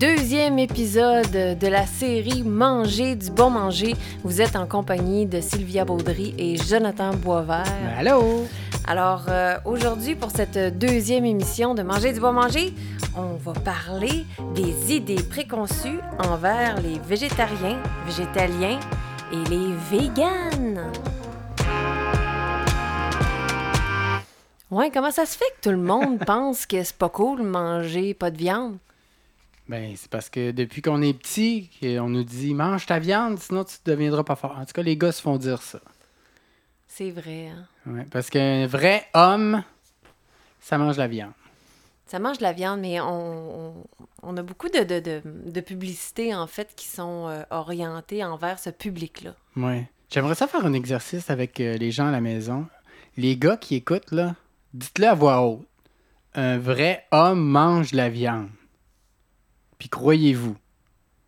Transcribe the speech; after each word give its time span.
deuxième 0.00 0.58
épisode 0.58 1.30
de 1.30 1.66
la 1.66 1.84
série 1.84 2.42
Manger 2.42 3.16
du 3.16 3.30
bon 3.30 3.50
manger. 3.50 3.94
Vous 4.24 4.40
êtes 4.40 4.56
en 4.56 4.66
compagnie 4.66 5.26
de 5.26 5.42
Sylvia 5.42 5.84
Baudry 5.84 6.34
et 6.38 6.56
Jonathan 6.56 7.10
Boisvert. 7.10 7.66
Allô? 7.98 8.46
Alors 8.88 9.26
euh, 9.28 9.58
aujourd'hui, 9.66 10.14
pour 10.14 10.30
cette 10.30 10.78
deuxième 10.78 11.26
émission 11.26 11.74
de 11.74 11.82
Manger 11.82 12.14
du 12.14 12.20
bon 12.20 12.32
manger, 12.32 12.72
on 13.14 13.34
va 13.34 13.52
parler 13.52 14.24
des 14.54 14.94
idées 14.94 15.22
préconçues 15.22 16.00
envers 16.18 16.80
les 16.80 16.98
végétariens, 17.00 17.78
végétaliens 18.06 18.80
et 19.30 19.50
les 19.50 19.74
véganes. 19.90 20.80
Ouais, 24.70 24.90
comment 24.90 25.10
ça 25.10 25.26
se 25.26 25.36
fait 25.36 25.44
que 25.60 25.68
tout 25.68 25.76
le 25.76 25.76
monde 25.76 26.18
pense 26.26 26.64
que 26.64 26.82
c'est 26.82 26.96
pas 26.96 27.10
cool 27.10 27.42
manger 27.42 28.14
pas 28.14 28.30
de 28.30 28.38
viande? 28.38 28.78
Ben, 29.70 29.94
c'est 29.94 30.10
parce 30.10 30.28
que 30.28 30.50
depuis 30.50 30.82
qu'on 30.82 31.00
est 31.00 31.14
petit, 31.16 31.70
on 32.00 32.08
nous 32.08 32.24
dit 32.24 32.54
mange 32.54 32.86
ta 32.86 32.98
viande, 32.98 33.38
sinon 33.38 33.62
tu 33.62 33.76
ne 33.86 33.92
deviendras 33.92 34.24
pas 34.24 34.34
fort. 34.34 34.58
En 34.58 34.64
tout 34.64 34.72
cas, 34.72 34.82
les 34.82 34.96
gars 34.96 35.12
se 35.12 35.22
font 35.22 35.36
dire 35.36 35.62
ça. 35.62 35.80
C'est 36.88 37.12
vrai, 37.12 37.50
hein? 37.50 37.68
Ouais, 37.86 38.04
parce 38.10 38.30
qu'un 38.30 38.66
vrai 38.66 39.06
homme, 39.14 39.62
ça 40.58 40.76
mange 40.76 40.96
la 40.96 41.06
viande. 41.06 41.30
Ça 42.06 42.18
mange 42.18 42.38
de 42.38 42.42
la 42.42 42.52
viande, 42.52 42.80
mais 42.80 43.00
on, 43.00 43.86
on, 44.24 44.36
a 44.36 44.42
beaucoup 44.42 44.68
de, 44.70 44.80
de, 44.80 44.98
de, 44.98 45.22
de 45.24 45.60
publicités, 45.60 46.34
en 46.34 46.48
fait, 46.48 46.74
qui 46.74 46.88
sont 46.88 47.28
euh, 47.28 47.44
orientées 47.50 48.24
envers 48.24 48.58
ce 48.58 48.70
public-là. 48.70 49.36
Oui. 49.54 49.84
J'aimerais 50.10 50.34
ça 50.34 50.48
faire 50.48 50.66
un 50.66 50.72
exercice 50.72 51.30
avec 51.30 51.60
euh, 51.60 51.76
les 51.76 51.92
gens 51.92 52.08
à 52.08 52.10
la 52.10 52.20
maison. 52.20 52.66
Les 53.16 53.36
gars 53.36 53.56
qui 53.56 53.76
écoutent, 53.76 54.10
là, 54.10 54.34
dites-le 54.74 55.06
à 55.06 55.14
voix 55.14 55.46
haute. 55.46 55.64
Un 56.34 56.58
vrai 56.58 57.06
homme 57.12 57.40
mange 57.40 57.92
de 57.92 57.98
la 57.98 58.08
viande. 58.08 58.48
Puis 59.80 59.88
croyez-vous, 59.88 60.56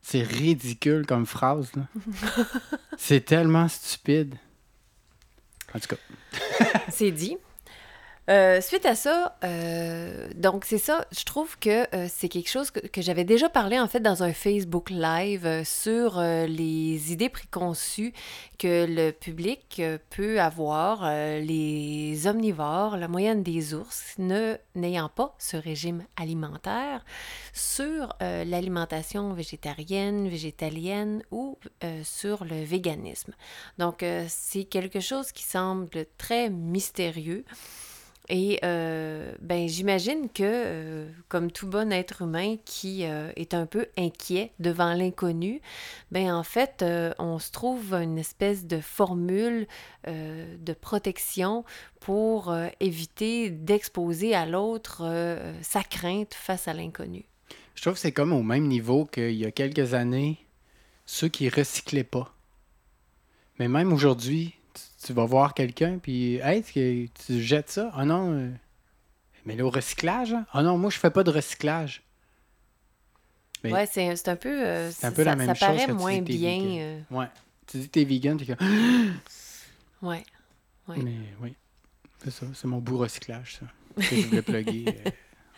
c'est 0.03 0.23
ridicule 0.23 1.07
comme 1.07 1.25
phrase. 1.25 1.73
Là. 1.75 1.89
c'est 2.99 3.25
tellement 3.25 3.67
stupide. 3.67 4.35
En 5.75 5.81
tout 5.81 5.97
cas. 5.97 6.67
c'est 6.91 7.11
dit. 7.11 7.39
Euh, 8.31 8.61
suite 8.61 8.87
à 8.87 8.95
ça, 8.95 9.37
euh, 9.43 10.29
donc 10.37 10.65
c'est 10.65 10.79
ça, 10.79 11.05
je 11.11 11.25
trouve 11.25 11.59
que 11.59 11.93
euh, 11.93 12.07
c'est 12.09 12.29
quelque 12.29 12.49
chose 12.49 12.71
que, 12.71 13.03
j'avais 13.03 13.25
déjà 13.25 13.49
parlé 13.49 13.81
en 13.81 13.89
fait 13.89 13.99
dans 13.99 14.23
un 14.23 14.33
Facebook 14.33 14.91
Live 14.91 15.65
sur 15.65 16.21
les 16.21 17.13
idées 17.13 17.29
préconçues 17.29 18.13
que 18.61 18.87
le 18.89 19.11
public 19.11 19.83
peut 20.11 20.41
avoir, 20.41 21.11
les 21.41 22.29
omnivores, 22.29 22.97
la 22.97 23.09
moyenne 23.09 23.43
des 23.43 23.75
ours, 23.75 24.15
n'ayant 24.19 25.09
pas 25.09 25.35
ce 25.39 25.57
régime 25.57 26.05
alimentaire, 26.17 27.05
sur 27.53 28.15
l'alimentation 28.21 29.33
végétarienne, 29.33 30.29
végétalienne 30.29 31.25
ou 31.33 31.59
sur 32.05 32.45
le 32.45 32.63
véganisme. 32.63 33.33
Donc 33.79 34.05
c'est 34.29 34.65
quelque 34.65 35.01
chose 35.01 35.33
qui 35.33 35.43
semble 35.43 36.07
très 36.19 36.51
mystérieux. 36.51 37.45
Et 38.29 38.61
euh, 38.65 39.35
ben, 39.41 39.69
j'imagine 39.69 40.29
que, 40.33 40.43
euh, 40.45 41.11
comme 41.29 41.51
tout 41.51 41.67
bon 41.67 41.93
être 41.93 42.23
humain 42.23 42.57
qui 42.65 43.05
euh, 43.05 43.33
est 43.35 43.53
un 43.53 43.67
peu 43.67 43.87
inquiet 43.99 44.53
devant 44.61 44.95
l'inconnu, 44.95 45.61
ben, 46.13 46.33
en 46.33 46.45
fait, 46.45 46.85
on 47.19 47.39
se 47.39 47.51
trouve 47.51 47.95
une 47.95 48.19
espèce 48.19 48.67
de 48.67 48.81
formule 48.81 49.67
de 50.07 50.73
protection 50.73 51.65
pour 52.01 52.55
éviter 52.81 53.51
d'exposer 53.51 54.35
à 54.35 54.47
l'autre 54.47 55.05
sa 55.63 55.83
crainte 55.83 56.35
face 56.35 56.69
à 56.69 56.75
l'inconnu. 56.75 57.25
Je 57.75 57.83
trouve 57.83 57.95
que 57.95 58.01
c'est 58.01 58.13
comme 58.13 58.33
au 58.33 58.43
même 58.43 58.67
niveau 58.67 59.05
qu'il 59.05 59.35
y 59.35 59.47
a 59.47 59.51
quelques 59.51 59.95
années, 59.95 60.39
ceux 61.07 61.29
qui 61.29 61.49
recyclaient 61.49 62.05
pas. 62.05 62.35
Mais 63.59 63.69
même 63.69 63.93
aujourd'hui, 63.93 64.55
tu, 65.05 65.13
vas 65.13 65.25
voir 65.25 65.55
quelqu'un, 65.55 65.99
puis 65.99 66.37
hey, 66.37 66.63
tu, 66.63 67.09
tu 67.27 67.43
jettes 67.43 67.71
ça? 67.71 67.91
Ah 67.95 68.05
non, 68.05 68.33
euh, 68.33 68.51
mais 69.45 69.57
là, 69.57 69.65
au 69.65 69.71
recyclage, 69.71 70.33
hein? 70.33 70.47
ah 70.53 70.63
non, 70.63 70.79
moi, 70.79 70.91
je 70.91 70.99
fais 70.99 71.11
pas 71.11 71.23
de 71.25 71.31
recyclage. 71.31 72.03
Mais 73.65 73.73
Ouais, 73.73 73.87
c'est 73.87 74.15
c'est 74.17 74.29
un 74.29 74.37
peu. 74.37 74.67
euh, 74.67 74.91
c'est 74.91 75.07
un 75.07 75.11
peu 75.13 75.23
ça, 75.25 75.31
la 75.31 75.37
même 75.37 75.47
ça 75.49 75.55
chose 75.55 75.67
paraît 75.77 75.87
tu 75.87 75.93
moins 75.93 76.13
dis 76.15 76.21
que 76.21 76.27
t'es 76.27 76.33
bien. 76.39 76.59
vegan. 76.59 76.79
euh, 76.81 77.01
Ouais. 77.17 77.27
Tu 77.67 77.79
dis 77.79 77.87
que 77.87 77.93
t'es 77.93 78.05
vegan, 78.05 78.37
puis 78.37 78.47
comme, 78.47 78.57
ouais. 80.03 80.25
Ouais. 80.89 80.97
mais 80.99 81.15
oui, 81.41 81.55
c'est 82.25 82.31
ça, 82.33 82.47
c'est 82.55 82.67
mon 82.67 82.79
bout 82.79 82.99
recyclage, 82.99 83.59
ça. 83.61 83.67
que 84.09 84.17
je 84.17 84.27
voulais 84.29 84.43
plugger. 84.43 84.85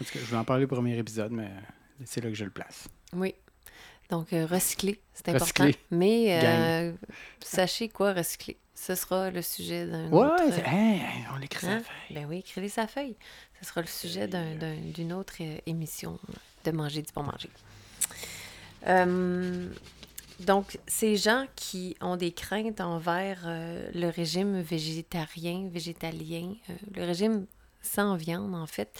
En 0.00 0.04
tout 0.04 0.10
cas, 0.12 0.18
je 0.18 0.24
vais 0.32 0.36
en 0.36 0.44
parler 0.44 0.64
au 0.64 0.68
premier 0.68 0.98
épisode, 0.98 1.30
mais 1.30 1.48
c'est 2.04 2.20
là 2.20 2.28
que 2.28 2.34
je 2.34 2.42
le 2.44 2.50
place. 2.50 2.88
Oui. 3.12 3.32
Donc, 4.10 4.32
euh, 4.32 4.46
recycler, 4.46 5.00
c'est 5.14 5.28
important. 5.30 5.64
Recycler. 5.64 5.76
Mais 5.90 6.42
euh, 6.44 6.92
sachez 7.40 7.88
quoi 7.88 8.12
recycler. 8.12 8.56
Ce 8.74 8.94
sera 8.94 9.30
le 9.30 9.40
sujet 9.40 9.86
d'un 9.86 10.08
Ouais, 10.10 10.26
autre... 10.26 10.42
hey, 10.66 10.96
hey, 10.98 11.24
on 11.34 11.38
l'écrit 11.38 11.66
Hein? 11.66 11.78
ça 11.78 11.84
feuille. 11.84 12.14
Ben 12.16 12.26
oui, 12.28 12.38
écrivez 12.38 12.68
sa 12.68 12.86
feuille. 12.86 13.16
Ce 13.60 13.68
sera 13.68 13.80
le 13.80 13.86
sujet 13.86 14.26
d'un- 14.28 14.56
d'un- 14.56 14.76
d'une 14.76 15.12
autre 15.12 15.34
euh, 15.40 15.56
émission 15.66 16.18
de 16.64 16.70
Manger 16.70 17.02
du 17.02 17.12
bon 17.14 17.22
manger. 17.22 17.48
Euh, 18.86 19.68
donc, 20.40 20.78
ces 20.86 21.16
gens 21.16 21.46
qui 21.56 21.96
ont 22.00 22.16
des 22.16 22.32
craintes 22.32 22.80
envers 22.80 23.42
euh, 23.46 23.88
le 23.94 24.08
régime 24.08 24.60
végétarien, 24.60 25.68
végétalien, 25.72 26.54
euh, 26.68 26.72
le 26.96 27.04
régime 27.04 27.46
sans 27.80 28.16
viande, 28.16 28.54
en 28.54 28.66
fait. 28.66 28.90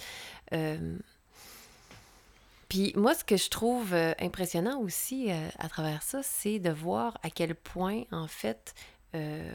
Puis 2.75 2.93
moi, 2.97 3.15
ce 3.15 3.23
que 3.23 3.37
je 3.37 3.51
trouve 3.51 3.95
euh, 3.95 4.15
impressionnant 4.19 4.81
aussi 4.81 5.31
euh, 5.31 5.49
à 5.61 5.69
travers 5.69 6.03
ça, 6.03 6.25
c'est 6.25 6.59
de 6.59 6.71
voir 6.71 7.17
à 7.23 7.31
quel 7.31 7.55
point, 7.55 8.03
en 8.11 8.27
fait, 8.27 8.75
euh, 9.15 9.55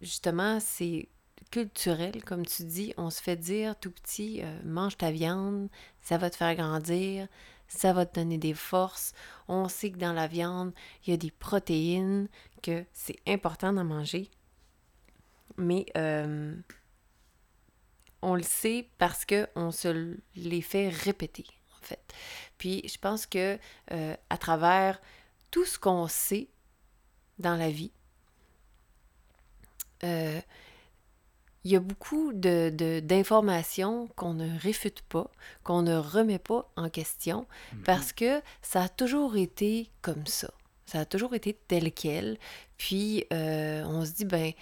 justement, 0.00 0.58
c'est 0.58 1.10
culturel, 1.50 2.24
comme 2.24 2.46
tu 2.46 2.64
dis. 2.64 2.94
On 2.96 3.10
se 3.10 3.20
fait 3.20 3.36
dire 3.36 3.78
tout 3.78 3.90
petit, 3.90 4.40
mange 4.64 4.96
ta 4.96 5.10
viande, 5.10 5.68
ça 6.00 6.16
va 6.16 6.30
te 6.30 6.36
faire 6.36 6.54
grandir, 6.54 7.28
ça 7.66 7.92
va 7.92 8.06
te 8.06 8.18
donner 8.18 8.38
des 8.38 8.54
forces. 8.54 9.12
On 9.46 9.68
sait 9.68 9.90
que 9.90 9.98
dans 9.98 10.14
la 10.14 10.26
viande, 10.26 10.72
il 11.06 11.10
y 11.10 11.12
a 11.12 11.18
des 11.18 11.30
protéines, 11.30 12.28
que 12.62 12.82
c'est 12.94 13.18
important 13.26 13.74
d'en 13.74 13.84
manger. 13.84 14.30
Mais 15.58 15.84
on 18.22 18.34
le 18.34 18.42
sait 18.42 18.88
parce 18.96 19.26
qu'on 19.26 19.70
se 19.70 20.16
les 20.34 20.62
fait 20.62 20.88
répéter, 20.88 21.44
fait. 21.88 22.14
Puis 22.58 22.82
je 22.86 22.98
pense 22.98 23.26
que 23.26 23.58
euh, 23.92 24.16
à 24.30 24.38
travers 24.38 25.00
tout 25.50 25.64
ce 25.64 25.78
qu'on 25.78 26.06
sait 26.08 26.48
dans 27.38 27.56
la 27.56 27.70
vie, 27.70 27.92
euh, 30.04 30.40
il 31.64 31.72
y 31.72 31.76
a 31.76 31.80
beaucoup 31.80 32.32
de, 32.32 32.70
de- 32.70 33.00
d'informations 33.00 34.08
qu'on 34.16 34.32
ne 34.34 34.58
réfute 34.58 35.02
pas, 35.02 35.30
qu'on 35.64 35.82
ne 35.82 35.96
remet 35.96 36.38
pas 36.38 36.70
en 36.76 36.88
question, 36.88 37.46
parce 37.84 38.12
que 38.12 38.40
ça 38.62 38.82
a 38.84 38.88
toujours 38.88 39.36
été 39.36 39.90
comme 40.00 40.26
ça. 40.26 40.50
Ça 40.86 41.00
a 41.00 41.04
toujours 41.04 41.34
été 41.34 41.58
tel 41.68 41.92
quel. 41.92 42.38
Puis 42.78 43.24
euh, 43.32 43.82
on 43.84 44.04
se 44.06 44.12
dit, 44.12 44.24
ben, 44.24 44.52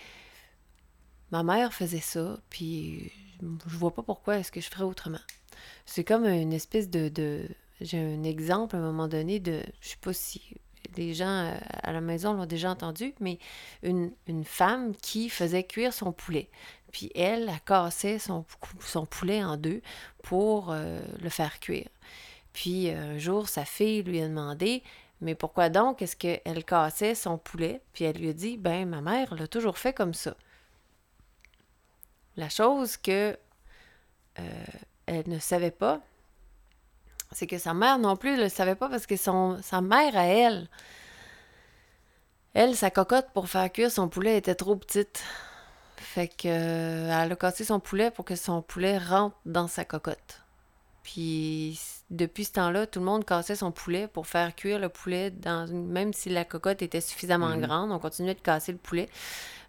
ma 1.30 1.42
mère 1.42 1.72
faisait 1.72 2.00
ça, 2.00 2.38
puis 2.50 3.12
je 3.40 3.76
vois 3.76 3.94
pas 3.94 4.02
pourquoi 4.02 4.38
est-ce 4.38 4.50
que 4.50 4.60
je 4.60 4.68
ferais 4.70 4.84
autrement. 4.84 5.20
C'est 5.86 6.04
comme 6.04 6.26
une 6.26 6.52
espèce 6.52 6.90
de... 6.90 7.08
de- 7.08 7.48
J'ai 7.80 7.98
un 7.98 8.22
exemple 8.24 8.76
à 8.76 8.78
un 8.78 8.82
moment 8.82 9.08
donné 9.08 9.40
de... 9.40 9.62
Je 9.80 9.88
sais 9.90 9.96
pas 10.00 10.12
si 10.12 10.42
les 10.96 11.14
gens 11.14 11.26
euh, 11.46 11.54
à 11.82 11.92
la 11.92 12.00
maison 12.00 12.32
l'ont 12.32 12.46
déjà 12.46 12.70
entendu, 12.70 13.14
mais 13.20 13.38
une, 13.82 14.12
femme 14.44 14.94
qui 14.96 15.28
faisait 15.28 15.64
cuire 15.64 15.92
son 15.92 16.12
poulet. 16.12 16.48
Puis 16.92 17.10
elle, 17.14 17.48
elle 17.50 17.60
cassait 17.66 18.18
son, 18.18 18.42
pou- 18.44 18.80
son 18.80 19.04
poulet 19.06 19.42
en 19.44 19.56
deux 19.56 19.82
pour 20.22 20.70
euh, 20.70 21.00
le 21.20 21.28
faire 21.28 21.60
cuire. 21.60 21.88
Puis 22.52 22.88
euh, 22.90 23.14
un 23.16 23.18
jour, 23.18 23.48
sa 23.48 23.64
fille 23.64 24.02
lui 24.02 24.20
a 24.22 24.28
demandé 24.28 24.82
Mais 25.20 25.34
pourquoi 25.34 25.68
donc 25.68 26.00
est-ce 26.02 26.16
qu'elle 26.16 26.64
cassait 26.64 27.14
son 27.14 27.36
poulet 27.38 27.80
Puis 27.92 28.04
elle 28.04 28.16
lui 28.16 28.28
a 28.30 28.32
dit 28.32 28.56
Ben, 28.56 28.88
ma 28.88 29.00
mère 29.00 29.34
l'a 29.34 29.48
toujours 29.48 29.78
fait 29.78 29.92
comme 29.92 30.14
ça. 30.14 30.36
La 32.36 32.48
chose 32.48 32.96
que 32.96 33.36
elle 35.06 35.28
ne 35.28 35.38
savait 35.38 35.70
pas, 35.70 36.00
c'est 37.32 37.46
que 37.46 37.58
sa 37.58 37.74
mère 37.74 37.98
non 37.98 38.16
plus 38.16 38.32
ne 38.36 38.42
le 38.44 38.48
savait 38.48 38.74
pas 38.76 38.88
parce 38.88 39.06
que 39.06 39.16
son, 39.16 39.58
sa 39.62 39.80
mère 39.80 40.16
à 40.16 40.24
elle, 40.24 40.68
elle, 42.54 42.74
sa 42.76 42.90
cocotte 42.90 43.28
pour 43.34 43.48
faire 43.48 43.70
cuire 43.70 43.90
son 43.90 44.08
poulet 44.08 44.36
était 44.38 44.54
trop 44.54 44.76
petite. 44.76 45.22
Fait 45.96 46.28
que 46.28 46.48
euh, 46.48 47.22
elle 47.22 47.32
a 47.32 47.36
cassé 47.36 47.64
son 47.64 47.80
poulet 47.80 48.10
pour 48.10 48.24
que 48.24 48.36
son 48.36 48.62
poulet 48.62 48.98
rentre 48.98 49.36
dans 49.44 49.68
sa 49.68 49.84
cocotte. 49.84 50.40
Puis 51.02 51.78
depuis 52.10 52.44
ce 52.44 52.52
temps-là, 52.52 52.86
tout 52.86 52.98
le 53.00 53.04
monde 53.04 53.24
cassait 53.24 53.56
son 53.56 53.72
poulet 53.72 54.08
pour 54.08 54.26
faire 54.26 54.54
cuire 54.54 54.78
le 54.78 54.88
poulet 54.88 55.30
dans 55.30 55.66
une... 55.66 55.86
même 55.86 56.12
si 56.12 56.30
la 56.30 56.44
cocotte 56.44 56.82
était 56.82 57.00
suffisamment 57.00 57.48
Mhm. 57.48 57.60
grande, 57.60 57.92
on 57.92 57.98
continuait 57.98 58.34
de 58.34 58.40
casser 58.40 58.72
le 58.72 58.78
poulet. 58.78 59.08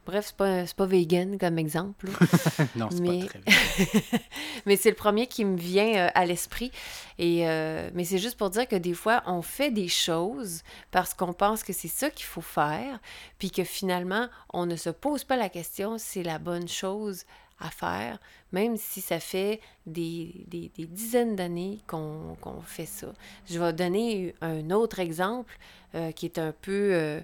Bref, 0.07 0.27
c'est 0.27 0.35
pas, 0.37 0.63
pas 0.75 0.85
vegan 0.87 1.37
comme 1.37 1.59
exemple. 1.59 2.07
non, 2.75 2.87
c'est 2.89 2.99
Mais- 3.01 3.19
pas 3.19 3.27
très 3.27 4.21
mais 4.65 4.75
c'est 4.77 4.89
le 4.89 4.95
premier 4.95 5.27
qui 5.27 5.45
me 5.45 5.57
vient 5.57 6.07
euh, 6.07 6.09
à 6.15 6.25
l'esprit. 6.25 6.71
Et 7.19 7.47
euh, 7.47 7.89
mais 7.93 8.05
c'est 8.05 8.17
juste 8.17 8.37
pour 8.37 8.49
dire 8.49 8.67
que 8.67 8.75
des 8.75 8.93
fois, 8.93 9.21
on 9.27 9.41
fait 9.41 9.69
des 9.69 9.87
choses 9.89 10.63
parce 10.91 11.13
qu'on 11.13 11.33
pense 11.33 11.61
que 11.63 11.73
c'est 11.73 11.87
ça 11.89 12.09
qu'il 12.09 12.25
faut 12.25 12.41
faire, 12.41 12.99
puis 13.37 13.51
que 13.51 13.63
finalement, 13.63 14.27
on 14.53 14.65
ne 14.65 14.75
se 14.77 14.89
pose 14.89 15.23
pas 15.23 15.35
la 15.37 15.49
question 15.49 15.97
si 15.97 16.05
c'est 16.07 16.23
la 16.23 16.39
bonne 16.39 16.67
chose 16.67 17.25
à 17.59 17.69
faire, 17.69 18.19
même 18.51 18.77
si 18.77 19.01
ça 19.01 19.19
fait 19.19 19.59
des, 19.85 20.45
des- 20.47 20.71
des 20.77 20.85
dizaines 20.85 21.35
d'années 21.35 21.79
qu'on 21.87 22.37
qu'on 22.39 22.61
fait 22.61 22.85
ça. 22.85 23.07
Je 23.49 23.59
vais 23.59 23.73
donner 23.73 24.35
un 24.41 24.69
autre 24.71 24.99
exemple 24.99 25.57
euh, 25.95 26.11
qui 26.11 26.25
est 26.27 26.37
un 26.39 26.53
peu... 26.61 26.89
euh, 26.93 27.19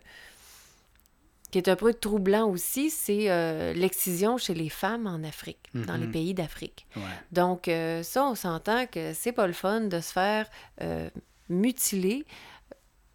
qui 1.53 1.59
est 1.59 1.69
un 1.69 1.75
peu 1.75 1.93
troublant 1.93 2.49
aussi, 2.49 2.89
c'est 2.89 3.29
euh, 3.29 3.73
l'excision 3.73 4.37
chez 4.37 4.53
les 4.55 4.69
femmes 4.69 5.07
en 5.07 5.23
Afrique, 5.23 5.69
dans 5.73 5.95
les 5.97 6.07
Mhm. 6.07 6.11
pays 6.11 6.33
d'Afrique. 6.33 6.87
Ouais. 6.95 7.03
Donc, 7.31 7.67
euh, 7.67 8.01
ça, 8.03 8.25
on 8.25 8.35
s'entend 8.35 8.87
que 8.87 9.13
c'est 9.13 9.31
pas 9.31 9.47
le 9.47 9.53
fun 9.53 9.81
de 9.81 9.99
se 10.01 10.11
faire 10.11 10.47
euh, 10.81 11.09
mutiler 11.49 12.25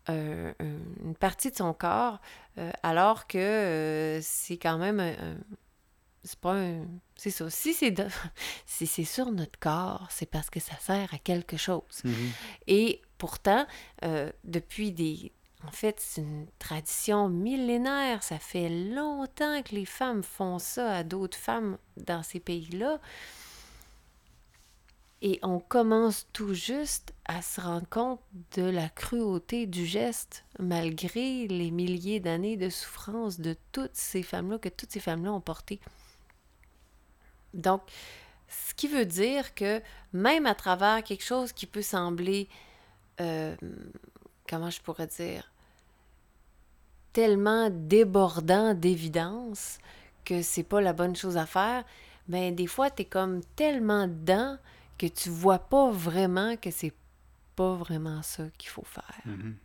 un- 0.07 0.55
une 1.05 1.15
partie 1.19 1.51
de 1.51 1.57
son 1.57 1.75
corps, 1.75 2.21
alors 2.83 3.27
que 3.27 4.19
c'est 4.23 4.57
quand 4.57 4.79
même 4.79 5.01
un. 5.01 5.11
un- 5.13 5.37
c'est 6.25 6.39
pas 6.41 6.55
un. 6.55 6.85
C'est 7.17 7.31
ça. 7.31 7.49
Si 7.51 7.75
c'est 7.75 7.91
de- 7.91 8.07
si 8.67 8.87
c'est 8.87 9.05
sur 9.05 9.31
notre 9.33 9.59
corps, 9.59 10.07
c'est 10.11 10.31
parce 10.31 10.51
que 10.51 10.61
ça 10.61 10.77
sert 10.81 11.13
à 11.13 11.19
quelque 11.19 11.57
chose. 11.57 11.83
Mhm. 12.05 12.13
Et 12.67 13.01
pourtant, 13.19 13.67
euh, 14.05 14.31
depuis 14.45 14.93
des... 14.93 15.33
En 15.67 15.73
fait, 15.73 15.99
c'est 15.99 16.21
une 16.21 16.47
tradition 16.59 17.29
millénaire. 17.29 18.23
Ça 18.23 18.39
fait 18.39 18.69
longtemps 18.69 19.63
que 19.63 19.75
les 19.75 19.85
femmes 19.85 20.23
font 20.23 20.59
ça 20.59 20.99
à 20.99 21.03
d'autres 21.03 21.39
femmes 21.39 21.79
dans 21.97 22.23
ces 22.23 22.41
pays-là. 22.41 23.01
Et 25.21 25.41
on 25.43 25.59
commence 25.59 26.29
tout 26.33 26.55
juste 26.55 27.13
à 27.25 27.43
se 27.43 27.61
rendre 27.61 27.89
compte 27.89 28.21
de 28.57 28.63
la 28.63 28.89
cruauté 28.89 29.67
du 29.67 29.85
geste, 29.85 30.45
malgré 30.61 31.49
les 31.49 31.73
milliers 31.73 32.21
d'années 32.21 32.57
de 32.57 32.71
souffrance 32.71 33.41
de 33.41 33.57
toutes 33.73 33.97
ces 33.97 34.23
femmes-là, 34.23 34.59
que 34.59 34.69
toutes 34.69 34.93
ces 34.93 35.01
femmes-là 35.01 35.33
ont 35.33 35.41
porté. 35.41 35.81
Donc, 37.53 37.83
ce 38.49 38.75
qui 38.75 38.87
veut 38.87 39.07
dire 39.07 39.55
que 39.55 39.83
même 40.13 40.47
à 40.47 40.55
travers 40.55 41.03
quelque 41.03 41.25
chose 41.25 41.53
qui 41.53 41.67
peut 41.67 41.83
sembler, 41.83 42.49
euh, 43.21 43.57
comment 44.49 44.71
je 44.71 44.81
pourrais 44.81 45.07
dire, 45.07 45.53
tellement 47.13 47.71
débordant 47.71 48.75
d'évidence 48.75 49.79
que 50.25 50.43
c'est 50.43 50.63
pas 50.63 50.81
la 50.81 50.93
bonne 50.93 51.17
chose 51.17 51.37
à 51.37 51.47
faire, 51.47 51.85
ben 52.29 52.55
des 52.55 52.67
fois, 52.67 52.91
tu 52.91 53.03
es 53.03 53.05
comme 53.05 53.43
tellement 53.57 54.07
dedans 54.07 54.59
que 54.99 55.07
tu 55.07 55.31
vois 55.31 55.59
pas 55.59 55.91
vraiment 55.91 56.57
que 56.57 56.71
c'est 56.71 56.93
pas 57.57 57.75
vraiment 57.75 58.23
ça 58.23 58.45
qu'il 58.59 58.71
faut 58.71 58.85
faire. 58.85 59.21
Mhm. 59.25 59.57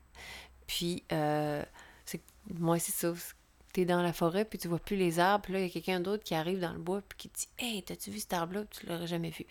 Puis, 0.68 1.04
euh, 1.12 1.64
moi, 2.50 2.80
c'est 2.80 2.92
ça. 2.92 3.14
T'es 3.74 3.86
dans 3.86 4.02
la 4.02 4.14
forêt, 4.14 4.46
puis 4.46 4.60
tu 4.60 4.68
vois 4.68 4.80
plus 4.80 4.96
les 4.96 5.20
arbres. 5.20 5.46
Puis 5.46 5.54
là, 5.54 5.60
il 5.60 5.64
y 5.64 5.70
a 5.70 5.70
quelqu'un 5.70 6.00
d'autre 6.00 6.24
qui 6.24 6.36
arrive 6.36 6.60
dans 6.60 6.74
le 6.74 6.80
bois, 6.80 7.02
puis 7.08 7.18
qui 7.18 7.30
te 7.30 7.40
dit 7.40 7.48
Hey, 7.58 7.84
t'as-tu 7.84 8.12
vu 8.12 8.20
cet 8.20 8.34
arbre-là 8.34 8.66
Puis 8.66 8.80
Tu 8.82 8.88
l'aurais 8.88 9.08
jamais 9.08 9.32
vu. 9.32 9.46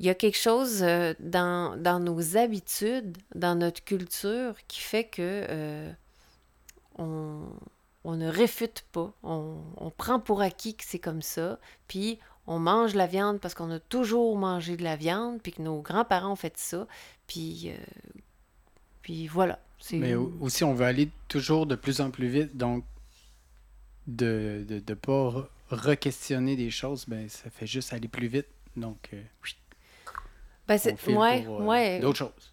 Il 0.00 0.06
y 0.06 0.10
a 0.10 0.14
quelque 0.14 0.38
chose 0.38 0.82
euh, 0.82 1.14
dans, 1.20 1.76
dans 1.80 1.98
nos 2.00 2.36
habitudes, 2.36 3.16
dans 3.34 3.54
notre 3.56 3.82
culture, 3.84 4.54
qui 4.68 4.80
fait 4.80 5.04
que 5.04 5.44
euh, 5.48 5.92
on, 6.98 7.40
on 8.04 8.16
ne 8.16 8.28
réfute 8.28 8.84
pas. 8.92 9.12
On, 9.22 9.56
on 9.76 9.90
prend 9.90 10.20
pour 10.20 10.40
acquis 10.40 10.74
que 10.76 10.84
c'est 10.86 10.98
comme 11.00 11.22
ça. 11.22 11.58
Puis 11.88 12.18
on 12.46 12.58
mange 12.58 12.94
la 12.94 13.06
viande 13.06 13.40
parce 13.40 13.54
qu'on 13.54 13.70
a 13.70 13.80
toujours 13.80 14.36
mangé 14.38 14.76
de 14.76 14.84
la 14.84 14.96
viande, 14.96 15.40
puis 15.42 15.52
que 15.52 15.62
nos 15.62 15.80
grands-parents 15.82 16.32
ont 16.32 16.36
fait 16.36 16.56
ça. 16.56 16.86
Puis, 17.26 17.70
euh, 17.70 17.76
puis 19.02 19.26
voilà. 19.26 19.58
Mais 19.92 20.14
au- 20.14 20.32
aussi, 20.40 20.64
on 20.64 20.74
veut 20.74 20.86
aller 20.86 21.10
toujours 21.28 21.66
de 21.66 21.74
plus 21.74 22.00
en 22.00 22.10
plus 22.10 22.28
vite, 22.28 22.56
donc 22.56 22.84
de 24.06 24.64
ne 24.70 24.94
pas 24.94 25.28
re- 25.30 25.46
re-questionner 25.70 26.56
des 26.56 26.70
choses, 26.70 27.04
ben, 27.06 27.28
ça 27.28 27.50
fait 27.50 27.66
juste 27.66 27.92
aller 27.92 28.08
plus 28.08 28.28
vite. 28.28 28.46
Donc, 28.76 29.10
euh, 29.12 29.22
Ben, 30.68 30.78
c'est- 30.78 31.06
ouais, 31.08 31.42
pour, 31.42 31.60
euh, 31.62 31.64
ouais. 31.64 32.00
d'autres 32.00 32.18
choses. 32.18 32.52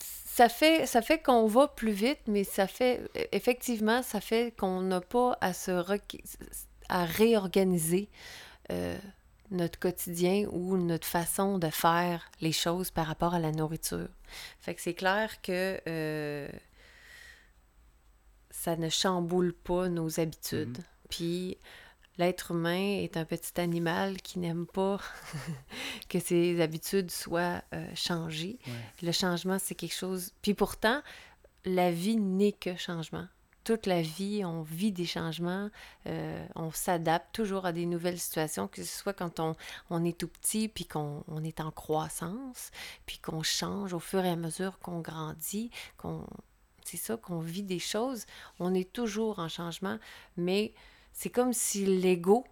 Ça 0.00 0.48
fait, 0.48 0.86
ça 0.86 1.00
fait 1.02 1.18
qu'on 1.20 1.46
va 1.46 1.66
plus 1.68 1.92
vite, 1.92 2.20
mais 2.26 2.44
ça 2.44 2.66
fait, 2.66 3.00
effectivement, 3.32 4.02
ça 4.02 4.20
fait 4.20 4.54
qu'on 4.56 4.82
n'a 4.82 5.00
pas 5.00 5.36
à 5.40 5.52
se 5.52 5.70
requ- 5.70 6.22
à 6.88 7.04
réorganiser 7.04 8.08
euh, 8.70 8.96
notre 9.50 9.78
quotidien 9.78 10.46
ou 10.52 10.76
notre 10.76 11.06
façon 11.06 11.58
de 11.58 11.68
faire 11.70 12.30
les 12.40 12.52
choses 12.52 12.90
par 12.90 13.06
rapport 13.06 13.32
à 13.34 13.38
la 13.38 13.50
nourriture. 13.52 14.08
Fait 14.60 14.74
que 14.74 14.80
c'est 14.82 14.94
clair 14.94 15.40
que 15.40 15.80
euh, 15.88 16.48
ça 18.50 18.76
ne 18.76 18.88
chamboule 18.88 19.52
pas 19.52 19.88
nos 19.88 20.20
habitudes. 20.20 20.78
Puis 21.08 21.56
l'être 22.18 22.52
humain 22.52 22.98
est 23.02 23.16
un 23.16 23.24
petit 23.24 23.60
animal 23.60 24.20
qui 24.22 24.38
n'aime 24.38 24.66
pas 24.66 24.98
que 26.08 26.18
ses 26.18 26.60
habitudes 26.60 27.10
soient 27.10 27.62
euh, 27.74 27.86
changées. 27.94 28.58
Ouais. 28.66 28.72
Le 29.02 29.12
changement, 29.12 29.58
c'est 29.58 29.74
quelque 29.74 29.94
chose. 29.94 30.32
Puis 30.42 30.54
pourtant, 30.54 31.02
la 31.64 31.90
vie 31.90 32.16
n'est 32.16 32.52
que 32.52 32.76
changement. 32.76 33.26
Toute 33.64 33.86
la 33.86 34.00
vie, 34.00 34.44
on 34.44 34.62
vit 34.62 34.92
des 34.92 35.06
changements, 35.06 35.70
euh, 36.06 36.46
on 36.54 36.70
s'adapte 36.70 37.34
toujours 37.34 37.66
à 37.66 37.72
des 37.72 37.84
nouvelles 37.84 38.20
situations, 38.20 38.68
que 38.68 38.84
ce 38.84 38.98
soit 38.98 39.12
quand 39.12 39.40
on, 39.40 39.56
on 39.90 40.04
est 40.04 40.16
tout 40.16 40.28
petit, 40.28 40.68
puis 40.68 40.86
qu'on 40.86 41.24
on 41.26 41.42
est 41.42 41.60
en 41.60 41.72
croissance, 41.72 42.70
puis 43.06 43.18
qu'on 43.18 43.42
change 43.42 43.92
au 43.92 43.98
fur 43.98 44.24
et 44.24 44.30
à 44.30 44.36
mesure 44.36 44.78
qu'on 44.78 45.00
grandit, 45.00 45.72
qu'on 45.96 46.24
c'est 46.84 46.96
ça, 46.96 47.16
qu'on 47.16 47.40
vit 47.40 47.64
des 47.64 47.80
choses. 47.80 48.26
On 48.60 48.72
est 48.72 48.92
toujours 48.92 49.40
en 49.40 49.48
changement, 49.48 49.98
mais 50.36 50.72
c'est 51.18 51.30
comme 51.30 51.54
si 51.54 51.86
l'ego 51.86 52.44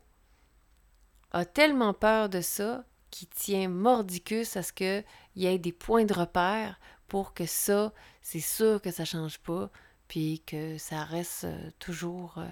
a 1.32 1.44
tellement 1.44 1.93
peur 1.93 2.31
de 2.31 2.40
ça 2.40 2.84
qu'il 3.11 3.28
tient 3.28 3.69
mordicus 3.69 4.56
à 4.56 4.62
ce 4.62 4.72
qu'il 4.72 5.05
y 5.37 5.44
ait 5.46 5.58
des 5.58 5.70
points 5.72 6.06
de 6.06 6.14
repère 6.14 6.81
pour 7.06 7.34
que 7.34 7.44
ça, 7.44 7.93
c'est 8.22 8.40
sûr 8.40 8.81
que 8.81 8.90
ça 8.90 9.05
change 9.05 9.38
pas, 9.38 9.70
puis 10.08 10.43
que 10.46 10.78
ça 10.78 11.05
reste 11.05 11.44
euh, 11.44 11.70
toujours 11.78 12.38
euh, 12.38 12.49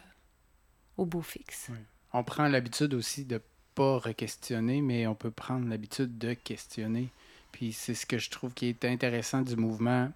au 0.98 1.06
beau 1.06 1.22
fixe. 1.22 1.70
On 2.12 2.22
prend 2.22 2.46
l'habitude 2.46 2.92
aussi 2.92 3.24
de 3.24 3.40
pas 3.74 3.98
re-questionner, 3.98 4.82
mais 4.82 5.06
on 5.06 5.14
peut 5.14 5.30
prendre 5.30 5.66
l'habitude 5.66 6.18
de 6.18 6.34
questionner. 6.34 7.08
Puis 7.52 7.72
c'est 7.72 7.94
ce 7.94 8.04
que 8.04 8.18
je 8.18 8.28
trouve 8.30 8.52
qui 8.52 8.66
est 8.66 8.84
intéressant 8.84 9.40
du 9.40 9.56
mouvement 9.56 10.12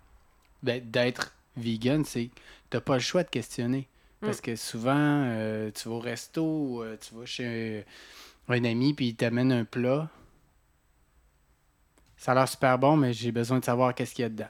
d'être- 0.62 0.90
d'être 0.90 1.34
vegan, 1.56 2.04
c'est 2.04 2.26
que 2.26 2.40
t'as 2.68 2.80
pas 2.82 2.94
le 2.94 3.00
choix 3.00 3.24
de 3.24 3.30
questionner. 3.30 3.88
Parce 4.26 4.40
que 4.40 4.56
souvent, 4.56 4.94
euh, 4.96 5.70
tu 5.70 5.88
vas 5.88 5.94
au 5.94 6.00
resto, 6.00 6.82
euh, 6.82 6.96
tu 7.00 7.14
vas 7.14 7.26
chez 7.26 7.84
un, 8.48 8.64
ami, 8.64 8.94
puis 8.94 9.08
il 9.08 9.16
t'amène 9.16 9.52
un 9.52 9.64
plat. 9.64 10.08
Ça 12.16 12.32
a 12.32 12.34
l'air 12.34 12.48
super 12.48 12.78
bon, 12.78 12.96
mais 12.96 13.12
j'ai 13.12 13.32
besoin 13.32 13.58
de 13.58 13.64
savoir 13.64 13.94
qu'est-ce 13.94 14.14
qu'il 14.14 14.22
y 14.22 14.26
a 14.26 14.28
dedans. 14.28 14.48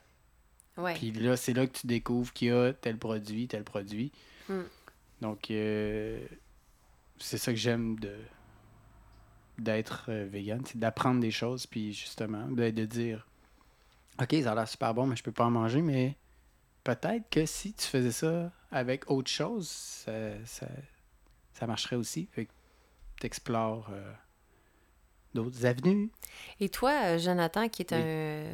Ouais. 0.77 0.95
Puis 0.95 1.11
là, 1.13 1.37
c'est 1.37 1.53
là 1.53 1.67
que 1.67 1.79
tu 1.79 1.87
découvres 1.87 2.33
qu'il 2.33 2.49
y 2.49 2.51
a 2.51 2.73
tel 2.73 2.99
produit, 2.99 3.49
tel 3.49 3.65
produit. 3.65 4.13
Mm. 4.49 4.61
Donc, 5.23 5.51
euh, 5.51 6.21
c'est 7.19 7.39
ça 7.39 7.53
que 7.53 7.59
j'aime 7.59 7.99
de 7.99 8.15
d'être 9.59 10.13
vegan, 10.13 10.61
c'est 10.67 10.79
d'apprendre 10.79 11.19
des 11.19 11.31
choses, 11.31 11.67
puis 11.67 11.95
justement, 11.95 12.47
de, 12.49 12.69
de 12.69 12.85
dire 12.85 13.27
OK, 14.21 14.35
ça 14.43 14.53
a 14.53 14.55
l'air 14.55 14.69
super 14.69 14.93
bon, 14.93 15.07
mais 15.07 15.17
je 15.17 15.23
peux 15.23 15.33
pas 15.33 15.47
en 15.47 15.51
manger, 15.51 15.81
mais 15.81 16.15
peut-être 16.85 17.29
que 17.31 17.47
si 17.47 17.73
tu 17.73 17.87
faisais 17.87 18.13
ça 18.13 18.51
avec 18.77 19.11
autre 19.11 19.31
chose, 19.31 19.69
ça, 19.69 20.13
ça, 20.45 20.67
ça 21.55 21.67
marcherait 21.67 21.97
aussi. 21.97 22.29
Fait 22.33 22.45
que 22.47 22.53
t'explores 23.21 23.89
euh, 23.91 24.13
d'autres 25.35 25.65
avenues. 25.67 26.11
Et 26.61 26.69
toi, 26.69 26.93
euh, 27.05 27.19
Jonathan, 27.19 27.69
qui 27.69 27.83
est 27.83 27.93
Oui. 27.93 27.99
un 27.99 28.45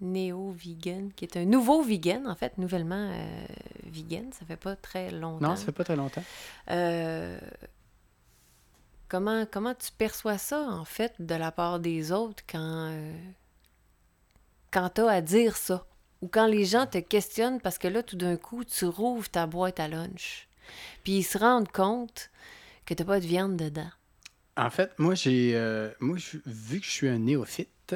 néo-vegan, 0.00 1.10
qui 1.14 1.24
est 1.24 1.36
un 1.38 1.46
nouveau 1.46 1.82
vegan, 1.82 2.26
en 2.26 2.34
fait, 2.34 2.58
nouvellement 2.58 3.10
euh, 3.12 3.46
vegan, 3.84 4.30
ça 4.32 4.44
fait 4.44 4.58
pas 4.58 4.76
très 4.76 5.10
longtemps. 5.10 5.48
Non, 5.48 5.56
ça 5.56 5.64
fait 5.64 5.72
pas 5.72 5.84
très 5.84 5.96
longtemps. 5.96 6.22
Euh, 6.70 7.38
comment, 9.08 9.46
comment 9.50 9.74
tu 9.74 9.90
perçois 9.92 10.36
ça, 10.36 10.60
en 10.68 10.84
fait, 10.84 11.14
de 11.18 11.34
la 11.34 11.50
part 11.50 11.80
des 11.80 12.12
autres 12.12 12.42
quand, 12.46 12.90
euh, 12.90 13.18
quand 14.70 14.90
tu 14.90 15.00
as 15.00 15.08
à 15.08 15.20
dire 15.22 15.56
ça? 15.56 15.86
Ou 16.22 16.28
quand 16.28 16.46
les 16.46 16.64
gens 16.64 16.86
te 16.86 16.98
questionnent 16.98 17.60
parce 17.60 17.78
que 17.78 17.88
là, 17.88 18.02
tout 18.02 18.16
d'un 18.16 18.36
coup, 18.36 18.64
tu 18.64 18.86
rouvres 18.86 19.28
ta 19.28 19.46
boîte 19.46 19.80
à 19.80 19.88
lunch. 19.88 20.48
Puis 21.04 21.18
ils 21.18 21.22
se 21.22 21.38
rendent 21.38 21.70
compte 21.70 22.30
que 22.86 22.94
t'as 22.94 23.04
pas 23.04 23.20
de 23.20 23.26
viande 23.26 23.56
dedans. 23.56 23.90
En 24.56 24.70
fait, 24.70 24.90
moi, 24.98 25.14
j'ai. 25.14 25.52
euh, 25.54 25.90
moi, 26.00 26.16
vu 26.46 26.80
que 26.80 26.86
je 26.86 26.90
suis 26.90 27.08
un 27.08 27.18
néophyte, 27.18 27.94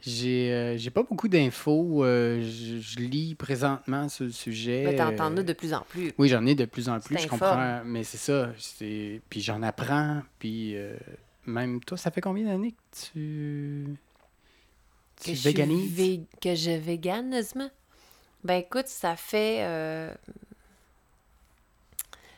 J'ai 0.00 0.52
euh, 0.52 0.76
j'ai 0.76 0.90
pas 0.90 1.02
beaucoup 1.02 1.28
d'infos. 1.28 2.04
euh, 2.04 2.40
je, 2.42 2.78
je 2.78 2.98
lis 2.98 3.34
présentement 3.34 4.08
sur 4.08 4.24
le 4.24 4.30
sujet. 4.30 4.82
Mais 4.84 4.96
t'en 4.96 5.14
t'en 5.16 5.36
euh, 5.36 5.40
as 5.40 5.42
de 5.42 5.52
plus 5.52 5.74
en 5.74 5.80
plus. 5.82 6.12
Oui, 6.18 6.28
j'en 6.28 6.44
ai 6.46 6.54
de 6.54 6.64
plus 6.64 6.88
en 6.88 7.00
plus, 7.00 7.16
Tu 7.16 7.22
je 7.22 7.28
comprends. 7.28 7.82
Mais 7.84 8.04
c'est 8.04 8.16
ça. 8.18 8.50
Puis 8.78 9.40
j'en 9.40 9.62
apprends. 9.62 10.22
Puis 10.38 10.76
même 11.46 11.80
toi, 11.80 11.96
ça 11.96 12.10
fait 12.10 12.20
combien 12.20 12.44
d'années 12.44 12.72
que 12.72 13.10
tu. 13.12 13.96
Que 15.24 15.34
je 15.34 15.48
suis 15.50 16.26
Que 16.40 16.54
je 16.54 16.70
véganisme? 16.70 17.70
Ben 18.44 18.56
écoute, 18.56 18.86
ça 18.88 19.16
fait... 19.16 19.58
euh, 19.62 20.14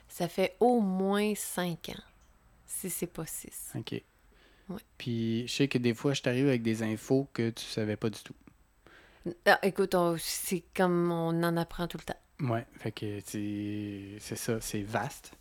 Ça 0.09 0.29
fait 0.29 0.57
au 0.61 0.81
moins 0.81 1.35
cinq 1.35 1.91
ans. 1.91 2.03
Si 2.67 2.91
c'est 2.91 3.07
pas 3.07 3.27
six. 3.27 3.71
OK. 3.77 3.93
Ouais. 4.69 4.81
Puis 4.99 5.47
je 5.49 5.53
sais 5.53 5.69
que 5.69 5.79
des 5.79 5.95
fois, 5.95 6.15
je 6.15 6.23
t'arrive 6.23 6.47
avec 6.49 6.63
des 6.63 6.83
infos 6.83 7.29
que 7.33 7.51
tu 7.51 7.65
savais 7.65 7.97
pas 7.97 8.11
du 8.11 8.19
tout. 8.21 8.35
Ah, 9.47 9.59
écoute, 9.63 9.95
on- 9.95 10.17
c'est 10.19 10.63
comme 10.75 11.11
on 11.13 11.43
en 11.43 11.57
apprend 11.57 11.87
tout 11.87 11.99
le 11.99 12.05
temps. 12.05 12.51
Ouais, 12.53 12.67
fait 12.79 12.93
que 12.93 13.19
c'est 13.25 14.17
c'est 14.19 14.37
ça, 14.37 14.61
c'est 14.61 14.83
vaste. 14.83 15.33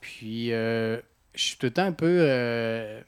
Puis 0.00 0.52
euh, 0.52 1.00
je 1.34 1.42
suis 1.42 1.56
tout 1.58 1.66
le 1.66 1.72
temps 1.72 1.84
un 1.84 1.92
peu 1.92 2.06
euh, 2.20 3.02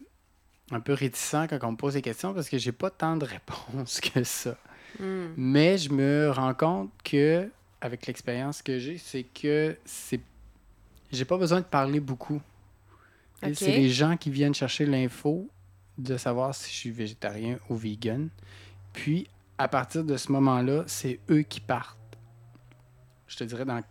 un 0.71 0.81
peu 0.81 0.93
réticent 0.93 1.47
quand 1.49 1.59
on 1.63 1.73
me 1.73 1.77
pose 1.77 1.95
des 1.95 2.03
questions 2.03 2.35
parce 2.35 2.49
que 2.49 2.59
j'ai 2.59 2.73
pas 2.73 2.91
tant 2.91 3.17
de 3.17 3.25
réponses 3.25 4.01
que 4.15 4.23
ça. 4.25 4.57
Hmm. 4.99 5.29
Mais 5.37 5.79
je 5.79 5.91
me 5.91 6.31
rends 6.31 6.55
compte 6.55 6.91
que 7.05 7.49
avec 7.81 8.07
l'expérience 8.07 8.63
que 8.63 8.79
j'ai, 8.79 8.99
c'est 8.99 9.23
que 9.23 9.77
c'est 9.85 10.21
j'ai 11.11 11.25
pas 11.25 11.39
besoin 11.39 11.61
de 11.61 11.65
parler 11.65 12.01
beaucoup. 12.01 12.41
C'est 13.55 13.71
les 13.71 13.89
gens 13.89 14.17
qui 14.17 14.31
viennent 14.31 14.55
chercher 14.55 14.85
l'info 14.85 15.49
de 15.97 16.17
savoir 16.17 16.55
si 16.55 16.71
je 16.71 16.77
suis 16.77 16.91
végétarien 16.91 17.59
ou 17.71 17.77
vegan. 17.77 18.29
Puis 18.93 19.29
à 19.59 19.69
partir 19.69 20.05
de 20.05 20.17
ce 20.17 20.31
moment-là, 20.33 20.85
c'est 20.87 21.21
eux 21.31 21.43
qui 21.43 21.61
partent. 21.61 21.97
Je 23.27 23.37
te 23.37 23.45
dirais 23.45 23.65
dans 23.65 23.83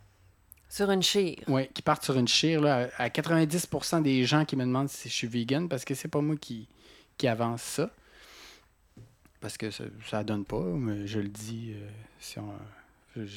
Sur 0.68 0.90
une 0.90 1.02
chire. 1.02 1.38
Ouais, 1.48 1.70
qui 1.72 1.82
partent 1.82 2.04
sur 2.04 2.18
une 2.18 2.28
chire 2.28 2.60
là, 2.60 2.88
à 2.98 3.04
à 3.04 3.08
90% 3.08 4.02
des 4.02 4.24
gens 4.24 4.44
qui 4.44 4.54
me 4.56 4.64
demandent 4.64 4.88
si 4.90 5.08
je 5.08 5.14
suis 5.14 5.26
vegan 5.26 5.68
parce 5.68 5.84
que 5.84 5.94
c'est 5.94 6.08
pas 6.08 6.20
moi 6.20 6.36
qui, 6.36 6.68
qui 7.16 7.26
avance 7.26 7.62
ça. 7.62 7.90
Parce 9.40 9.56
que 9.56 9.70
ça, 9.70 9.84
ça 10.10 10.24
donne 10.24 10.44
pas, 10.44 10.60
mais 10.60 11.06
je 11.06 11.20
le 11.20 11.28
dis 11.28 11.72
euh, 11.74 11.88
si 12.18 12.38
on. 12.38 12.52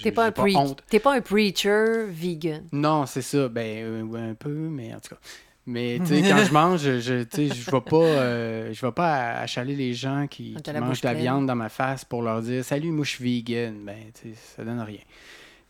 T'es 0.03 0.11
pas, 0.11 0.25
un 0.25 0.29
pre- 0.29 0.99
pas 0.99 1.15
un 1.15 1.21
preacher 1.21 2.05
vegan. 2.09 2.67
Non, 2.71 3.05
c'est 3.05 3.21
ça. 3.21 3.47
Ben, 3.47 3.83
euh, 3.83 4.31
un 4.31 4.35
peu, 4.35 4.49
mais 4.49 4.93
en 4.93 4.99
tout 4.99 5.15
cas. 5.15 5.21
Mais 5.65 5.99
tu 5.99 6.07
sais, 6.07 6.21
quand 6.21 6.43
je 6.43 6.51
mange, 6.53 6.81
je, 6.81 6.99
je, 6.99 7.23
je 7.31 7.71
vais 7.71 7.81
pas, 7.81 7.95
euh, 7.95 8.73
je 8.73 8.85
vais 8.85 8.91
pas 8.91 9.39
achaler 9.39 9.75
les 9.75 9.93
gens 9.93 10.27
qui, 10.27 10.53
mangent 10.53 11.01
de 11.01 11.07
la 11.07 11.11
pleine. 11.11 11.23
viande 11.23 11.47
dans 11.47 11.55
ma 11.55 11.69
face 11.69 12.03
pour 12.03 12.23
leur 12.23 12.41
dire 12.41 12.65
Salut, 12.65 12.91
moi 12.91 13.05
je 13.05 13.11
suis 13.11 13.23
vegan. 13.23 13.83
Ben, 13.85 13.97
tu 14.13 14.29
sais, 14.29 14.35
ça 14.55 14.63
donne 14.63 14.81
rien. 14.81 14.99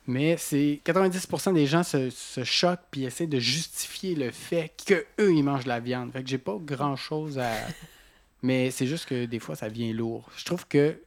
Mais 0.08 0.36
c'est 0.38 0.82
90% 0.86 1.54
des 1.54 1.68
gens 1.68 1.84
se, 1.84 2.10
se 2.10 2.44
choquent 2.44 2.84
puis 2.90 3.04
essaient 3.06 3.28
de 3.28 3.40
justifier 3.40 4.16
le 4.16 4.32
fait 4.32 4.74
que 4.86 5.06
eux 5.20 5.34
ils 5.34 5.44
mangent 5.44 5.64
de 5.64 5.70
la 5.70 5.80
viande. 5.80 6.12
Fait 6.12 6.24
que 6.24 6.30
j'ai 6.30 6.38
pas 6.38 6.58
grand 6.60 6.96
chose 6.96 7.38
à. 7.40 7.54
Mais 8.44 8.72
c'est 8.72 8.88
juste 8.88 9.06
que 9.06 9.26
des 9.26 9.40
fois 9.40 9.56
ça 9.56 9.68
vient 9.68 9.94
lourd. 9.94 10.30
Je 10.36 10.46
trouve 10.46 10.68
que 10.68 11.00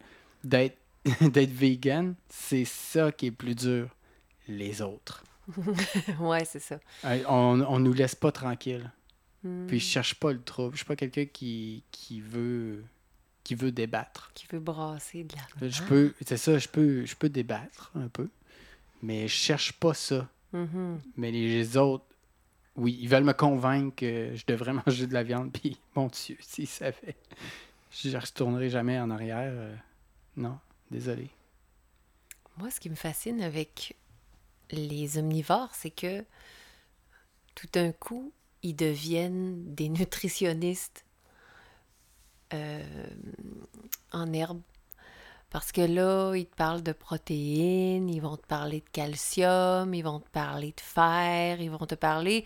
d'être 0.44 0.78
d'être 1.20 1.52
vegan, 1.52 2.14
c'est 2.28 2.64
ça 2.64 3.12
qui 3.12 3.26
est 3.26 3.30
plus 3.30 3.54
dur. 3.54 3.88
Les 4.46 4.82
autres. 4.82 5.24
ouais, 6.20 6.44
c'est 6.44 6.60
ça. 6.60 6.78
On, 7.28 7.64
on 7.66 7.78
nous 7.78 7.92
laisse 7.92 8.14
pas 8.14 8.30
tranquille. 8.30 8.90
Hmm. 9.42 9.66
Puis 9.66 9.80
je 9.80 9.86
cherche 9.86 10.14
pas 10.14 10.32
le 10.32 10.42
trouble. 10.42 10.72
Je 10.72 10.78
suis 10.78 10.86
pas 10.86 10.96
quelqu'un 10.96 11.26
qui, 11.26 11.82
qui 11.90 12.20
veut 12.20 12.82
qui 13.44 13.54
veut 13.54 13.70
débattre. 13.70 14.30
Qui 14.34 14.46
veut 14.50 14.58
brasser 14.58 15.24
de 15.24 15.34
la... 15.36 15.68
Je 15.68 15.82
peux, 15.82 16.14
c'est 16.26 16.38
ça, 16.38 16.58
je 16.58 16.66
peux, 16.66 17.04
je 17.04 17.14
peux 17.14 17.28
débattre 17.28 17.92
un 17.94 18.08
peu, 18.08 18.30
mais 19.04 19.28
je 19.28 19.34
cherche 19.34 19.72
pas 19.72 19.92
ça. 19.94 20.28
Mhm. 20.52 21.00
Mais 21.16 21.30
les 21.30 21.76
autres, 21.76 22.06
oui, 22.76 22.98
ils 23.00 23.08
veulent 23.08 23.24
me 23.24 23.34
convaincre 23.34 23.94
que 23.96 24.32
je 24.34 24.44
devrais 24.46 24.72
manger 24.86 25.06
de 25.06 25.12
la 25.12 25.22
viande. 25.22 25.52
Puis 25.52 25.78
mon 25.94 26.06
Dieu, 26.06 26.36
s'ils 26.40 26.66
savaient, 26.66 27.16
je 27.90 28.08
ne 28.08 28.16
retournerai 28.16 28.70
jamais 28.70 28.98
en 28.98 29.10
arrière. 29.10 29.52
euh, 29.54 29.76
non, 30.36 30.58
désolé. 30.90 31.28
Moi, 32.56 32.70
ce 32.70 32.80
qui 32.80 32.88
me 32.88 32.94
fascine 32.94 33.42
avec 33.42 33.94
les 34.70 35.18
omnivores, 35.18 35.74
c'est 35.74 35.90
que 35.90 36.24
tout 37.54 37.68
d'un 37.72 37.92
coup, 37.92 38.32
ils 38.62 38.74
deviennent 38.74 39.74
des 39.74 39.88
nutritionnistes 39.88 41.04
euh, 42.54 43.06
en 44.12 44.32
herbe. 44.32 44.60
Parce 45.54 45.70
que 45.70 45.82
là, 45.82 46.34
ils 46.34 46.46
te 46.46 46.56
parlent 46.56 46.82
de 46.82 46.90
protéines, 46.90 48.10
ils 48.10 48.18
vont 48.18 48.36
te 48.36 48.44
parler 48.44 48.80
de 48.80 48.90
calcium, 48.90 49.94
ils 49.94 50.02
vont 50.02 50.18
te 50.18 50.28
parler 50.30 50.74
de 50.76 50.80
fer, 50.80 51.60
ils 51.60 51.70
vont 51.70 51.86
te 51.86 51.94
parler... 51.94 52.44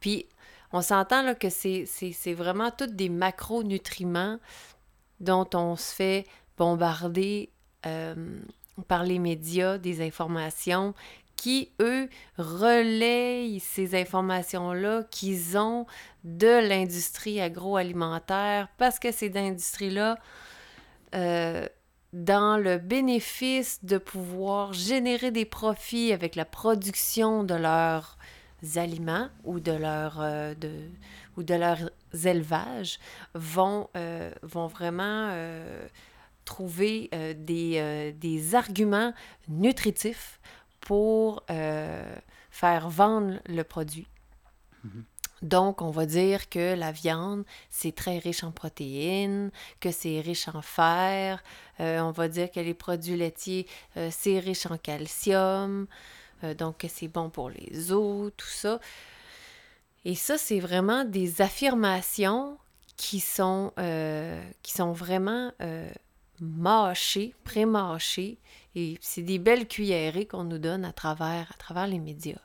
Puis, 0.00 0.26
on 0.70 0.82
s'entend 0.82 1.22
là 1.22 1.34
que 1.34 1.48
c'est 1.48 2.34
vraiment 2.34 2.70
tous 2.70 2.88
des 2.88 3.08
macronutriments 3.08 4.38
dont 5.18 5.48
on 5.54 5.76
se 5.76 5.94
fait 5.94 6.26
bombarder 6.58 7.48
euh, 7.86 8.14
par 8.86 9.04
les 9.04 9.18
médias 9.18 9.78
des 9.78 10.06
informations 10.06 10.92
qui, 11.36 11.70
eux, 11.80 12.10
relayent 12.36 13.60
ces 13.60 13.98
informations-là 13.98 15.04
qu'ils 15.04 15.56
ont 15.56 15.86
de 16.24 16.68
l'industrie 16.68 17.40
agroalimentaire 17.40 18.68
parce 18.76 18.98
que 18.98 19.10
ces 19.10 19.38
industries-là, 19.38 20.18
euh, 21.14 21.66
dans 22.12 22.58
le 22.58 22.78
bénéfice 22.78 23.84
de 23.84 23.98
pouvoir 23.98 24.72
générer 24.72 25.30
des 25.30 25.44
profits 25.44 26.12
avec 26.12 26.36
la 26.36 26.44
production 26.44 27.42
de 27.44 27.54
leurs 27.54 28.18
aliments 28.76 29.28
ou 29.44 29.60
de 29.60 29.72
leur 29.72 30.20
euh, 30.20 30.54
de, 30.54 30.70
ou 31.36 31.42
de 31.42 31.54
leurs 31.54 31.90
élevages 32.24 32.98
vont, 33.34 33.88
euh, 33.96 34.30
vont 34.42 34.66
vraiment 34.66 35.28
euh, 35.30 35.86
trouver 36.44 37.08
des, 37.36 38.12
des 38.18 38.54
arguments 38.54 39.14
nutritifs 39.48 40.40
pour 40.80 41.44
faire 42.50 42.90
vendre 42.90 43.38
le 43.46 43.62
produit. 43.62 44.08
Mhm. 44.84 45.04
Donc, 45.42 45.82
on 45.82 45.90
va 45.90 46.06
dire 46.06 46.48
que 46.48 46.74
la 46.74 46.92
viande, 46.92 47.44
c'est 47.68 47.94
très 47.94 48.18
riche 48.18 48.44
en 48.44 48.52
protéines, 48.52 49.50
que 49.80 49.90
c'est 49.90 50.20
riche 50.20 50.48
en 50.48 50.62
fer. 50.62 51.42
Euh, 51.82 52.00
on 52.00 52.12
va 52.12 52.28
dire 52.28 52.50
que 52.50 52.60
les 52.60 52.74
produits 52.74 53.16
laitiers, 53.16 53.66
euh, 53.96 54.08
c'est 54.10 54.38
riche 54.38 54.66
en 54.66 54.78
calcium. 54.78 55.86
Euh, 56.44 56.54
donc, 56.54 56.78
que 56.78 56.88
c'est 56.88 57.08
bon 57.08 57.28
pour 57.30 57.50
les 57.50 57.92
os, 57.92 58.32
tout 58.36 58.46
ça. 58.46 58.80
Et 60.04 60.14
ça, 60.14 60.38
c'est 60.38 60.60
vraiment 60.60 61.04
des 61.04 61.42
affirmations 61.42 62.58
qui 62.96 63.20
sont, 63.20 63.72
qui 64.62 64.72
sont 64.72 64.92
vraiment 64.92 65.52
euh, 65.60 65.90
mâchées, 66.40 67.34
pré-mâchées. 67.44 68.38
Et 68.74 68.98
c'est 69.00 69.22
des 69.22 69.38
belles 69.38 69.66
cuillerées 69.66 70.26
qu'on 70.26 70.44
nous 70.44 70.58
donne 70.58 70.84
à 70.84 70.92
travers, 70.92 71.50
à 71.52 71.58
travers 71.58 71.86
les 71.86 71.98
médias. 71.98 72.38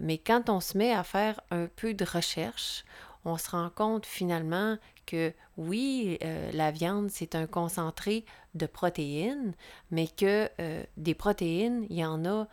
mais 0.00 0.18
quand 0.18 0.48
on 0.48 0.60
se 0.60 0.76
met 0.76 0.92
à 0.92 1.02
faire 1.02 1.40
un 1.50 1.66
peu 1.66 1.94
de 1.94 2.04
recherche, 2.04 2.84
on 3.24 3.36
se 3.38 3.50
rend 3.50 3.70
compte 3.70 4.06
finalement 4.06 4.78
que 5.06 5.32
oui, 5.56 6.18
euh, 6.22 6.50
la 6.52 6.70
viande, 6.70 7.10
c'est 7.10 7.34
un 7.34 7.46
concentré 7.46 8.24
de 8.54 8.66
protéines, 8.66 9.54
mais 9.90 10.08
que 10.08 10.48
euh, 10.60 10.84
des 10.96 11.14
protéines, 11.14 11.86
il 11.90 11.96
y 11.96 12.04
en 12.04 12.24
a 12.24 12.48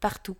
partout. 0.00 0.36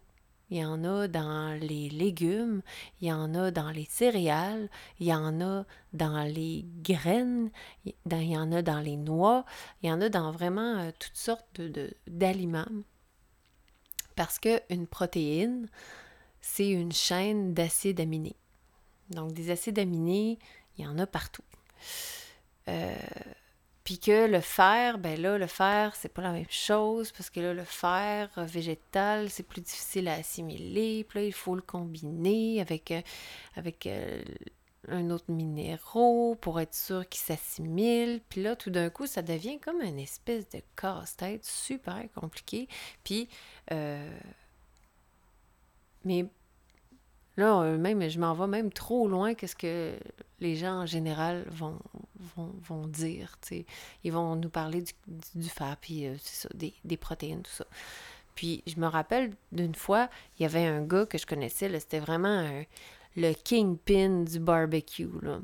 Il 0.51 0.59
y 0.59 0.65
en 0.67 0.85
a 0.85 1.09
dans 1.09 1.59
les 1.59 1.89
légumes, 1.89 2.61
il 3.01 3.09
y 3.09 3.13
en 3.13 3.35
a 3.35 3.51
dans 3.51 3.71
les 3.71 3.87
céréales, 3.87 4.69
il 5.01 5.07
y 5.07 5.15
en 5.15 5.41
a 5.41 5.65
dans 5.95 6.25
les 6.25 6.67
graines, 6.83 7.51
il 7.87 7.95
y 8.05 8.37
en 8.37 8.53
a 8.53 8.61
dans 8.61 8.81
les 8.81 8.99
noix, 8.99 9.47
il 9.83 9.89
y 9.89 9.93
en 9.93 10.03
a 10.03 10.11
dans 10.11 10.31
vraiment 10.31 10.77
euh, 10.79 10.91
toutes 10.99 11.17
sortes 11.17 11.49
de- 11.55 11.69
de- 11.69 11.97
d'aliments. 12.07 12.67
Parce 14.15 14.39
qu'une 14.39 14.87
protéine, 14.87 15.69
c'est 16.43 16.69
une 16.69 16.93
chaîne 16.93 17.55
d'acides 17.55 18.01
aminés. 18.01 18.37
Donc, 19.13 19.33
des 19.33 19.51
acides 19.51 19.79
aminés, 19.79 20.39
il 20.77 20.85
y 20.85 20.89
en 20.89 20.99
a 20.99 21.07
partout. 21.07 21.45
Euh, 22.69 22.95
puis 23.85 23.99
que 23.99 24.27
le 24.27 24.41
fer, 24.41 24.99
ben 24.99 25.21
là, 25.21 25.39
le 25.39 25.47
fer, 25.47 25.95
c'est 25.97 26.09
pas 26.09 26.23
la 26.23 26.33
même 26.33 26.47
chose 26.49 27.11
parce 27.13 27.31
que 27.31 27.41
là, 27.41 27.53
le 27.53 27.65
fer 27.65 28.31
végétal, 28.37 29.29
c'est 29.29 29.43
plus 29.43 29.61
difficile 29.61 30.07
à 30.09 30.15
assimiler. 30.15 31.05
Puis 31.05 31.19
là, 31.19 31.27
il 31.27 31.33
faut 31.33 31.57
le 31.57 31.63
combiner 31.63 32.61
avec, 32.61 32.93
euh, 32.93 33.03
avec 33.57 33.87
euh, 33.87 34.23
un 34.89 35.11
autre 35.11 35.25
minéraux 35.29 36.37
pour 36.41 36.61
être 36.61 36.75
sûr 36.75 37.09
qu'il 37.09 37.21
s'assimile. 37.21 38.21
Puis 38.29 38.43
là, 38.43 38.55
tout 38.55 38.71
d'un 38.71 38.89
coup, 38.89 39.07
ça 39.07 39.21
devient 39.23 39.59
comme 39.59 39.81
une 39.81 39.99
espèce 39.99 40.49
de 40.51 40.63
casse-tête 40.77 41.45
super 41.45 42.05
compliqué. 42.15 42.69
Puis, 43.03 43.29
euh, 43.73 44.19
mais 46.05 46.27
là, 47.37 47.63
euh, 47.63 47.79
même, 47.79 48.09
je 48.09 48.19
m'en 48.19 48.35
vais 48.35 48.47
même 48.47 48.73
trop 48.73 49.09
loin 49.09 49.35
que 49.35 49.47
ce 49.47 49.55
que 49.57 49.93
les 50.41 50.57
gens 50.57 50.83
en 50.83 50.87
général 50.87 51.45
vont, 51.51 51.79
vont, 52.37 52.53
vont 52.69 52.87
dire. 52.87 53.37
Ils 54.05 54.13
vont 54.13 54.37
nous 54.37 54.49
parler 54.51 54.83
du, 54.83 54.93
du, 55.35 55.49
fat, 55.49 55.77
puis 55.81 56.07
euh, 56.07 56.15
ça, 56.23 56.49
des, 56.55 56.75
des 56.85 56.97
protéines, 56.97 57.43
tout 57.43 57.51
ça. 57.53 57.67
Puis 58.35 58.63
je 58.67 58.81
me 58.81 58.87
rappelle 58.87 59.33
d'une 59.53 59.75
fois, 59.75 60.09
il 60.39 60.43
y 60.43 60.47
avait 60.47 60.65
un 60.67 60.83
gars 60.83 61.07
que 61.07 61.19
je 61.19 61.27
connaissais, 61.27 61.69
c'était 61.79 62.01
vraiment 62.01 62.29
un- 62.29 62.65
le 63.17 63.35
kingpin 63.35 64.23
du 64.25 64.39
barbecue. 64.41 65.09
Là. 65.21 65.39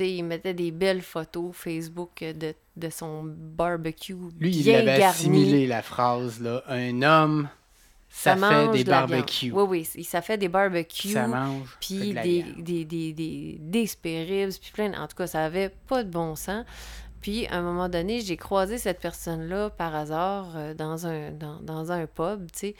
Il 0.00 0.22
mettait 0.24 0.54
des 0.54 0.70
belles 0.70 1.02
photos 1.02 1.50
Facebook 1.56 2.20
de, 2.22 2.54
de 2.76 2.88
son 2.88 3.24
barbecue 3.24 4.14
Lui, 4.38 4.54
il 4.56 4.62
bien 4.62 4.74
avait 4.78 4.98
garni. 4.98 5.04
assimilé 5.04 5.66
la 5.66 5.82
phrase, 5.82 6.40
là. 6.40 6.62
Un 6.68 7.02
homme, 7.02 7.48
ça, 8.08 8.34
fait 8.34 8.40
mange 8.40 8.76
des 8.76 8.84
de 8.84 8.90
barbecues. 8.90 9.52
Oui, 9.52 9.84
oui, 9.94 10.04
ça 10.04 10.22
fait 10.22 10.38
des 10.38 10.48
barbecues. 10.48 11.12
Ça 11.12 11.26
mange. 11.28 11.68
fait 11.68 11.76
puis 11.80 12.14
de 12.14 12.22
des, 12.22 12.42
des, 12.62 12.84
des, 12.84 13.12
des, 13.12 13.58
des 13.60 13.90
puis 14.00 14.72
plein. 14.72 14.92
En 15.00 15.06
tout 15.06 15.16
cas, 15.16 15.26
ça 15.26 15.44
avait 15.44 15.68
pas 15.68 16.02
de 16.04 16.10
bon 16.10 16.34
sens. 16.34 16.64
Puis, 17.20 17.46
à 17.48 17.56
un 17.56 17.62
moment 17.62 17.88
donné, 17.88 18.20
j'ai 18.20 18.36
croisé 18.36 18.78
cette 18.78 19.00
personne-là 19.00 19.70
par 19.70 19.94
hasard 19.94 20.56
euh, 20.56 20.74
dans, 20.74 21.06
un, 21.06 21.32
dans, 21.32 21.60
dans 21.60 21.90
un 21.90 22.06
pub, 22.06 22.50
tu 22.52 22.58
sais. 22.58 22.74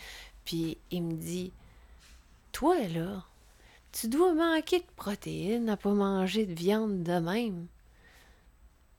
Puis, 0.44 0.78
il 0.90 1.02
me 1.02 1.14
dit 1.14 1.52
Toi, 2.52 2.76
là, 2.88 3.24
tu 3.92 4.08
dois 4.08 4.32
manquer 4.34 4.78
de 4.78 4.86
protéines 4.96 5.68
à 5.68 5.76
pas 5.76 5.92
manger 5.92 6.46
de 6.46 6.54
viande 6.54 7.02
de 7.02 7.18
même. 7.18 7.66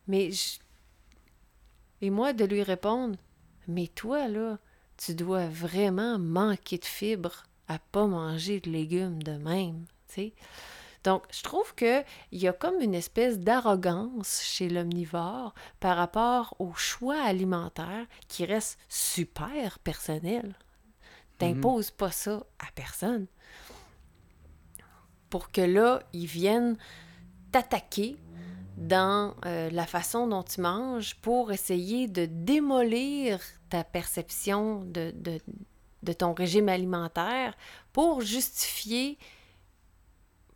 Mais 0.08 0.32
je... 0.32 0.60
Et 2.02 2.10
moi, 2.10 2.34
de 2.34 2.46
lui 2.46 2.64
répondre 2.64 3.16
Mais 3.68 3.88
toi, 3.88 4.28
là, 4.28 4.58
tu 5.00 5.16
dois 5.16 5.48
vraiment 5.48 6.20
manquer 6.20 6.78
de 6.78 6.86
fibres 6.86 7.44
à 7.68 7.80
pas 7.80 8.06
manger 8.06 8.60
de 8.60 8.70
légumes 8.70 9.24
de 9.24 9.32
même. 9.34 9.86
Donc, 11.06 11.24
je 11.32 11.42
trouve 11.44 11.74
qu'il 11.76 12.04
y 12.34 12.48
a 12.48 12.54
comme 12.54 12.82
une 12.82 12.96
espèce 12.96 13.40
d'arrogance 13.40 14.42
chez 14.44 14.68
l'omnivore 14.68 15.54
par 15.80 15.96
rapport 15.96 16.56
au 16.60 16.74
choix 16.74 17.22
alimentaire 17.22 18.06
qui 18.28 18.44
reste 18.44 18.78
super 18.90 19.80
personnel. 19.80 20.56
T'imposes 21.38 21.92
pas 21.92 22.12
ça 22.12 22.44
à 22.60 22.70
personne. 22.76 23.28
Pour 25.30 25.52
que 25.52 25.62
là, 25.62 26.02
ils 26.12 26.26
viennent 26.26 26.76
t'attaquer 27.54 28.18
dans 28.80 29.36
euh, 29.46 29.70
la 29.72 29.86
façon 29.86 30.28
dont 30.28 30.42
tu 30.42 30.62
manges 30.62 31.16
pour 31.16 31.52
essayer 31.52 32.08
de 32.08 32.26
démolir 32.26 33.40
ta 33.70 33.84
perception 33.84 34.86
de, 34.86 35.12
de, 35.16 35.40
de 36.04 36.14
ton 36.14 36.34
régime 36.34 36.70
alimentaire 36.70 37.56
pour 37.92 38.22
justifier 38.22 39.18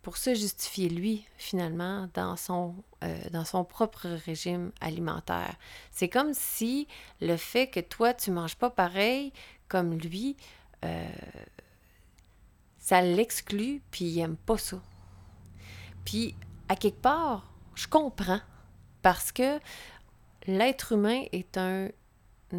pour 0.01 0.18
se 0.18 0.36
justifier 0.36 0.89
lui, 0.89 1.25
finalement, 1.38 2.10
dans 2.13 2.36
son, 2.36 2.75
euh, 3.06 3.18
dans 3.32 3.46
son 3.46 3.63
propre 3.63 4.10
régime 4.25 4.74
alimentaire. 4.82 5.56
C'est 5.92 6.10
comme 6.10 6.34
si 6.34 6.89
le 7.22 7.38
fait 7.38 7.68
que 7.68 7.80
toi, 7.80 8.13
tu 8.13 8.30
manges 8.30 8.58
pas 8.58 8.70
pareil 8.70 9.32
comme 9.70 9.98
lui, 9.98 10.36
euh, 10.84 11.08
ça 12.80 13.01
l'exclut, 13.01 13.82
puis 13.92 14.03
il 14.03 14.20
aime 14.20 14.36
pas 14.36 14.58
ça. 14.58 14.82
Puis, 16.03 16.36
à 16.68 16.75
quelque 16.75 17.01
part, 17.01 17.52
je 17.75 17.88
comprends, 17.88 18.42
parce 19.01 19.32
que 19.32 19.60
l'être 20.48 20.94
humain 20.94 21.24
est 21.32 21.58
un 21.58 21.89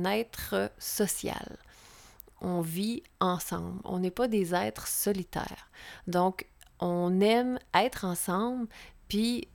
être 0.04 0.70
social. 0.78 1.56
On 2.40 2.60
vit 2.60 3.02
ensemble. 3.20 3.80
On 3.84 4.00
n'est 4.00 4.10
pas 4.10 4.28
des 4.28 4.54
êtres 4.54 4.86
solitaires. 4.86 5.70
Donc, 6.06 6.46
on 6.80 7.20
aime 7.20 7.58
être 7.74 8.04
ensemble, 8.04 8.66
puis 9.08 9.48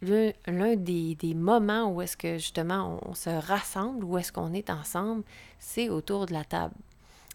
l'un 0.00 0.76
des 0.76 1.34
moments 1.34 1.92
où 1.92 2.02
est-ce 2.02 2.16
que 2.16 2.38
justement 2.38 2.98
on, 3.02 3.10
on 3.10 3.14
se 3.14 3.30
rassemble, 3.30 4.04
où 4.04 4.18
est-ce 4.18 4.32
qu'on 4.32 4.52
est 4.52 4.70
ensemble, 4.70 5.22
c'est 5.60 5.88
autour 5.88 6.26
de 6.26 6.32
la 6.32 6.44
table. 6.44 6.74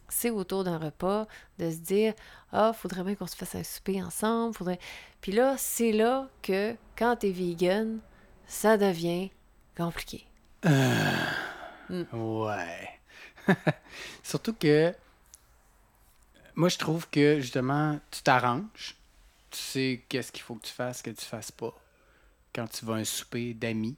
C'est 0.08 0.30
autour 0.30 0.64
d'un 0.64 0.78
repas, 0.78 1.26
de 1.58 1.70
se 1.70 1.76
dire 1.76 2.14
Ah, 2.52 2.72
faudrait 2.72 3.04
bien 3.04 3.14
qu'on 3.14 3.26
se 3.26 3.36
fasse 3.36 3.54
un 3.54 3.62
souper 3.62 4.02
ensemble. 4.02 4.54
Faudrait... 4.54 4.78
Puis 5.20 5.32
là, 5.32 5.56
c'est 5.58 5.92
là 5.92 6.28
que 6.42 6.74
quand 6.96 7.16
t'es 7.16 7.30
vegan, 7.30 7.98
ça 8.46 8.78
devient 8.78 9.30
compliqué. 9.76 10.26
Ouais. 12.12 12.88
Surtout 14.22 14.54
que 14.54 14.94
moi, 16.54 16.68
je 16.68 16.76
trouve 16.76 17.08
que 17.08 17.40
justement, 17.40 18.00
tu 18.10 18.22
t'arranges. 18.22 18.96
Tu 19.50 19.58
sais 19.58 20.04
qu'est-ce 20.08 20.32
qu'il 20.32 20.42
faut 20.42 20.56
que 20.56 20.66
tu 20.66 20.72
fasses, 20.72 21.02
que 21.02 21.10
tu 21.10 21.24
fasses 21.24 21.52
pas. 21.52 21.72
Quand 22.54 22.66
tu 22.66 22.84
vas 22.84 22.94
à 22.94 22.96
un 22.98 23.04
souper 23.04 23.54
d'amis. 23.54 23.96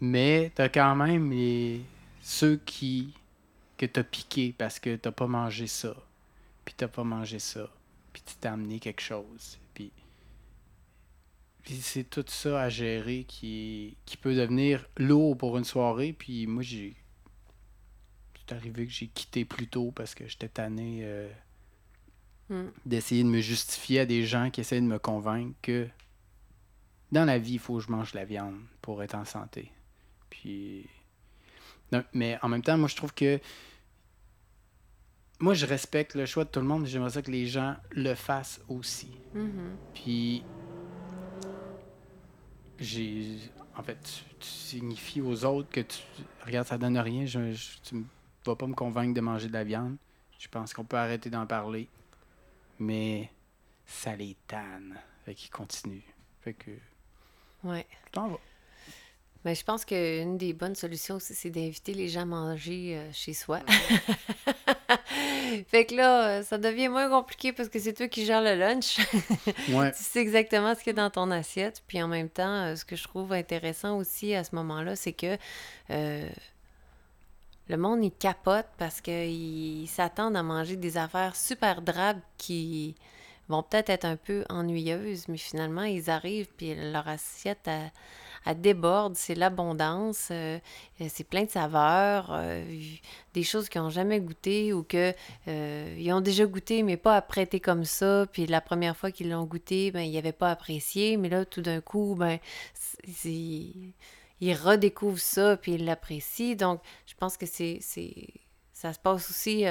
Mais 0.00 0.52
t'as 0.54 0.68
quand 0.68 0.94
même 0.94 1.30
les... 1.30 1.80
ceux 2.22 2.56
qui 2.64 3.14
que 3.76 3.86
t'as 3.86 4.04
piqué 4.04 4.54
parce 4.56 4.78
que 4.78 4.96
t'as 4.96 5.12
pas 5.12 5.26
mangé 5.26 5.66
ça. 5.66 5.94
Puis 6.64 6.74
t'as 6.76 6.88
pas 6.88 7.04
mangé 7.04 7.38
ça. 7.38 7.68
Puis 8.12 8.22
tu 8.24 8.34
t'as 8.40 8.52
amené 8.52 8.78
quelque 8.78 9.02
chose. 9.02 9.58
Puis 9.74 9.90
puis 11.62 11.76
c'est 11.76 12.04
tout 12.04 12.24
ça 12.28 12.62
à 12.62 12.68
gérer 12.68 13.24
qui, 13.24 13.96
qui 14.04 14.18
peut 14.18 14.34
devenir 14.34 14.86
lourd 14.98 15.36
pour 15.36 15.56
une 15.56 15.64
soirée. 15.64 16.12
Puis 16.12 16.46
moi, 16.46 16.62
j'ai. 16.62 16.94
C'est 18.46 18.54
arrivé 18.54 18.86
que 18.86 18.92
j'ai 18.92 19.06
quitté 19.06 19.46
plus 19.46 19.66
tôt 19.66 19.90
parce 19.90 20.14
que 20.14 20.28
j'étais 20.28 20.48
tanné 20.48 21.00
euh, 21.04 21.26
Mm. 22.50 22.64
d'essayer 22.84 23.22
de 23.22 23.28
me 23.28 23.40
justifier 23.40 24.00
à 24.00 24.06
des 24.06 24.26
gens 24.26 24.50
qui 24.50 24.60
essaient 24.60 24.80
de 24.80 24.86
me 24.86 24.98
convaincre 24.98 25.54
que 25.62 25.88
dans 27.10 27.24
la 27.24 27.38
vie, 27.38 27.54
il 27.54 27.58
faut 27.58 27.76
que 27.76 27.80
je 27.80 27.90
mange 27.90 28.12
de 28.12 28.18
la 28.18 28.24
viande 28.24 28.58
pour 28.82 29.02
être 29.02 29.14
en 29.14 29.24
santé. 29.24 29.70
Puis. 30.28 30.86
Mais 32.12 32.38
en 32.42 32.48
même 32.48 32.62
temps, 32.62 32.76
moi, 32.78 32.88
je 32.88 32.96
trouve 32.96 33.14
que. 33.14 33.38
Moi, 35.40 35.54
je 35.54 35.66
respecte 35.66 36.14
le 36.14 36.26
choix 36.26 36.44
de 36.44 36.48
tout 36.50 36.60
le 36.60 36.66
monde, 36.66 36.86
j'aimerais 36.86 37.10
ça 37.10 37.20
que 37.22 37.30
les 37.30 37.46
gens 37.46 37.76
le 37.90 38.14
fassent 38.14 38.60
aussi. 38.68 39.10
Mhm. 39.34 39.76
Puis, 39.92 40.42
j'ai. 42.78 43.38
En 43.76 43.82
fait, 43.82 43.98
tu, 44.02 44.24
tu 44.38 44.48
signifies 44.48 45.20
aux 45.20 45.44
autres 45.44 45.68
que 45.70 45.80
tu. 45.80 45.98
Regarde, 46.44 46.66
ça 46.66 46.78
donne 46.78 46.96
rien. 46.98 47.26
Je, 47.26 47.52
je- 47.52 47.78
tu 47.82 47.94
ne 47.96 48.02
vas 48.46 48.56
pas 48.56 48.66
me 48.66 48.74
convaincre 48.74 49.14
de 49.14 49.20
manger 49.20 49.48
de 49.48 49.52
la 49.52 49.64
viande. 49.64 49.96
Je 50.38 50.48
pense 50.48 50.72
qu'on 50.72 50.84
peut 50.84 50.96
arrêter 50.96 51.30
d'en 51.30 51.46
parler. 51.46 51.88
Mais 52.78 53.30
ça 53.86 54.14
les 54.16 54.36
tanne. 54.46 54.96
Fait 55.24 55.34
qu'ils 55.34 55.50
continuent. 55.50 56.02
Fait 56.42 56.54
que. 56.54 56.70
Ouais. 57.64 57.86
Tu 58.06 58.10
t'en 58.12 58.28
vas. 58.28 58.38
Mais 59.44 59.54
je 59.54 59.64
pense 59.64 59.84
qu'une 59.84 60.38
des 60.38 60.52
bonnes 60.52 60.74
solutions 60.74 61.16
aussi, 61.16 61.34
c'est 61.34 61.50
d'inviter 61.50 61.92
les 61.92 62.08
gens 62.08 62.22
à 62.22 62.24
manger 62.24 62.96
euh, 62.96 63.10
chez 63.12 63.34
soi. 63.34 63.60
fait 65.68 65.86
que 65.86 65.94
là, 65.94 66.28
euh, 66.28 66.42
ça 66.42 66.58
devient 66.58 66.88
moins 66.88 67.10
compliqué 67.10 67.52
parce 67.52 67.68
que 67.68 67.78
c'est 67.78 67.92
toi 67.92 68.08
qui 68.08 68.24
gères 68.24 68.42
le 68.42 68.54
lunch. 68.54 68.98
Ouais. 69.70 69.92
tu 69.92 70.02
sais 70.02 70.20
exactement 70.20 70.74
ce 70.74 70.80
qu'il 70.80 70.96
y 70.96 70.98
a 70.98 71.02
dans 71.02 71.10
ton 71.10 71.30
assiette. 71.30 71.82
Puis 71.86 72.02
en 72.02 72.08
même 72.08 72.28
temps, 72.28 72.64
euh, 72.64 72.76
ce 72.76 72.84
que 72.84 72.96
je 72.96 73.04
trouve 73.04 73.32
intéressant 73.32 73.96
aussi 73.96 74.34
à 74.34 74.44
ce 74.44 74.54
moment-là, 74.56 74.96
c'est 74.96 75.12
que 75.12 75.36
euh, 75.90 76.28
le 77.68 77.76
monde, 77.76 78.04
il 78.04 78.12
capote 78.12 78.66
parce 78.78 79.00
qu'ils 79.00 79.88
s'attendent 79.88 80.36
à 80.36 80.42
manger 80.42 80.76
des 80.76 80.96
affaires 80.96 81.36
super 81.36 81.82
drabes 81.82 82.20
qui 82.36 82.94
vont 83.48 83.62
peut-être 83.62 83.90
être 83.90 84.04
un 84.04 84.16
peu 84.16 84.44
ennuyeuses, 84.48 85.28
mais 85.28 85.38
finalement, 85.38 85.82
ils 85.82 86.10
arrivent, 86.10 86.48
puis 86.56 86.74
leur 86.74 87.08
assiette, 87.08 87.60
elle, 87.66 87.90
elle 88.46 88.60
déborde, 88.60 89.16
c'est 89.16 89.34
l'abondance, 89.34 90.28
euh, 90.30 90.58
euh, 91.00 91.06
c'est 91.08 91.24
plein 91.24 91.44
de 91.44 91.50
saveurs, 91.50 92.28
euh, 92.30 92.64
des 93.32 93.42
choses 93.42 93.68
qu'ils 93.68 93.80
n'ont 93.80 93.90
jamais 93.90 94.20
goûté 94.20 94.72
ou 94.72 94.82
que 94.82 95.12
euh, 95.48 95.96
ils 95.98 96.12
ont 96.12 96.20
déjà 96.20 96.44
goûté, 96.46 96.82
mais 96.82 96.96
pas 96.96 97.16
apprêté 97.16 97.60
comme 97.60 97.84
ça, 97.84 98.26
puis 98.30 98.46
la 98.46 98.60
première 98.60 98.96
fois 98.96 99.10
qu'ils 99.10 99.30
l'ont 99.30 99.44
goûté, 99.44 99.90
ben, 99.90 100.00
ils 100.00 100.12
n'avaient 100.14 100.32
pas 100.32 100.50
apprécié, 100.50 101.16
mais 101.16 101.28
là, 101.28 101.44
tout 101.44 101.62
d'un 101.62 101.80
coup, 101.80 102.14
ben, 102.18 102.38
c'est- 102.74 103.72
ils 104.40 104.54
redécouvrent 104.54 105.18
ça, 105.18 105.56
puis 105.56 105.72
ils 105.74 105.84
l'apprécient, 105.84 106.54
donc 106.56 106.80
je 107.06 107.14
pense 107.14 107.36
que 107.36 107.46
c'est, 107.46 107.78
ça 108.72 108.92
se 108.92 108.98
passe 108.98 109.30
aussi 109.30 109.64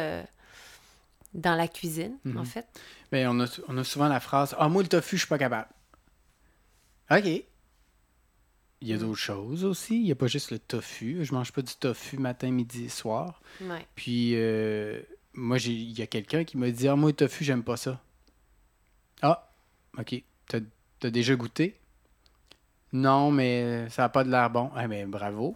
dans 1.33 1.55
la 1.55 1.67
cuisine, 1.67 2.17
en 2.25 2.29
Mhm. 2.29 2.45
fait. 2.45 2.67
Mais 3.11 3.25
on 3.27 3.39
a, 3.39 3.45
on 3.67 3.77
a 3.77 3.83
souvent 3.83 4.07
la 4.07 4.19
phrase 4.19 4.55
Ah, 4.59 4.69
moi, 4.69 4.81
le 4.83 4.87
tofu, 4.87 5.17
je 5.17 5.21
suis 5.21 5.29
pas 5.29 5.37
capable. 5.37 5.67
OK. 7.11 7.43
Il 8.83 8.89
y 8.89 8.93
a 8.93 8.97
Mm. 8.97 8.99
d'autres 8.99 9.15
choses 9.19 9.63
aussi. 9.63 9.95
Il 9.95 10.03
n'y 10.03 10.11
a 10.11 10.15
pas 10.15 10.27
juste 10.27 10.51
le 10.51 10.59
tofu. 10.59 11.23
Je 11.23 11.33
mange 11.33 11.53
pas 11.53 11.61
du 11.61 11.73
tofu 11.73 12.17
matin, 12.17 12.51
midi, 12.51 12.89
soir. 12.89 13.41
Ouais. 13.61 13.87
Puis, 13.95 14.31
euh, 14.35 15.01
moi, 15.33 15.57
il 15.57 15.97
y 15.97 16.01
a 16.01 16.07
quelqu'un 16.07 16.43
qui 16.43 16.57
m'a 16.57 16.69
dit 16.69 16.89
Ah, 16.89 16.95
moi, 16.97 17.09
le 17.11 17.15
tofu, 17.15 17.45
j'aime 17.45 17.63
pas 17.63 17.77
ça. 17.77 18.01
Ah, 19.21 19.49
OK. 19.97 20.21
T'as 20.47 20.59
as 21.03 21.09
déjà 21.09 21.33
goûté? 21.35 21.79
Non, 22.91 23.31
mais 23.31 23.89
ça 23.89 24.01
n'a 24.03 24.09
pas 24.09 24.25
de 24.25 24.29
l'air 24.29 24.49
bon. 24.49 24.69
Ah, 24.75 24.85
mais 24.89 25.05
bravo. 25.05 25.55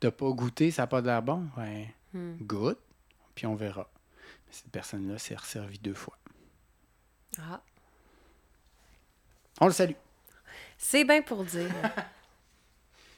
T'as 0.00 0.10
pas 0.10 0.30
goûté, 0.30 0.70
ça 0.70 0.82
n'a 0.82 0.86
pas 0.86 1.02
de 1.02 1.06
l'air 1.06 1.22
bon? 1.22 1.46
Ouais, 1.58 1.94
Hmm. 2.14 2.36
goûte, 2.40 2.78
puis 3.34 3.46
on 3.46 3.54
verra. 3.54 3.90
Mais 4.46 4.52
cette 4.52 4.70
personne-là 4.70 5.18
s'est 5.18 5.34
resservie 5.36 5.78
deux 5.78 5.92
fois. 5.94 6.16
Ah. 7.38 7.60
On 9.60 9.66
le 9.66 9.72
salue. 9.72 9.94
C'est 10.78 11.04
bien 11.04 11.20
pour 11.20 11.44
dire. 11.44 11.68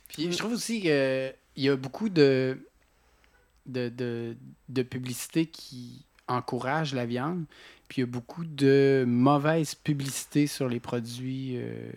Puis 0.08 0.32
je 0.32 0.38
trouve 0.38 0.52
aussi 0.52 0.80
qu'il 0.80 1.34
y 1.56 1.68
a 1.68 1.76
beaucoup 1.76 2.08
de, 2.08 2.58
de, 3.66 3.88
de, 3.88 4.36
de 4.68 4.82
publicité 4.82 5.46
qui 5.46 6.04
encourage 6.26 6.94
la 6.94 7.06
viande. 7.06 7.44
Puis 7.88 8.02
il 8.02 8.04
y 8.04 8.08
a 8.08 8.10
beaucoup 8.10 8.44
de 8.44 9.04
mauvaise 9.06 9.74
publicité 9.74 10.46
sur 10.46 10.68
les 10.68 10.80
produits 10.80 11.56
euh, 11.56 11.90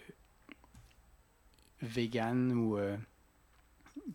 vegan 1.81 2.51
ou 2.53 2.77
euh, 2.77 2.95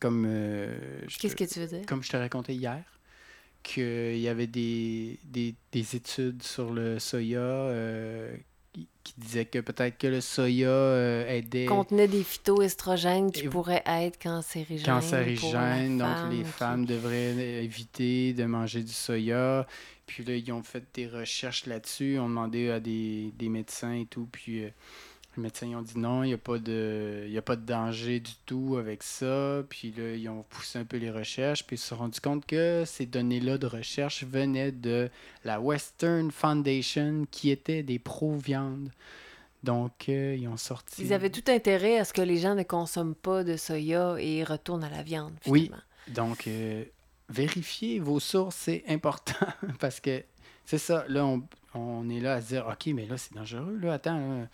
comme 0.01 0.25
euh, 0.27 0.79
Qu'est-ce 1.19 1.37
que 1.37 1.45
tu 1.45 1.61
veux 1.61 1.67
dire? 1.67 1.87
comme 1.87 2.03
je 2.03 2.11
te 2.11 2.17
racontais 2.17 2.55
hier 2.55 2.83
qu'il 3.63 4.19
y 4.19 4.29
avait 4.29 4.47
des, 4.47 5.19
des, 5.25 5.55
des 5.73 5.97
études 5.97 6.43
sur 6.43 6.73
le 6.73 6.99
soya 7.01 7.41
euh, 7.41 8.35
qui, 9.05 9.15
disaient 9.19 9.45
que 9.47 9.61
peut-être 9.61 9.97
que 9.99 10.07
le 10.09 10.21
soya 10.21 10.69
euh, 10.69 11.27
aidait 11.29 11.65
Contenait 11.67 12.09
des 12.09 12.23
phytoestrogènes 12.23 13.31
qui 13.33 13.47
Et- 13.47 13.49
pourraient 13.49 13.83
être 13.87 14.19
cancérigènes. 14.23 15.99
donc 15.99 16.09
femme 16.09 16.31
les 16.31 16.45
femmes 16.45 16.85
devraient 16.87 17.65
éviter 17.65 18.33
de 18.33 18.45
manger 18.45 18.83
du 18.83 18.93
soya. 18.93 19.67
Puis 20.07 20.23
là, 20.25 20.35
ils 20.37 20.53
ont 20.53 20.63
fait 20.63 20.85
des 20.95 21.09
recherches 21.09 21.67
là-dessus, 21.67 22.15
ils 22.15 22.21
ont 22.21 22.29
demandé 22.29 22.71
à 22.71 22.79
des, 22.79 23.33
des 23.37 23.49
médecins 23.49 23.93
et 23.95 24.07
tout, 24.07 24.29
puis 24.31 24.63
euh, 24.65 24.69
les 25.37 25.43
médecins 25.43 25.67
ils 25.67 25.77
ont 25.77 25.83
dit 25.83 25.99
non, 25.99 26.23
il 26.23 26.29
n'y 26.29 26.35
a, 26.35 26.39
pas 26.39 26.59
de- 26.59 27.27
y 27.29 27.37
a 27.39 27.43
pas 27.43 27.57
de 27.57 27.65
danger 27.67 28.21
du 28.21 28.33
tout 28.47 28.77
avec 28.79 29.03
ça. 29.03 29.63
Puis 29.69 29.93
là, 29.97 30.15
ils 30.15 30.29
ont 30.29 30.45
poussé 30.49 30.79
un 30.79 30.85
peu 30.85 30.97
les 30.97 31.11
recherches, 31.11 31.67
puis 31.67 31.77
ils 31.77 31.79
se 31.79 31.89
sont 31.89 31.97
rendus 31.97 32.21
compte 32.21 32.47
que 32.47 32.85
ces 32.87 33.07
données-là 33.07 33.59
de 33.59 33.67
recherche 33.67 34.25
venaient 34.25 34.73
de 34.73 35.11
la 35.45 35.61
Western 35.61 36.31
Foundation, 36.31 37.27
qui 37.31 37.51
était 37.51 37.83
des 37.83 37.99
pro-viande. 37.99 38.91
Donc, 39.63 40.09
euh, 40.09 40.37
ils 40.39 40.47
ont 40.49 40.57
sorti... 40.57 41.03
Ils 41.03 41.13
avaient 41.13 41.31
tout 41.31 41.51
intérêt 41.51 41.99
à 41.99 42.05
ce 42.05 42.13
que 42.13 42.23
les 42.23 42.37
gens 42.39 42.55
ne 42.55 42.63
consomment 42.63 43.15
pas 43.17 43.43
de 43.43 43.57
soya 43.57 44.17
et 44.19 44.45
retournent 44.45 44.85
à 44.85 44.91
la 44.91 45.03
viande, 45.03 45.33
Oui. 45.47 45.65
finalement. 45.65 45.83
Donc, 46.09 46.47
euh, 46.47 46.85
vérifiez 47.29 47.99
vos 47.99 48.21
sources, 48.21 48.55
c'est 48.57 48.85
important 48.89 49.47
parce 49.81 49.99
que 50.01 50.23
c'est 50.65 50.79
ça. 50.79 51.05
Là, 51.09 51.25
on, 51.27 51.43
on 51.75 52.09
est 52.09 52.21
là 52.21 52.35
à 52.35 52.41
se 52.43 52.49
dire 52.49 52.67
OK, 52.71 52.87
mais 52.95 53.07
là, 53.07 53.17
c'est 53.17 53.35
dangereux. 53.35 53.77
Là, 53.83 53.95
attends, 53.95 54.19
là. 54.19 54.47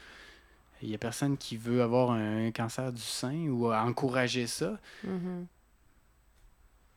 Il 0.82 0.88
n'y 0.88 0.94
a 0.94 0.98
personne 0.98 1.36
qui 1.36 1.56
veut 1.56 1.82
avoir 1.82 2.10
un 2.10 2.50
cancer 2.50 2.92
du 2.92 3.00
sein 3.02 3.46
ou 3.48 3.70
à 3.70 3.82
encourager 3.84 4.46
ça. 4.46 4.78
Mhm. 5.04 5.46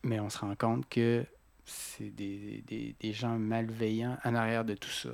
Mais 0.03 0.19
on 0.19 0.29
se 0.29 0.37
rend 0.39 0.55
compte 0.55 0.87
que 0.89 1.25
c'est 1.65 2.09
des, 2.15 2.63
des- 2.67 2.95
des 2.99 3.13
gens 3.13 3.37
malveillants 3.39 4.17
en 4.23 4.35
arrière 4.35 4.65
de 4.65 4.75
tout 4.75 4.89
ça. 4.89 5.09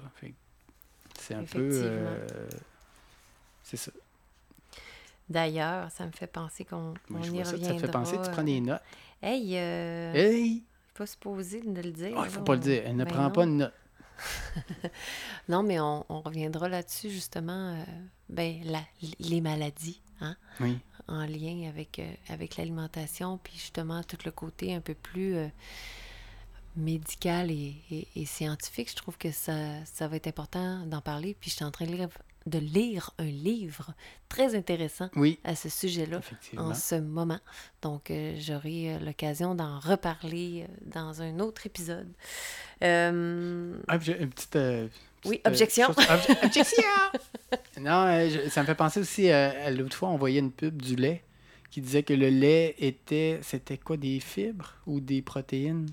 C'est 1.19 1.33
un 1.35 1.43
peu. 1.43 1.69
Euh, 1.71 2.27
c'est 3.63 3.77
ça. 3.77 3.91
D'ailleurs, 5.29 5.89
ça 5.91 6.05
me 6.05 6.11
fait 6.11 6.27
penser 6.27 6.65
qu'on 6.65 6.93
on 7.13 7.23
je 7.23 7.27
y 7.29 7.35
vois 7.35 7.45
ça, 7.45 7.51
reviendra. 7.51 7.73
ça 7.73 7.79
te 7.81 7.85
fait 7.85 7.91
penser, 7.91 8.17
tu 8.23 8.31
prends 8.31 8.43
des 8.43 8.59
notes. 8.59 8.81
Hey, 9.21 9.57
euh, 9.57 10.13
Hey! 10.13 10.63
pas 10.93 11.05
supposé 11.05 11.61
de 11.61 11.81
le 11.81 11.91
dire. 11.91 12.09
Il 12.25 12.29
faut 12.29 12.39
là, 12.39 12.45
pas 12.45 12.53
le 12.55 12.59
dire. 12.59 12.83
Elle 12.85 12.97
ne 12.97 13.05
ben 13.05 13.13
prend 13.13 13.23
non. 13.23 13.31
pas 13.31 13.45
de 13.45 13.51
notes. 13.51 13.73
Non, 15.49 15.63
mais 15.63 15.79
on, 15.79 16.05
on 16.09 16.21
reviendra 16.21 16.69
là-dessus, 16.69 17.09
justement. 17.09 17.73
euh, 17.75 17.83
ben, 18.29 18.61
la- 18.65 18.85
les 19.19 19.41
maladies, 19.41 20.01
hein, 20.21 20.35
Oui. 20.59 20.77
en 21.07 21.25
lien 21.25 21.67
avec, 21.67 21.99
euh, 21.99 22.13
avec 22.29 22.57
l'alimentation, 22.57 23.37
puis 23.43 23.53
justement 23.57 24.03
tout 24.03 24.17
le 24.25 24.31
côté 24.31 24.73
un 24.75 24.81
peu 24.81 24.93
plus 24.93 25.35
euh, 25.35 25.47
médical 26.75 27.51
et, 27.51 27.75
et- 27.91 28.07
et 28.15 28.25
scientifique. 28.25 28.89
Je 28.89 28.95
trouve 28.95 29.17
que 29.17 29.31
ça, 29.31 29.53
ça 29.85 30.07
va 30.07 30.15
être 30.15 30.27
important 30.27 30.85
d'en 30.85 31.01
parler. 31.01 31.35
Puis 31.39 31.49
je 31.49 31.55
suis 31.57 31.65
en 31.65 31.71
train 31.71 31.85
de 31.85 31.91
lire, 31.91 32.07
de 32.47 32.57
lire 32.59 33.11
un 33.19 33.25
livre 33.25 33.93
très 34.29 34.55
intéressant 34.55 35.09
Oui, 35.15 35.37
à 35.43 35.55
ce 35.55 35.69
sujet-là 35.69 36.21
en 36.57 36.73
ce 36.73 36.95
moment. 36.95 37.39
Donc, 37.81 38.09
euh, 38.09 38.35
j'aurai 38.39 38.95
euh, 38.95 38.99
l'occasion 38.99 39.53
d'en 39.55 39.79
reparler 39.79 40.63
euh, 40.67 40.73
dans 40.93 41.21
un 41.21 41.39
autre 41.39 41.65
épisode. 41.67 42.11
Euh, 42.83 43.73
j'ai 44.01 44.19
une 44.21 44.29
petite. 44.29 44.55
euh, 44.55 44.87
Oui, 45.25 45.37
petite, 45.37 45.47
objection. 45.47 45.87
chose- 45.87 45.97
obje- 46.05 46.37
objection! 46.45 46.83
non, 47.79 48.27
je- 48.29 48.49
ça 48.49 48.61
me 48.61 48.65
fait 48.65 48.75
penser 48.75 48.99
aussi. 48.99 49.29
à 49.29 49.69
L'autre 49.71 49.95
fois, 49.95 50.09
on 50.09 50.17
voyait 50.17 50.39
une 50.39 50.51
pub 50.51 50.81
du 50.81 50.95
lait 50.95 51.23
qui 51.69 51.81
disait 51.81 52.03
que 52.03 52.13
le 52.13 52.29
lait 52.29 52.75
était. 52.79 53.39
C'était 53.43 53.77
quoi, 53.77 53.97
des 53.97 54.19
fibres 54.19 54.73
ou 54.87 54.99
des 54.99 55.21
protéines? 55.21 55.89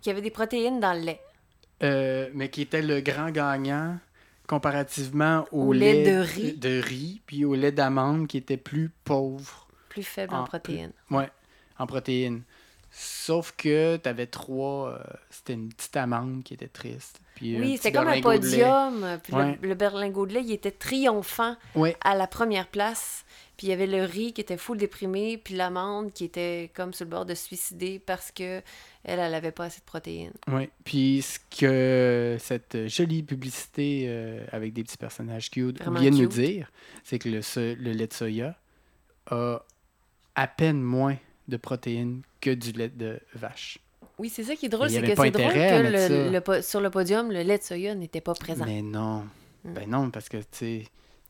qu'il 0.00 0.10
y 0.10 0.12
avait 0.14 0.22
des 0.22 0.30
protéines 0.30 0.80
dans 0.80 0.94
le 0.94 1.00
lait. 1.00 2.30
Mais 2.34 2.48
qui 2.50 2.62
était 2.62 2.82
le 2.82 3.00
grand 3.00 3.30
gagnant 3.30 3.98
comparativement 4.48 5.46
au, 5.52 5.68
Au 5.68 5.72
lait 5.72 6.04
de 6.04 6.18
riz. 6.20 6.52
de 6.54 6.80
riz, 6.80 7.20
puis 7.26 7.44
au 7.44 7.54
lait 7.54 7.72
d'amande 7.72 8.26
qui 8.26 8.36
était 8.36 8.56
plus 8.56 8.90
pauvre. 9.04 9.66
Plus 9.88 10.02
faible 10.02 10.34
en 10.34 10.44
protéines. 10.44 10.92
Ouais, 11.10 11.30
en 11.78 11.86
protéines. 11.86 12.42
Sauf 12.94 13.54
que 13.56 13.96
tu 13.96 14.08
avais 14.08 14.26
trois. 14.26 14.90
euh, 14.90 14.98
c'était 15.30 15.54
une 15.54 15.70
petite 15.70 15.96
amande 15.96 16.42
qui 16.44 16.52
était 16.54 16.68
triste. 16.68 17.20
Puis 17.34 17.58
Oui, 17.58 17.76
c'était 17.78 17.92
comme 17.92 18.08
un 18.08 18.20
podium. 18.20 19.18
Puis 19.22 19.32
Ouais. 19.34 19.58
le, 19.62 19.68
le 19.68 19.74
berlingot 19.74 20.26
de 20.26 20.34
lait, 20.34 20.42
il 20.44 20.52
était 20.52 20.70
triomphant 20.70 21.56
Ouais. 21.74 21.96
à 22.02 22.14
la 22.14 22.26
première 22.26 22.68
place. 22.68 23.24
Puis 23.56 23.68
il 23.68 23.70
y 23.70 23.72
avait 23.72 23.86
le 23.86 24.04
riz 24.04 24.32
qui 24.34 24.42
était 24.42 24.58
full 24.58 24.76
déprimé, 24.76 25.38
puis 25.38 25.54
l'amande 25.54 26.12
qui 26.12 26.24
était 26.24 26.70
comme 26.74 26.92
sur 26.92 27.06
le 27.06 27.10
bord 27.10 27.24
de 27.24 27.34
suicider 27.34 27.98
parce 27.98 28.30
que 28.30 28.60
elle, 29.04 29.18
elle 29.18 29.34
avait 29.34 29.52
pas 29.52 29.64
assez 29.64 29.80
de 29.80 29.84
protéines. 29.84 30.32
Oui, 30.48 30.68
puis 30.84 31.22
ce 31.22 31.38
que 31.60 32.36
cette 32.40 32.88
jolie 32.88 33.22
publicité 33.22 34.04
euh, 34.06 34.44
avec 34.52 34.72
des 34.72 34.82
petits 34.84 34.96
personnages 34.98 35.50
cute 35.50 35.78
Vraiment 35.80 36.00
vient 36.00 36.10
de 36.10 36.16
nous 36.16 36.26
dire, 36.28 36.70
c'est 37.04 37.18
que 37.18 37.28
le, 37.28 37.42
so- 37.42 37.60
le 37.60 37.92
lait 37.92 38.06
de 38.06 38.12
soya 38.12 38.56
a 39.30 39.64
à 40.34 40.46
peine 40.46 40.80
moins 40.80 41.16
de 41.48 41.56
protéines 41.56 42.22
que 42.40 42.50
du 42.50 42.72
lait 42.72 42.88
de 42.88 43.18
vache. 43.34 43.78
Oui, 44.18 44.28
c'est 44.28 44.44
ça 44.44 44.54
qui 44.54 44.66
est 44.66 44.68
drôle, 44.68 44.88
c'est 44.90 45.00
que 45.02 45.08
c'est 45.08 45.30
drôle 45.30 45.52
que 45.52 46.56
le- 46.56 46.62
sur 46.62 46.80
le 46.80 46.90
podium, 46.90 47.30
le 47.32 47.42
lait 47.42 47.58
de 47.58 47.62
soya 47.62 47.94
n'était 47.94 48.20
pas 48.20 48.34
présent. 48.34 48.64
Mais 48.64 48.82
non, 48.82 49.24
Mm. 49.64 49.72
ben 49.74 49.88
non, 49.90 50.10
parce 50.10 50.28
que 50.28 50.38
tu 50.38 50.44
sais, 50.52 50.84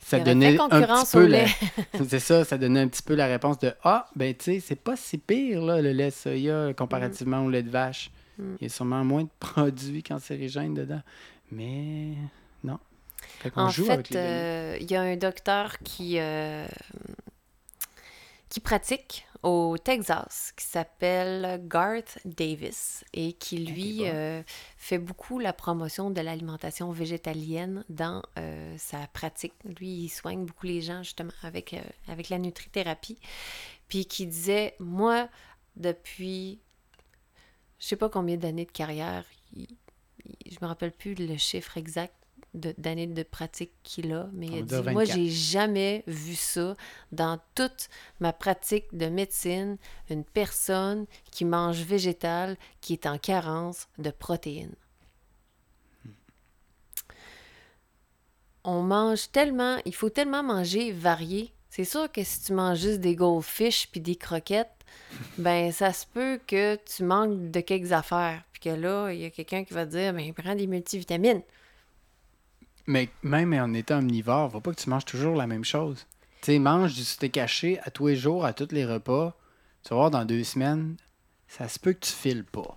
ça 0.05 0.19
donnait 0.21 0.59
un 0.59 0.69
petit 0.69 1.13
peu 1.13 1.27
la... 1.27 1.47
c'est 2.09 2.19
ça, 2.19 2.45
ça 2.45 2.59
donnait 2.59 2.81
un 2.81 2.89
petit 2.89 3.03
peu 3.03 3.15
la 3.15 3.27
réponse 3.27 3.59
de 3.59 3.73
ah 3.83 4.09
ben 4.17 4.35
tu 4.35 4.45
sais 4.45 4.61
c'est 4.61 4.77
pas 4.77 4.97
si 4.97 5.19
pire 5.19 5.63
là 5.63 5.81
le 5.81 5.93
lait 5.93 6.11
soya 6.11 6.75
comparativement 6.75 7.45
au 7.45 7.51
lait 7.51 7.63
de 7.63 7.71
vache. 7.71 8.11
Mm. 8.39 8.55
Il 8.61 8.65
y 8.65 8.67
a 8.67 8.69
sûrement 8.69 9.05
moins 9.05 9.25
de 9.25 9.31
produits 9.39 10.03
cancérigènes 10.03 10.75
dedans, 10.75 11.03
mais 11.51 12.15
non. 12.65 12.79
Fait 13.41 13.53
En 13.57 13.69
joue 13.69 13.85
fait, 13.85 14.15
euh, 14.15 14.77
il 14.81 14.91
y 14.91 14.97
a 14.97 15.03
un 15.03 15.17
docteur 15.17 15.79
qui, 15.79 16.19
euh, 16.19 16.67
qui 18.49 18.61
pratique 18.61 19.27
au 19.43 19.77
Texas, 19.77 20.53
qui 20.57 20.65
s'appelle 20.65 21.61
Garth 21.67 22.19
Davis, 22.25 23.05
et 23.13 23.33
qui, 23.33 23.59
lui, 23.59 23.99
bon. 23.99 24.05
euh, 24.07 24.43
fait 24.77 24.99
beaucoup 24.99 25.39
la 25.41 25.53
promotion 25.53 26.11
de 26.11 26.21
l'alimentation 26.21 26.93
végétalienne 26.93 27.85
dans 27.89 28.23
euh, 28.39 28.75
sa 28.79 29.07
pratique. 29.09 29.55
Lui, 29.65 29.89
il 30.05 30.09
soigne 30.09 30.45
beaucoup 30.45 30.67
les 30.67 30.81
gens, 30.81 31.03
justement, 31.03 31.33
avec, 31.43 31.75
euh, 31.75 31.81
avec 32.07 32.29
la 32.29 32.39
nutrithérapie. 32.39 33.19
Puis 33.89 34.07
qui 34.07 34.27
disait, 34.27 34.75
moi, 34.79 35.29
depuis, 35.77 36.61
je 37.81 37.87
sais 37.89 37.97
pas 37.97 38.09
combien 38.09 38.37
d'années 38.37 38.65
de 38.67 38.71
carrière, 38.71 39.25
il- 39.55 39.67
il- 40.25 40.53
je 40.53 40.59
me 40.63 40.67
rappelle 40.69 40.93
plus 40.93 41.15
le 41.15 41.37
chiffre 41.37 41.77
exact 41.79 42.15
d'années 42.55 43.07
de, 43.07 43.23
pratique 43.23 43.73
qu'il 43.83 44.13
a, 44.13 44.29
mais 44.33 44.47
il 44.47 44.59
a 44.59 44.63
dit, 44.63 44.75
moi, 44.91 45.05
24. 45.05 45.17
j'ai 45.17 45.29
jamais 45.31 46.05
vu 46.07 46.35
ça 46.35 46.77
dans 47.11 47.39
toute 47.55 47.89
ma 48.21 48.33
pratique 48.33 48.95
de 48.97 49.07
médecine, 49.07 49.79
une 50.11 50.25
personne 50.25 51.07
qui 51.31 51.45
mange 51.45 51.81
végétal, 51.81 52.57
qui 52.81 52.93
est 52.93 53.07
en 53.07 53.19
carence 53.19 53.89
de 53.99 54.11
protéines. 54.11 54.75
On 58.65 58.83
mange 58.83 59.31
tellement, 59.33 59.79
il 59.87 59.95
faut 59.95 60.11
tellement 60.11 60.43
manger 60.43 60.93
varié. 60.93 61.53
C'est 61.69 61.85
sûr 61.85 62.13
que 62.13 62.23
si 62.23 62.43
tu 62.43 62.53
manges 62.53 62.79
juste 62.79 63.01
des 63.01 63.17
goldfish 63.17 63.89
puis 63.91 64.01
des 64.01 64.15
croquettes, 64.15 64.69
ben 65.39 65.73
ça 65.73 65.93
se 65.93 66.07
peut 66.07 66.39
que 66.47 66.77
tu 66.77 67.03
manques 67.03 67.51
de 67.51 67.61
quelques 67.61 67.93
affaires. 67.93 68.45
Puis 68.53 68.61
que 68.61 68.69
là, 68.69 69.11
il 69.11 69.21
y 69.21 69.25
a 69.25 69.31
quelqu'un 69.31 69.65
qui 69.65 69.73
va 69.73 69.87
te 69.87 69.93
dire, 69.93 70.13
ben 70.13 70.33
prends 70.35 70.55
des 70.55 70.67
multivitamines. 70.67 71.43
Mais 72.87 73.09
même 73.23 73.53
en 73.53 73.73
étant 73.75 73.99
omnivore, 73.99 74.51
faut 74.51 74.61
pas 74.61 74.73
que 74.73 74.81
tu 74.81 74.91
manges 74.91 75.05
toujours 75.05 75.37
la 75.37 75.47
même 75.47 75.65
chose. 75.65 76.07
Tu 76.41 76.47
sais, 76.53 76.59
mange 76.59 76.95
du 76.95 77.05
steak 77.05 77.37
haché 77.37 77.79
à 77.85 77.91
tous 77.91 78.09
les 78.09 78.17
jours, 78.17 78.45
à 78.45 78.53
tous 78.53 78.73
les 78.73 78.85
repas. 78.85 79.37
Tu 79.85 79.91
vas 79.91 79.97
voir, 79.97 80.11
dans 80.11 80.25
deux 80.25 80.45
semaines, 80.45 80.97
ça 81.47 81.69
se 81.69 81.79
peut 81.79 81.93
que 81.93 82.01
tu 82.01 82.13
files 82.13 82.45
pas. 82.45 82.77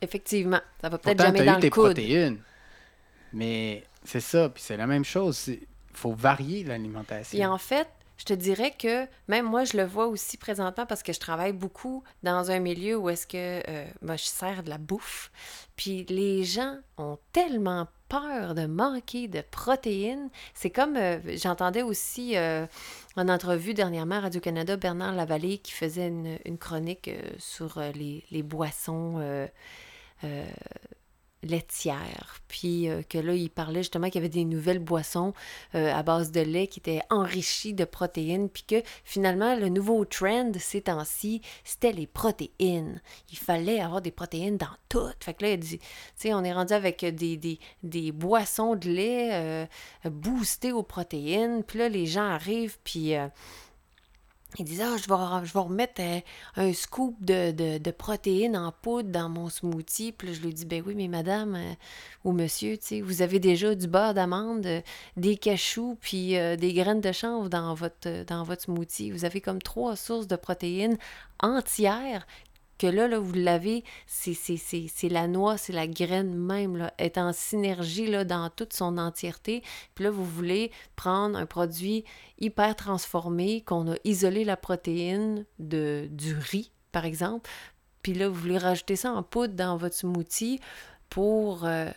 Effectivement, 0.00 0.60
ça 0.80 0.88
va 0.88 0.98
peut-être 0.98 1.20
jamais 1.20 1.44
dans 1.44 1.52
eu 1.52 1.56
le 1.56 1.60
tes 1.60 1.70
coude. 1.70 1.84
protéines. 1.84 2.38
Mais 3.32 3.84
c'est 4.04 4.20
ça, 4.20 4.48
puis 4.48 4.62
c'est 4.62 4.76
la 4.76 4.86
même 4.86 5.04
chose. 5.04 5.48
Il 5.48 5.66
faut 5.92 6.12
varier 6.12 6.64
l'alimentation. 6.64 7.50
en 7.50 7.58
fait, 7.58 7.88
je 8.18 8.24
te 8.24 8.32
dirais 8.32 8.72
que 8.76 9.06
même 9.28 9.46
moi, 9.46 9.64
je 9.64 9.76
le 9.76 9.84
vois 9.84 10.06
aussi 10.06 10.36
présentement 10.36 10.86
parce 10.86 11.02
que 11.02 11.12
je 11.12 11.20
travaille 11.20 11.52
beaucoup 11.52 12.02
dans 12.22 12.50
un 12.50 12.58
milieu 12.58 12.96
où 12.96 13.08
est-ce 13.08 13.26
que 13.26 13.62
euh, 13.68 13.86
ben, 14.02 14.16
je 14.16 14.24
sers 14.24 14.62
de 14.62 14.70
la 14.70 14.78
bouffe. 14.78 15.30
Puis 15.76 16.04
les 16.08 16.44
gens 16.44 16.76
ont 16.96 17.18
tellement 17.32 17.86
peur 18.08 18.54
de 18.54 18.66
manquer 18.66 19.28
de 19.28 19.40
protéines. 19.40 20.30
C'est 20.54 20.70
comme, 20.70 20.96
euh, 20.96 21.18
j'entendais 21.36 21.82
aussi 21.82 22.36
euh, 22.36 22.66
en 23.16 23.28
entrevue 23.28 23.74
dernièrement 23.74 24.16
à 24.16 24.20
Radio-Canada, 24.20 24.76
Bernard 24.76 25.14
Lavallée 25.14 25.58
qui 25.58 25.72
faisait 25.72 26.08
une, 26.08 26.58
chronique 26.58 27.08
euh, 27.08 27.20
sur 27.38 27.80
les, 27.94 28.24
les, 28.30 28.42
boissons 28.42 29.20
laitière. 31.42 32.40
Puis 32.48 32.88
euh, 32.88 33.02
que 33.02 33.18
là, 33.18 33.34
il 33.34 33.50
parlait 33.50 33.80
justement 33.80 34.06
qu'il 34.06 34.16
y 34.16 34.18
avait 34.18 34.28
des 34.28 34.44
nouvelles 34.44 34.78
boissons 34.78 35.32
euh, 35.74 35.92
à 35.94 36.02
base 36.02 36.32
de 36.32 36.40
lait 36.40 36.66
qui 36.66 36.80
étaient 36.80 37.02
enrichies 37.10 37.74
de 37.74 37.84
protéines. 37.84 38.48
Puis 38.48 38.64
que 38.64 38.82
finalement, 39.04 39.54
le 39.54 39.68
nouveau 39.68 40.04
trend 40.04 40.52
ces 40.58 40.82
temps-ci, 40.82 41.42
c'était 41.64 41.92
les 41.92 42.06
protéines. 42.06 43.00
Il 43.30 43.38
fallait 43.38 43.80
avoir 43.80 44.02
des 44.02 44.10
protéines 44.10 44.56
dans 44.56 44.66
tout. 44.88 45.10
Fait 45.20 45.34
que 45.34 45.44
là, 45.44 45.52
il 45.52 45.58
dit, 45.58 45.78
tu 45.78 45.84
sais, 46.16 46.34
on 46.34 46.42
est 46.42 46.52
rendu 46.52 46.72
avec 46.72 47.04
des, 47.04 47.36
des, 47.36 47.58
des 47.82 48.12
boissons 48.12 48.74
de 48.74 48.88
lait 48.88 49.30
euh, 49.32 49.66
boostées 50.04 50.72
aux 50.72 50.82
protéines. 50.82 51.62
Puis 51.62 51.78
là, 51.78 51.88
les 51.88 52.06
gens 52.06 52.28
arrivent, 52.28 52.78
puis 52.82 53.14
il 54.56 54.64
disait, 54.64 54.84
ah, 54.84 54.96
je, 54.96 55.08
vais, 55.08 55.46
je 55.46 55.58
remettre 55.58 56.00
euh, 56.00 56.20
un, 56.56 56.72
scoop 56.72 57.14
de, 57.20 57.90
protéines 57.90 58.56
en 58.56 58.72
poudre 58.72 59.10
dans 59.10 59.28
mon 59.28 59.50
smoothie. 59.50 60.12
Puis 60.12 60.34
je 60.34 60.40
lui 60.40 60.54
dis, 60.54 60.64
ben 60.64 60.82
oui, 60.86 60.94
mais 60.94 61.08
madame 61.08 61.54
euh, 61.54 61.74
ou 62.24 62.32
monsieur, 62.32 62.78
vous 63.02 63.22
avez 63.22 63.40
déjà 63.40 63.74
du 63.74 63.86
beurre 63.86 64.14
d'amande, 64.14 64.64
euh, 64.66 64.80
des 65.16 65.36
cachous, 65.36 65.98
puis 66.00 66.34
des 66.56 66.72
graines 66.72 67.00
de 67.00 67.12
chanvre 67.12 67.48
dans 67.48 67.74
votre, 67.74 68.24
dans 68.24 68.42
votre 68.42 68.62
smoothie. 68.62 69.10
Vous 69.10 69.24
avez 69.24 69.40
comme 69.40 69.60
trois 69.60 69.96
sources 69.96 70.26
de 70.26 70.36
protéines 70.36 70.96
entières 71.40 72.26
que 72.78 72.86
là, 72.86 73.08
là 73.08 73.18
vous 73.18 73.34
l'avez, 73.34 73.84
c'est 74.06 75.08
la 75.08 75.26
noix, 75.26 75.58
c'est 75.58 75.72
la 75.72 75.86
graine 75.86 76.34
même, 76.34 76.90
est 76.98 77.18
en 77.18 77.32
synergie 77.32 78.10
dans 78.24 78.50
toute 78.50 78.72
son 78.72 78.98
entièreté. 78.98 79.62
Puis 79.94 80.04
là, 80.04 80.10
vous 80.10 80.24
voulez 80.24 80.70
prendre 80.96 81.38
un 81.38 81.46
produit 81.46 82.04
hyper 82.38 82.76
transformé, 82.76 83.62
qu'on 83.62 83.92
a 83.92 83.96
isolé 84.04 84.44
la 84.44 84.56
protéine 84.56 85.44
de, 85.58 86.08
du 86.10 86.36
riz, 86.36 86.72
par 86.92 87.04
exemple. 87.04 87.50
Puis 88.02 88.14
là, 88.14 88.28
vous 88.28 88.34
voulez 88.34 88.58
rajouter 88.58 88.96
ça 88.96 89.12
en 89.12 89.22
poudre 89.22 89.54
dans 89.54 89.76
votre 89.76 89.96
smoothie 89.96 90.60
pour 91.10 91.64
euh, 91.64 91.90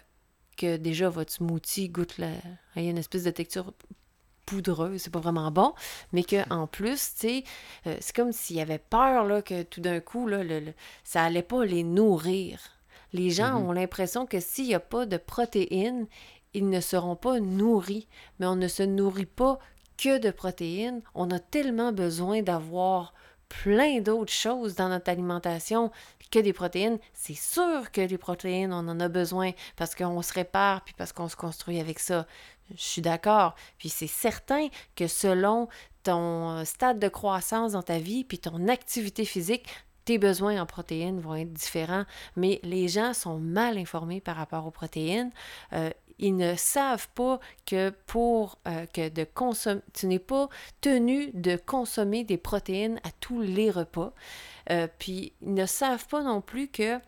que 0.57 0.77
déjà 0.77 1.09
votre 1.09 1.31
smoothie 1.31 1.89
goûte 1.89 2.17
la... 2.17 2.31
Il 2.75 2.89
une 2.89 2.97
espèce 2.97 3.23
de 3.23 3.31
texture 3.31 3.73
poudreux, 4.51 4.97
c'est 4.97 5.13
pas 5.13 5.19
vraiment 5.19 5.49
bon, 5.49 5.73
mais 6.11 6.23
qu'en 6.23 6.67
plus, 6.67 7.13
tu 7.13 7.19
sais, 7.19 7.43
euh, 7.87 7.95
c'est 8.01 8.13
comme 8.13 8.33
s'il 8.33 8.57
y 8.57 8.61
avait 8.61 8.79
peur 8.79 9.25
là, 9.25 9.41
que 9.41 9.63
tout 9.63 9.79
d'un 9.79 10.01
coup, 10.01 10.27
là, 10.27 10.41
ça 11.05 11.23
allait 11.23 11.41
pas 11.41 11.63
les 11.63 11.83
nourrir. 11.83 12.59
Les 13.13 13.29
gens 13.29 13.59
mhm. 13.59 13.69
ont 13.69 13.71
l'impression 13.71 14.25
que 14.25 14.41
s'il 14.41 14.67
n'y 14.67 14.75
a 14.75 14.81
pas 14.81 15.05
de 15.05 15.15
protéines, 15.15 16.07
ils 16.53 16.69
ne 16.69 16.81
seront 16.81 17.15
pas 17.15 17.39
nourris. 17.39 18.07
Mais 18.39 18.45
on 18.45 18.57
ne 18.57 18.67
se 18.67 18.83
nourrit 18.83 19.25
pas 19.25 19.57
que 19.97 20.17
de 20.17 20.31
protéines. 20.31 21.01
On 21.15 21.31
a 21.31 21.39
tellement 21.39 21.93
besoin 21.93 22.41
d'avoir 22.41 23.13
plein 23.63 23.99
d'autres 24.01 24.33
choses 24.33 24.75
dans 24.75 24.89
notre 24.89 25.09
alimentation 25.09 25.91
que 26.31 26.39
des 26.39 26.53
protéines. 26.53 26.97
C'est 27.13 27.35
sûr 27.35 27.91
que 27.91 28.01
les 28.01 28.17
protéines, 28.17 28.73
on 28.73 28.87
en 28.87 28.99
a 28.99 29.09
besoin 29.09 29.51
parce 29.75 29.93
qu'on 29.93 30.21
se 30.21 30.33
répare 30.33 30.83
puis 30.83 30.95
parce 30.97 31.13
qu'on 31.13 31.27
se 31.27 31.35
construit 31.35 31.79
avec 31.79 31.99
ça. 31.99 32.25
Je 32.75 32.83
suis 32.83 33.01
d'accord. 33.01 33.55
Puis 33.77 33.89
c'est 33.89 34.07
certain 34.07 34.67
que 34.95 35.07
selon 35.07 35.67
ton 36.03 36.65
stade 36.65 36.99
de 36.99 37.07
croissance 37.07 37.73
dans 37.73 37.83
ta 37.83 37.99
vie 37.99 38.23
puis 38.23 38.39
ton 38.39 38.67
activité 38.67 39.25
physique, 39.25 39.67
tes 40.05 40.17
besoins 40.17 40.59
en 40.59 40.65
protéines 40.65 41.19
vont 41.19 41.35
être 41.35 41.53
différents, 41.53 42.05
mais 42.35 42.59
les 42.63 42.87
gens 42.87 43.13
sont 43.13 43.37
mal 43.37 43.77
informés 43.77 44.19
par 44.19 44.35
rapport 44.35 44.65
aux 44.65 44.71
protéines. 44.71 45.31
Euh, 45.73 45.91
ils 46.21 46.35
ne 46.35 46.55
savent 46.55 47.09
pas 47.15 47.39
que 47.65 47.89
pour 48.05 48.59
euh, 48.67 48.85
que 48.85 49.09
de 49.09 49.23
consommer, 49.23 49.81
tu 49.93 50.05
n'es 50.07 50.19
pas 50.19 50.49
tenu 50.79 51.31
de 51.33 51.55
consommer 51.55 52.23
des 52.23 52.37
protéines 52.37 52.99
à 53.03 53.11
tous 53.19 53.41
les 53.41 53.71
repas. 53.71 54.13
Euh, 54.69 54.87
puis 54.99 55.33
ils 55.41 55.53
ne 55.53 55.65
savent 55.65 56.07
pas 56.07 56.21
non 56.21 56.41
plus 56.41 56.67
que 56.67 56.99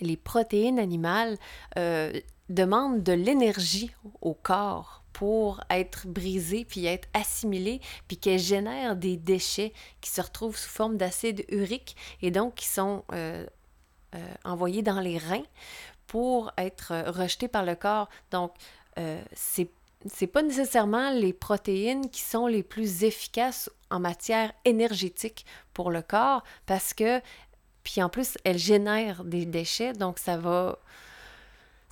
les 0.00 0.16
protéines 0.16 0.78
animales 0.78 1.36
euh, 1.76 2.12
demandent 2.48 3.02
de 3.02 3.12
l'énergie 3.12 3.90
au 4.20 4.34
corps 4.34 5.02
pour 5.12 5.60
être 5.70 6.06
brisées 6.06 6.64
puis 6.64 6.86
être 6.86 7.08
assimilées 7.14 7.80
puis 8.08 8.16
qu'elles 8.16 8.40
génèrent 8.40 8.96
des 8.96 9.16
déchets 9.16 9.72
qui 10.00 10.10
se 10.10 10.20
retrouvent 10.20 10.56
sous 10.56 10.68
forme 10.68 10.96
d'acide 10.96 11.44
urique 11.48 11.96
et 12.20 12.30
donc 12.30 12.56
qui 12.56 12.66
sont 12.66 13.04
envoyés 14.44 14.82
dans 14.82 15.00
les 15.00 15.18
reins 15.18 15.42
pour 16.06 16.52
être 16.58 16.92
euh, 16.92 17.10
rejeté 17.10 17.48
par 17.48 17.64
le 17.64 17.74
corps. 17.74 18.08
Donc, 18.30 18.52
euh, 18.98 19.22
c'est 19.32 19.70
c'est 20.06 20.26
pas 20.26 20.42
nécessairement 20.42 21.10
les 21.12 21.32
protéines 21.32 22.10
qui 22.10 22.20
sont 22.20 22.46
les 22.46 22.62
plus 22.62 23.04
efficaces 23.04 23.70
en 23.90 24.00
matière 24.00 24.52
énergétique 24.66 25.46
pour 25.72 25.90
le 25.90 26.02
corps 26.02 26.44
parce 26.66 26.92
que 26.92 27.22
puis 27.84 28.02
en 28.02 28.10
plus 28.10 28.36
elles 28.44 28.58
génèrent 28.58 29.24
des 29.24 29.46
déchets 29.46 29.94
donc 29.94 30.18
ça 30.18 30.36
va 30.36 30.78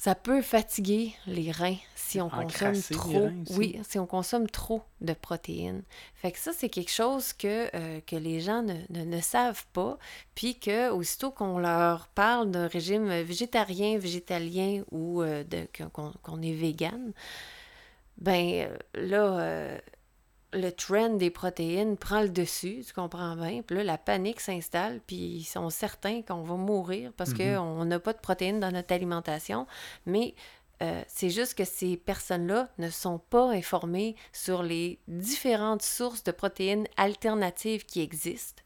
ça 0.03 0.17
peut 0.17 0.43
fatiguer 0.43 1.15
les 1.29 1.53
reins 1.53 1.77
si 1.95 2.21
on 2.21 2.29
consomme 2.29 2.83
trop. 2.91 3.29
Oui, 3.51 3.79
si 3.89 4.01
on 4.01 4.07
consomme 4.07 4.49
trop 4.49 4.83
de 5.01 5.13
protéines. 5.13 5.85
Fait 6.17 6.33
que 6.33 6.41
ça, 6.41 6.51
c'est 6.53 6.69
quelque 6.69 6.91
chose 6.91 7.33
que, 7.33 7.71
euh, 7.77 8.01
que 8.05 8.17
les 8.17 8.41
gens 8.41 8.65
ne, 8.65 9.05
ne, 9.05 9.21
savent 9.21 9.65
pas. 9.73 9.97
Puis 10.35 10.59
que 10.59 10.91
aussitôt 10.91 11.31
qu'on 11.31 11.61
leur 11.61 12.09
parle 12.09 12.51
d'un 12.51 12.67
régime 12.67 13.11
végétarien, 13.23 13.97
végétalien 13.97 14.83
ou 14.91 15.23
euh, 15.23 15.45
de, 15.45 15.69
qu'on, 15.93 16.43
est 16.43 16.53
vegan, 16.53 17.13
ben 18.19 18.67
euh, 18.67 18.77
là, 18.95 19.79
le 20.53 20.71
trend 20.71 21.11
des 21.11 21.31
protéines 21.31 21.97
prend 21.97 22.23
le 22.23 22.29
dessus, 22.29 22.83
tu 22.87 22.93
comprends 22.93 23.37
bien. 23.37 23.63
Puis 23.63 23.77
là, 23.77 23.85
la 23.85 23.99
panique 23.99 24.41
s'installe, 24.41 25.01
puis 25.07 25.17
ils 25.17 25.45
sont 25.45 25.71
certains 25.71 26.23
qu'on 26.23 26.43
va 26.43 26.57
mourir 26.57 27.13
parce 27.17 27.31
mm-hmm. 27.31 27.57
qu'on 27.57 27.85
n'a 27.85 27.99
pas 27.99 28.13
de 28.13 28.19
protéines 28.19 28.61
dans 28.61 28.71
notre 28.71 28.93
alimentation. 28.93 29.67
Mais 30.07 30.35
euh, 30.83 31.03
c'est 31.07 31.31
juste 31.31 31.55
que 31.55 31.65
ces 31.65 31.97
personnes-là 31.97 32.69
ne 32.79 32.91
sont 32.91 33.19
pas 33.19 33.51
informées 33.51 34.17
sur 34.33 34.63
les 34.63 34.99
différentes 35.07 35.83
sources 35.83 36.25
de 36.25 36.33
protéines 36.33 36.87
alternatives 36.97 37.87
qui 37.87 38.01
existent. 38.01 38.63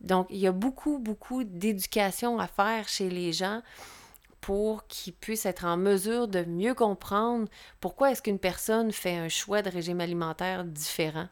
Donc, 0.00 0.26
il 0.30 0.38
y 0.38 0.46
a 0.46 0.52
beaucoup, 0.52 0.98
beaucoup 0.98 1.44
d'éducation 1.44 2.38
à 2.38 2.46
faire 2.46 2.88
chez 2.88 3.08
les 3.08 3.32
gens 3.32 3.62
pour 4.42 4.86
qu'ils 4.88 5.14
puissent 5.14 5.46
être 5.46 5.64
en 5.64 5.76
mesure 5.78 6.28
de 6.28 6.44
mieux 6.44 6.74
comprendre 6.74 7.48
pourquoi 7.80 8.10
est-ce 8.10 8.20
qu'une 8.20 8.40
personne 8.40 8.90
fait 8.92 9.16
un 9.16 9.28
choix 9.28 9.62
de 9.62 9.70
régime 9.70 10.00
alimentaire 10.00 10.64
différent. 10.64 11.28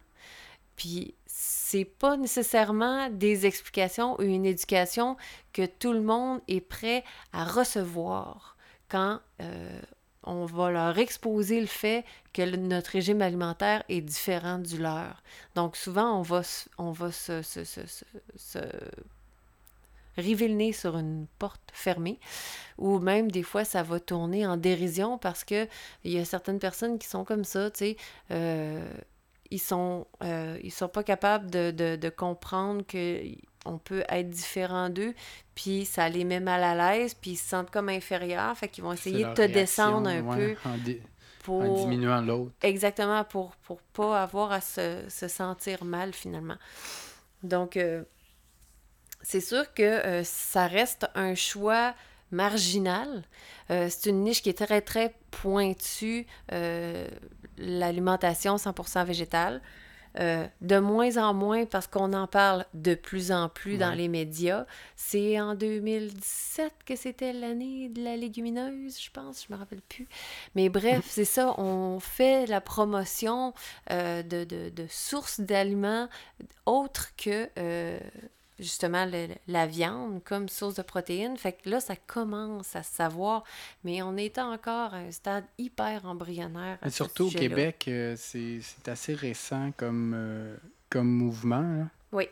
Puis 0.76 1.14
c'est 1.26 1.84
pas 1.84 2.16
nécessairement 2.16 3.10
des 3.10 3.46
explications 3.46 4.18
ou 4.18 4.22
une 4.22 4.46
éducation 4.46 5.16
que 5.52 5.66
tout 5.66 5.92
le 5.92 6.00
monde 6.00 6.40
est 6.46 6.60
prêt 6.60 7.04
à 7.32 7.44
recevoir 7.44 8.56
quand 8.88 9.20
euh, 9.42 9.80
on 10.22 10.44
va 10.44 10.70
leur 10.70 10.98
exposer 10.98 11.60
le 11.60 11.66
fait 11.66 12.04
que 12.32 12.42
notre 12.56 12.92
régime 12.92 13.22
alimentaire 13.22 13.82
est 13.88 14.02
différent 14.02 14.58
du 14.58 14.78
leur. 14.78 15.22
Donc 15.56 15.76
souvent, 15.76 16.16
on 16.16 16.22
va, 16.22 16.42
on 16.78 16.92
va 16.92 17.10
se, 17.10 17.42
river 20.20 20.48
le 20.48 20.54
nez 20.54 20.72
sur 20.72 20.96
une 20.96 21.26
porte 21.38 21.60
fermée, 21.72 22.18
ou 22.78 22.98
même 22.98 23.30
des 23.30 23.42
fois 23.42 23.64
ça 23.64 23.82
va 23.82 24.00
tourner 24.00 24.46
en 24.46 24.56
dérision 24.56 25.18
parce 25.18 25.44
que 25.44 25.66
il 26.04 26.12
y 26.12 26.18
a 26.18 26.24
certaines 26.24 26.58
personnes 26.58 26.98
qui 26.98 27.08
sont 27.08 27.24
comme 27.24 27.44
ça, 27.44 27.70
tu 27.70 27.78
sais, 27.78 27.96
euh, 28.30 28.88
ils 29.50 29.60
sont 29.60 30.06
euh, 30.22 30.58
ils 30.62 30.72
sont 30.72 30.88
pas 30.88 31.02
capables 31.02 31.50
de, 31.50 31.70
de, 31.70 31.96
de 31.96 32.08
comprendre 32.08 32.82
que 32.86 33.22
on 33.66 33.78
peut 33.78 34.04
être 34.08 34.30
différent 34.30 34.88
d'eux, 34.88 35.14
puis 35.54 35.84
ça 35.84 36.08
les 36.08 36.24
met 36.24 36.40
mal 36.40 36.62
à 36.62 36.74
l'aise, 36.74 37.14
puis 37.14 37.32
ils 37.32 37.36
se 37.36 37.48
sentent 37.48 37.70
comme 37.70 37.88
inférieurs, 37.88 38.56
fait 38.56 38.68
qu'ils 38.68 38.84
vont 38.84 38.92
essayer 38.92 39.24
de 39.24 39.34
te 39.34 39.42
descendre 39.42 40.08
un 40.08 40.22
peu. 40.22 40.56
En, 40.64 40.76
pour... 41.42 41.78
diminuant 41.78 42.20
l'autre. 42.20 42.52
Exactement, 42.62 43.24
pour 43.24 43.52
ne 43.68 43.76
pas 43.92 44.22
avoir 44.22 44.52
à 44.52 44.60
se, 44.60 45.02
se, 45.08 45.28
sentir 45.28 45.84
mal 45.84 46.12
finalement. 46.12 46.56
Donc, 47.42 47.76
euh, 47.76 48.04
c'est 49.22 49.40
sûr 49.40 49.72
que 49.74 49.82
euh, 49.82 50.24
ça 50.24 50.66
reste 50.66 51.06
un 51.14 51.34
choix 51.34 51.94
marginal. 52.30 53.22
Euh, 53.70 53.88
c'est 53.90 54.10
une 54.10 54.22
niche 54.22 54.42
qui 54.42 54.48
est 54.48 54.58
très, 54.66 54.80
très 54.80 55.14
pointue, 55.30 56.26
euh, 56.52 57.06
l'alimentation 57.58 58.56
100% 58.56 59.04
végétale. 59.04 59.60
de 60.16 60.78
moins 60.80 61.16
en 61.18 61.32
moins 61.34 61.66
parce 61.66 61.86
qu'on 61.86 62.12
en 62.14 62.26
parle 62.26 62.64
de 62.74 62.96
plus 62.96 63.30
en 63.30 63.48
plus 63.48 63.78
dans 63.78 63.92
les 63.92 64.08
médias. 64.08 64.66
C'est 64.96 65.40
en 65.40 65.54
2017 65.54 66.72
que 66.84 66.96
c'était 66.96 67.32
l'année 67.32 67.88
de 67.88 68.02
la 68.02 68.16
légumineuse, 68.16 69.00
je 69.00 69.10
pense, 69.12 69.46
je 69.46 69.52
me 69.52 69.58
rappelle 69.58 69.82
plus. 69.82 70.08
Mais 70.56 70.68
bref, 70.68 71.04
c'est 71.08 71.24
ça, 71.24 71.54
on 71.60 72.00
fait 72.00 72.46
la 72.46 72.60
promotion 72.60 73.54
de, 73.88 74.22
de, 74.22 74.70
de, 74.70 74.86
sources 74.88 75.40
d'aliments 75.40 76.08
autres 76.66 77.14
que 77.16 77.48
justement 78.60 79.04
le- 79.06 79.28
la 79.48 79.66
viande 79.66 80.22
comme 80.24 80.48
source 80.48 80.74
de 80.74 80.82
protéines. 80.82 81.36
Fait 81.36 81.52
que 81.52 81.68
là, 81.68 81.80
ça 81.80 81.96
commence 81.96 82.76
à 82.76 82.82
se 82.82 82.94
savoir, 82.94 83.42
mais 83.84 84.02
on 84.02 84.16
est 84.16 84.38
encore 84.38 84.94
à 84.94 84.98
un 84.98 85.10
stade 85.10 85.44
hyper 85.58 86.04
embryonnaire. 86.06 86.78
à 86.80 86.84
Mais 86.84 86.90
ce 86.90 86.96
surtout 86.96 87.26
au. 87.26 87.30
Québec, 87.30 87.86
euh, 87.88 88.14
c'est 88.16 88.60
assez 88.86 89.14
récent 89.14 89.72
comme, 89.76 90.12
euh, 90.16 90.56
comme 90.88 91.08
mouvement. 91.08 91.60
là. 91.62 91.86
Oui. 92.12 92.28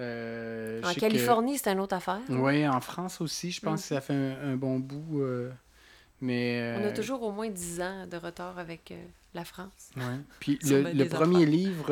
Euh, 0.00 0.80
En 0.84 0.94
que- 0.94 1.00
Californie, 1.00 1.58
c'est 1.58 1.72
une 1.72 1.80
autre 1.80 1.96
affaire. 1.96 2.20
Oui, 2.28 2.66
en 2.68 2.80
France 2.80 3.20
aussi, 3.20 3.50
je 3.50 3.60
pense 3.60 3.82
que 3.82 3.88
ça 3.88 4.00
fait 4.00 4.14
un, 4.14 4.52
un 4.52 4.56
bon 4.56 4.78
bout. 4.78 5.22
mais, 6.20 6.76
On 6.80 6.86
a 6.86 6.92
toujours 6.92 7.22
au 7.22 7.32
moins 7.32 7.48
10 7.48 7.80
ans 7.80 8.06
de 8.06 8.16
retard 8.16 8.58
avec 8.58 8.92
la 9.34 9.44
France. 9.44 9.90
Ouais. 9.96 10.02
Puis 10.40 10.58
Sur 10.62 10.76
le, 10.78 10.82
le 10.84 10.92
des 10.94 11.04
premier 11.06 11.36
affaires. 11.38 11.48
livre, 11.48 11.86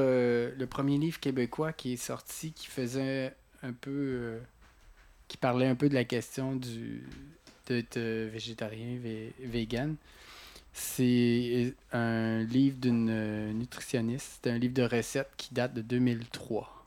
le 0.56 0.66
premier 0.66 0.98
livre 0.98 1.20
québécois 1.20 1.72
qui 1.72 1.92
est 1.94 1.96
sorti, 1.96 2.52
qui 2.52 2.66
faisait 2.66 3.34
un 3.66 3.72
peu, 3.72 3.90
euh, 3.90 4.40
qui 5.28 5.36
parlait 5.36 5.66
un 5.66 5.74
peu 5.74 5.88
de 5.88 5.94
la 5.94 6.04
question 6.04 6.54
du 6.56 7.02
d'être 7.66 7.96
euh, 7.96 8.30
végétarien, 8.32 8.96
vé- 8.96 9.32
vegan, 9.40 9.96
c'est 10.72 11.74
un 11.92 12.42
livre 12.44 12.76
d'une 12.78 13.08
euh, 13.10 13.52
nutritionniste. 13.52 14.40
C'est 14.42 14.50
un 14.50 14.58
livre 14.58 14.74
de 14.74 14.82
recettes 14.84 15.30
qui 15.36 15.52
date 15.52 15.74
de 15.74 15.80
2003. 15.82 16.86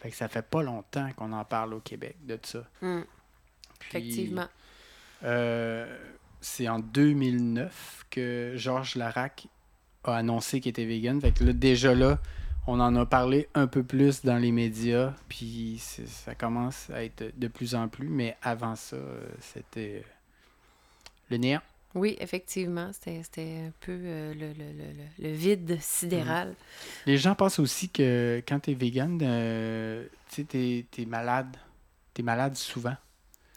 Fait 0.00 0.10
que 0.10 0.16
ça 0.16 0.28
fait 0.28 0.46
pas 0.46 0.62
longtemps 0.62 1.10
qu'on 1.16 1.32
en 1.32 1.44
parle 1.44 1.74
au 1.74 1.80
Québec 1.80 2.16
de 2.26 2.38
ça. 2.42 2.64
Puis, 3.78 3.88
effectivement. 3.98 4.48
euh, 5.24 5.98
c'est 6.40 6.68
en 6.68 6.78
2009 6.78 8.04
que 8.10 8.52
Georges 8.56 8.96
Larac 8.96 9.48
a 10.04 10.16
annoncé 10.16 10.60
qu'il 10.60 10.70
était 10.70 10.84
vegan. 10.84 11.20
Fait 11.20 11.32
que 11.32 11.42
là, 11.42 11.52
déjà 11.54 11.94
là, 11.94 12.20
on 12.66 12.80
en 12.80 12.94
a 12.96 13.06
parlé 13.06 13.48
un 13.54 13.66
peu 13.66 13.82
plus 13.82 14.22
dans 14.24 14.38
les 14.38 14.52
médias, 14.52 15.12
puis 15.28 15.80
ça 15.80 16.34
commence 16.34 16.88
à 16.90 17.04
être 17.04 17.24
de 17.38 17.48
plus 17.48 17.74
en 17.74 17.88
plus. 17.88 18.08
Mais 18.08 18.36
avant 18.42 18.74
ça, 18.76 18.96
euh, 18.96 19.26
c'était 19.40 20.02
euh, 20.04 20.08
le 21.30 21.36
néant. 21.36 21.60
Oui, 21.94 22.16
effectivement, 22.18 22.90
c'était 22.92 23.66
un 23.68 23.72
peu 23.80 23.92
euh, 23.92 24.34
le, 24.34 24.48
le- 24.48 24.72
le- 24.72 25.28
le- 25.28 25.34
vide 25.34 25.78
sidéral. 25.80 26.54
Les 27.06 27.16
gens 27.18 27.34
pensent 27.36 27.60
aussi 27.60 27.88
que 27.88 28.42
quand 28.48 28.58
t'es 28.60 28.74
vegan, 28.74 29.18
euh, 29.22 30.04
tu 30.30 30.44
t'es 30.44 30.84
malade. 31.06 31.56
T'es 32.12 32.22
malade 32.24 32.56
souvent. 32.56 32.96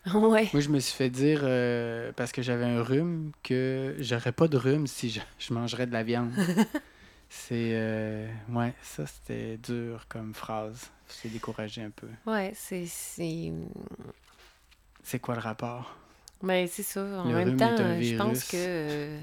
ouais. 0.13 0.49
Moi, 0.53 0.61
je 0.61 0.69
me 0.69 0.79
suis 0.79 0.95
fait 0.95 1.09
dire, 1.09 1.39
euh, 1.43 2.11
parce 2.15 2.31
que 2.31 2.41
j'avais 2.43 2.65
un 2.65 2.83
rhume, 2.83 3.31
que 3.41 3.95
j'aurais 3.99 4.31
pas 4.31 4.47
de 4.47 4.57
rhume 4.57 4.85
si 4.85 5.09
je, 5.09 5.19
je 5.39 5.53
mangerais 5.53 5.87
de 5.87 5.93
la 5.93 6.03
viande. 6.03 6.31
C'est. 7.29 7.71
euh, 7.73 8.27
ouais, 8.49 8.73
ça, 8.81 9.05
c'était 9.05 9.57
dur 9.57 10.05
comme 10.07 10.33
phrase. 10.33 10.89
J'étais 11.15 11.29
découragé 11.33 11.81
un 11.83 11.89
peu. 11.89 12.07
Ouais, 12.25 12.51
c'est. 12.55 12.85
c'est- 12.85 13.51
C'est 15.03 15.19
quoi 15.19 15.35
le 15.35 15.41
rapport? 15.41 15.95
Mais 16.41 16.67
c'est 16.67 16.83
ça. 16.83 17.01
En 17.21 17.29
Le 17.29 17.35
même 17.35 17.57
temps, 17.57 17.75
euh, 17.79 18.01
je 18.01 18.15
pense 18.15 18.43
que. 18.45 18.55
euh, 18.57 19.21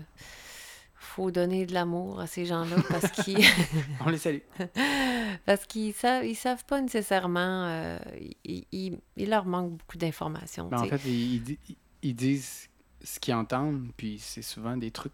faut 0.97 1.31
donner 1.31 1.67
de 1.67 1.75
l'amour 1.75 2.19
à 2.21 2.27
ces 2.27 2.45
gens-là 2.47 2.77
parce 2.89 3.11
qu'ils 3.11 3.39
On 4.01 4.09
les 4.11 4.19
salue. 4.19 4.39
parce 5.47 5.67
qu'ils 5.67 5.93
savent 5.93 6.25
ils 6.25 6.35
savent 6.35 6.65
pas 6.65 6.81
nécessairement 6.81 7.67
euh, 7.69 7.99
il, 8.45 8.65
il- 8.73 8.99
il 9.17 9.29
leur 9.31 9.45
manque 9.45 9.73
beaucoup 9.73 9.99
d'informations 9.99 10.69
Ben, 10.69 10.79
en 10.81 10.85
fait, 10.87 11.01
ils, 11.05 11.59
ils 12.03 12.15
disent 12.17 12.69
ce 13.03 13.21
qu'ils 13.21 13.35
entendent, 13.35 13.91
puis 13.97 14.19
c'est 14.19 14.43
souvent 14.43 14.77
des 14.79 14.91
trucs 14.91 15.13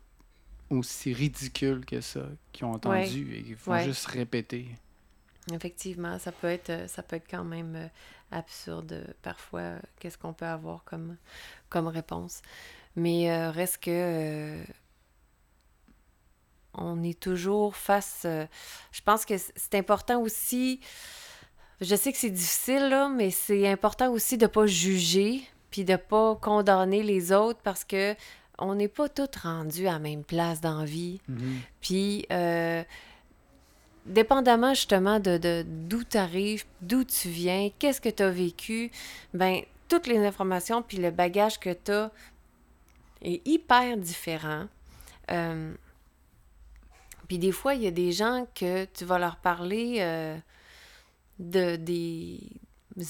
aussi 0.71 1.13
ridicules 1.13 1.85
que 1.85 2.01
ça 2.01 2.23
qu'ils 2.53 2.65
ont 2.67 2.73
entendu 2.73 3.35
et 3.35 3.43
qu'ils 3.43 3.57
font 3.57 3.73
Ouais. 3.73 3.85
juste 3.85 4.07
répéter. 4.07 4.69
effectivement 5.53 6.19
ça 6.19 6.33
peut 6.33 6.47
être 6.49 6.71
euh, 6.71 6.87
ça 6.89 7.03
peut 7.03 7.17
être 7.17 7.29
quand 7.29 7.45
même 7.45 7.75
euh, 7.77 7.89
absurde 8.31 8.93
euh, 8.93 9.05
parfois 9.23 9.75
qu'est-ce 9.99 10.17
qu'on 10.19 10.33
peut 10.33 10.47
avoir 10.47 10.85
comme 10.85 11.17
comme 11.69 11.89
réponse 11.89 12.41
mais 12.97 13.31
euh, 13.31 13.51
reste 13.51 13.79
que 13.79 13.91
euh, 13.91 14.63
on 16.75 17.03
est 17.03 17.19
toujours 17.19 17.75
face 17.77 18.23
euh, 18.27 18.47
je 18.93 19.01
pense 19.03 19.25
que 19.25 19.35
c'est 19.39 19.75
important 19.75 20.21
aussi 20.21 20.81
je 21.81 21.97
sais 21.97 22.13
que 22.13 22.19
c'est 22.19 22.31
difficile 22.31 22.89
là 22.89 23.09
mais 23.09 23.31
c'est 23.31 23.67
important 23.69 24.11
aussi 24.13 24.39
de 24.39 24.47
pas 24.47 24.67
juger 24.67 25.43
puis 25.71 25.85
de 25.85 25.97
pas 25.97 26.37
condamner 26.37 27.03
les 27.03 27.33
autres 27.33 27.61
parce 27.63 27.85
que 27.85 28.15
on 28.61 28.75
n'est 28.75 28.89
pas 28.89 29.09
tous 29.09 29.29
rendus 29.43 29.87
à 29.89 29.93
la 29.93 29.99
même 29.99 30.25
place 30.25 30.61
dans 30.61 30.79
la 30.79 30.85
vie 30.85 31.21
Mhm. 31.29 31.59
puis, 31.81 32.27
euh, 32.33 32.83
dépendamment 34.07 34.75
justement 34.75 35.21
de 35.21 35.37
de- 35.39 35.65
d'où 35.67 36.03
tu 36.05 36.17
arrives, 36.17 36.65
d'où 36.81 37.05
tu 37.05 37.29
viens, 37.29 37.71
qu'est-ce 37.79 38.01
que 38.01 38.09
tu 38.09 38.23
as 38.23 38.31
vécu, 38.31 38.91
ben 39.35 39.61
toutes 39.89 40.07
les 40.07 40.19
informations 40.19 40.83
puis 40.83 40.97
le 40.99 41.11
bagage 41.11 41.59
que 41.59 41.73
tu 41.73 41.91
as 41.93 42.11
est 43.23 43.47
hyper 43.47 43.97
différent. 43.97 44.67
Euh, 45.31 45.75
puis 47.29 47.39
des 47.39 47.53
fois, 47.53 47.75
il 47.75 47.83
y 47.83 47.87
a 47.87 47.91
des 47.91 48.11
gens 48.13 48.47
que 48.55 48.87
tu 48.87 49.05
vas 49.05 49.19
leur 49.19 49.37
parler 49.37 49.97
euh, 50.01 50.37
de 51.39 51.77
des 51.77 52.41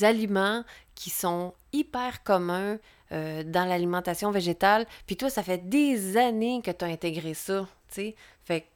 aliments 0.02 0.64
qui 0.94 1.10
sont 1.10 1.54
hyper 1.72 2.22
communs 2.22 2.78
euh, 3.12 3.42
dans 3.42 3.64
l'alimentation 3.64 4.30
végétale. 4.30 4.86
Puis 5.06 5.16
toi, 5.16 5.30
ça 5.30 5.42
fait 5.42 5.68
des 5.68 6.16
années 6.16 6.62
que 6.62 6.70
tu 6.70 6.84
as 6.84 6.88
intégré 6.88 7.34
ça, 7.34 7.68
tu 7.88 7.94
sais. 7.94 8.14
Fait 8.44 8.62
que 8.62 8.66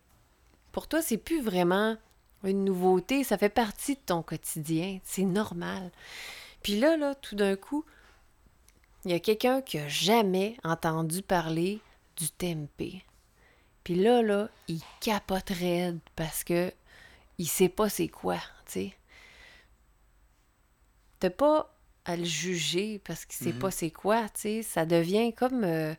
pour 0.72 0.88
toi, 0.88 1.02
c'est 1.02 1.18
plus 1.18 1.40
vraiment 1.40 1.96
une 2.42 2.64
nouveauté, 2.64 3.24
ça 3.24 3.38
fait 3.38 3.48
partie 3.48 3.94
de 3.94 4.00
ton 4.04 4.22
quotidien, 4.22 4.98
c'est 5.04 5.22
normal. 5.22 5.90
Puis 6.62 6.78
là, 6.78 6.96
là, 6.96 7.14
tout 7.14 7.36
d'un 7.36 7.56
coup, 7.56 7.84
il 9.04 9.10
y 9.10 9.14
a 9.14 9.20
quelqu'un 9.20 9.62
qui 9.62 9.78
a 9.78 9.88
jamais 9.88 10.56
entendu 10.64 11.22
parler 11.22 11.80
du 12.16 12.28
tempeh. 12.30 13.04
Puis 13.84 13.94
là, 13.94 14.22
là, 14.22 14.48
il 14.68 14.80
capote 15.00 15.50
raide 15.50 15.98
parce 16.16 16.42
que 16.42 16.72
il 17.38 17.48
sait 17.48 17.68
pas 17.68 17.88
c'est 17.88 18.08
quoi, 18.08 18.36
tu 18.66 18.72
sais. 18.72 18.94
T'as 21.20 21.30
pas 21.30 21.73
à 22.04 22.16
le 22.16 22.24
juger 22.24 23.00
parce 23.04 23.24
qu'il 23.24 23.44
sait 23.46 23.52
Mhm. 23.52 23.58
pas 23.58 23.70
c'est 23.70 23.90
quoi, 23.90 24.22
tu 24.34 24.40
sais. 24.40 24.62
Ça 24.62 24.84
devient 24.86 25.32
comme... 25.32 25.64
euh, 25.64 25.94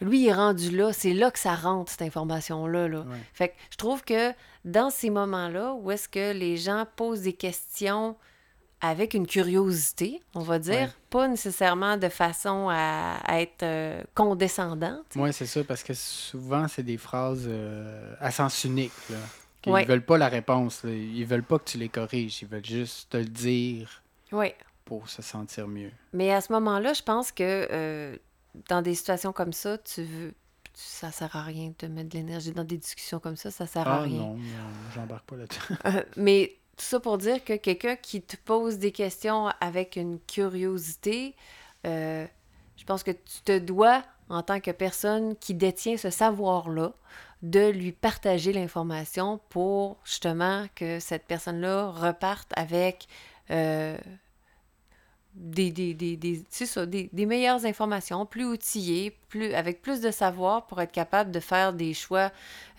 Lui, 0.00 0.22
il 0.22 0.28
est 0.28 0.32
rendu 0.32 0.76
là. 0.76 0.92
C'est 0.92 1.14
là 1.14 1.30
que 1.30 1.38
ça 1.38 1.54
rentre, 1.54 1.92
cette 1.92 2.02
information-là. 2.02 2.88
Là. 2.88 3.00
Ouais. 3.02 3.16
Fait 3.34 3.48
que 3.50 3.54
je 3.70 3.76
trouve 3.76 4.02
que 4.02 4.32
dans 4.64 4.90
ces 4.90 5.10
moments-là, 5.10 5.74
où 5.74 5.90
est-ce 5.92 6.08
que 6.08 6.32
les 6.32 6.56
gens 6.56 6.86
posent 6.96 7.22
des 7.22 7.32
questions 7.34 8.16
avec 8.80 9.14
une 9.14 9.28
curiosité, 9.28 10.20
on 10.34 10.40
va 10.40 10.58
dire, 10.58 10.74
Ouais. 10.74 10.88
pas 11.08 11.28
nécessairement 11.28 11.96
de 11.98 12.08
façon 12.08 12.66
à, 12.68 13.18
à 13.24 13.40
être 13.40 13.62
euh, 13.62 14.02
condescendant. 14.16 14.98
tu 15.08 15.18
sais. 15.20 15.24
Oui, 15.24 15.32
c'est 15.32 15.46
ça, 15.46 15.62
parce 15.62 15.84
que 15.84 15.94
souvent, 15.94 16.66
c'est 16.66 16.82
des 16.82 16.98
phrases 16.98 17.44
euh, 17.46 18.12
à 18.18 18.32
sens 18.32 18.64
unique. 18.64 18.90
Là, 19.08 19.18
qu'ils 19.60 19.70
Ouais. 19.72 19.84
veulent 19.84 20.04
pas 20.04 20.18
la 20.18 20.28
réponse. 20.28 20.82
Là. 20.82 20.90
Ils 20.90 21.24
veulent 21.24 21.44
pas 21.44 21.60
que 21.60 21.64
tu 21.70 21.78
les 21.78 21.88
corriges. 21.88 22.42
Ils 22.42 22.48
veulent 22.48 22.64
juste 22.66 23.10
te 23.10 23.18
le 23.18 23.24
dire 23.26 24.01
Oui. 24.32 24.52
pour 24.84 25.08
se 25.08 25.22
sentir 25.22 25.68
mieux. 25.68 25.90
Mais 26.12 26.32
à 26.32 26.40
ce 26.40 26.52
moment-là, 26.52 26.92
je 26.92 27.02
pense 27.02 27.30
que 27.32 27.68
euh, 27.70 28.16
dans 28.68 28.82
des 28.82 28.94
situations 28.94 29.32
comme 29.32 29.52
ça, 29.52 29.78
tu 29.78 30.02
veux. 30.02 30.34
Ça 30.74 31.10
sert 31.12 31.36
à 31.36 31.42
rien 31.42 31.72
de 31.78 31.86
mettre 31.86 32.08
de 32.08 32.14
l'énergie 32.16 32.50
dans 32.52 32.64
des 32.64 32.78
discussions 32.78 33.18
comme 33.20 33.36
ça, 33.36 33.50
ça 33.50 33.66
sert 33.66 33.86
à 33.86 33.98
Ah 33.98 34.00
rien. 34.02 34.18
non, 34.18 34.34
non, 34.36 34.40
j'embarque 34.94 35.26
pas 35.26 35.36
là-dessus. 35.36 35.60
Euh, 35.84 36.02
mais 36.16 36.56
tout 36.78 36.84
ça 36.84 36.98
pour 36.98 37.18
dire 37.18 37.44
que 37.44 37.52
quelqu'un 37.54 37.94
qui 37.96 38.22
te 38.22 38.36
pose 38.38 38.78
des 38.78 38.90
questions 38.90 39.48
avec 39.60 39.96
une 39.96 40.18
curiosité, 40.20 41.36
euh, 41.86 42.26
je 42.76 42.84
pense 42.84 43.02
que 43.02 43.10
tu 43.10 43.42
te 43.44 43.58
dois, 43.58 44.02
en 44.30 44.42
tant 44.42 44.60
que 44.60 44.70
personne 44.70 45.36
qui 45.36 45.52
détient 45.54 45.96
ce 45.98 46.08
savoir-là, 46.10 46.92
de 47.42 47.68
lui 47.68 47.92
partager 47.92 48.52
l'information 48.54 49.40
pour 49.50 49.98
justement 50.04 50.66
que 50.74 51.00
cette 51.00 51.26
personne-là 51.26 51.88
reparte 51.90 52.50
avec 52.56 53.08
euh, 53.50 53.98
des, 55.34 55.70
des, 55.70 55.94
des, 55.94 56.16
des, 56.16 56.44
ça, 56.50 56.84
des, 56.84 57.08
des 57.12 57.26
meilleures 57.26 57.64
informations, 57.64 58.26
plus 58.26 58.44
outillées, 58.44 59.16
plus, 59.28 59.54
avec 59.54 59.80
plus 59.80 60.00
de 60.00 60.10
savoir 60.10 60.66
pour 60.66 60.80
être 60.80 60.92
capable 60.92 61.30
de 61.30 61.40
faire 61.40 61.72
des 61.72 61.94
choix 61.94 62.30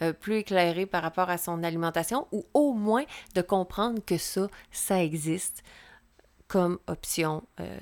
euh, 0.01 0.13
plus 0.13 0.35
éclairés 0.37 0.85
par 0.85 1.01
rapport 1.01 1.29
à 1.29 1.37
son 1.39 1.63
alimentation 1.63 2.27
ou 2.31 2.45
au 2.53 2.73
moins 2.73 3.05
de 3.33 3.41
comprendre 3.41 3.99
que 4.05 4.17
ça, 4.17 4.47
ça 4.71 5.03
existe 5.03 5.63
comme 6.47 6.77
option 6.87 7.43
euh, 7.59 7.79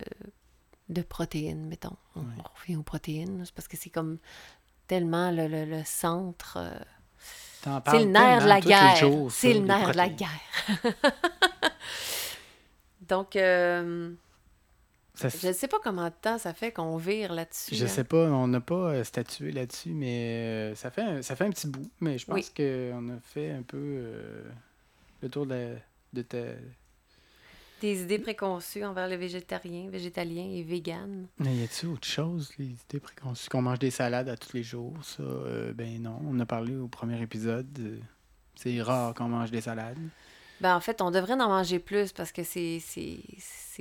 de 0.87 1.01
protéines, 1.01 1.67
mettons. 1.67 1.97
On, 2.15 2.21
on 2.21 2.59
revient 2.61 2.77
aux 2.77 2.83
protéines, 2.83 3.43
c'est 3.45 3.53
parce 3.53 3.67
que 3.67 3.75
c'est 3.77 3.89
comme 3.89 4.19
tellement 4.87 5.31
le, 5.31 5.47
le- 5.47 5.65
le 5.65 5.83
centre. 5.83 6.57
euh, 6.57 6.71
c'est 7.91 7.99
le 7.99 8.05
nerf 8.11 8.41
de 8.43 8.47
la 8.47 8.59
guerre. 8.69 8.95
C'est 9.29 9.53
le 9.53 9.59
nerf 9.67 9.91
de 9.91 9.97
la 9.97 10.09
guerre. 10.09 10.91
Donc, 13.01 13.35
euh, 13.35 14.13
Ça 15.29 15.37
je 15.41 15.47
ne 15.47 15.53
sais 15.53 15.67
pas 15.67 15.77
comment 15.83 16.05
de 16.05 16.13
temps 16.21 16.37
ça 16.37 16.53
fait 16.53 16.71
qu'on 16.71 16.97
vire 16.97 17.33
là-dessus. 17.33 17.75
Je 17.75 17.85
hein. 17.85 17.87
sais 17.87 18.03
pas, 18.03 18.29
on 18.29 18.47
n'a 18.47 18.61
pas 18.61 18.91
euh, 18.93 19.03
statué 19.03 19.51
là-dessus, 19.51 19.91
mais 19.91 20.71
euh, 20.71 20.75
ça, 20.75 20.89
fait 20.91 21.01
un, 21.01 21.21
ça 21.21 21.35
fait 21.35 21.45
un 21.45 21.49
petit 21.51 21.67
bout. 21.67 21.89
Mais 21.99 22.17
je 22.17 22.25
pense 22.25 22.35
Oui. 22.35 22.45
qu'on 22.55 23.09
a 23.09 23.19
fait 23.21 23.51
un 23.51 23.61
peu 23.63 23.77
euh, 23.77 24.43
le 25.21 25.29
tour 25.29 25.45
de, 25.45 25.53
la- 25.53 25.79
de 26.13 26.21
ta, 26.23 26.37
Des 27.81 28.01
idées 28.03 28.19
préconçues 28.19 28.83
envers 28.85 29.07
le 29.07 29.15
végétarien, 29.15 29.89
végétalien 29.89 30.43
et 30.51 30.61
vegan. 30.63 31.25
Mais 31.39 31.55
y 31.55 31.63
a-t-il 31.63 31.89
autre 31.89 32.07
chose, 32.07 32.51
les 32.59 32.65
idées 32.65 32.99
préconçues? 32.99 33.49
Qu'on 33.49 33.61
mange 33.63 33.79
des 33.79 33.89
salades 33.91 34.29
à 34.29 34.37
tous 34.37 34.53
les 34.53 34.63
jours, 34.63 34.93
ça? 35.03 35.23
euh, 35.23 35.73
ben 35.73 36.01
non, 36.01 36.19
on 36.27 36.39
a 36.39 36.45
parlé 36.45 36.75
au 36.75 36.87
premier 36.87 37.19
épisode. 37.21 37.99
c'est 38.55 38.81
rare 38.81 39.13
qu'on 39.15 39.29
mange 39.29 39.49
des 39.51 39.61
salades. 39.61 39.97
Ben, 40.61 40.75
en 40.75 40.79
fait, 40.79 41.01
on 41.01 41.11
devrait 41.11 41.33
en 41.33 41.49
manger 41.49 41.79
plus 41.79 42.11
parce 42.13 42.31
que 42.31 42.43
c'est 42.43 42.79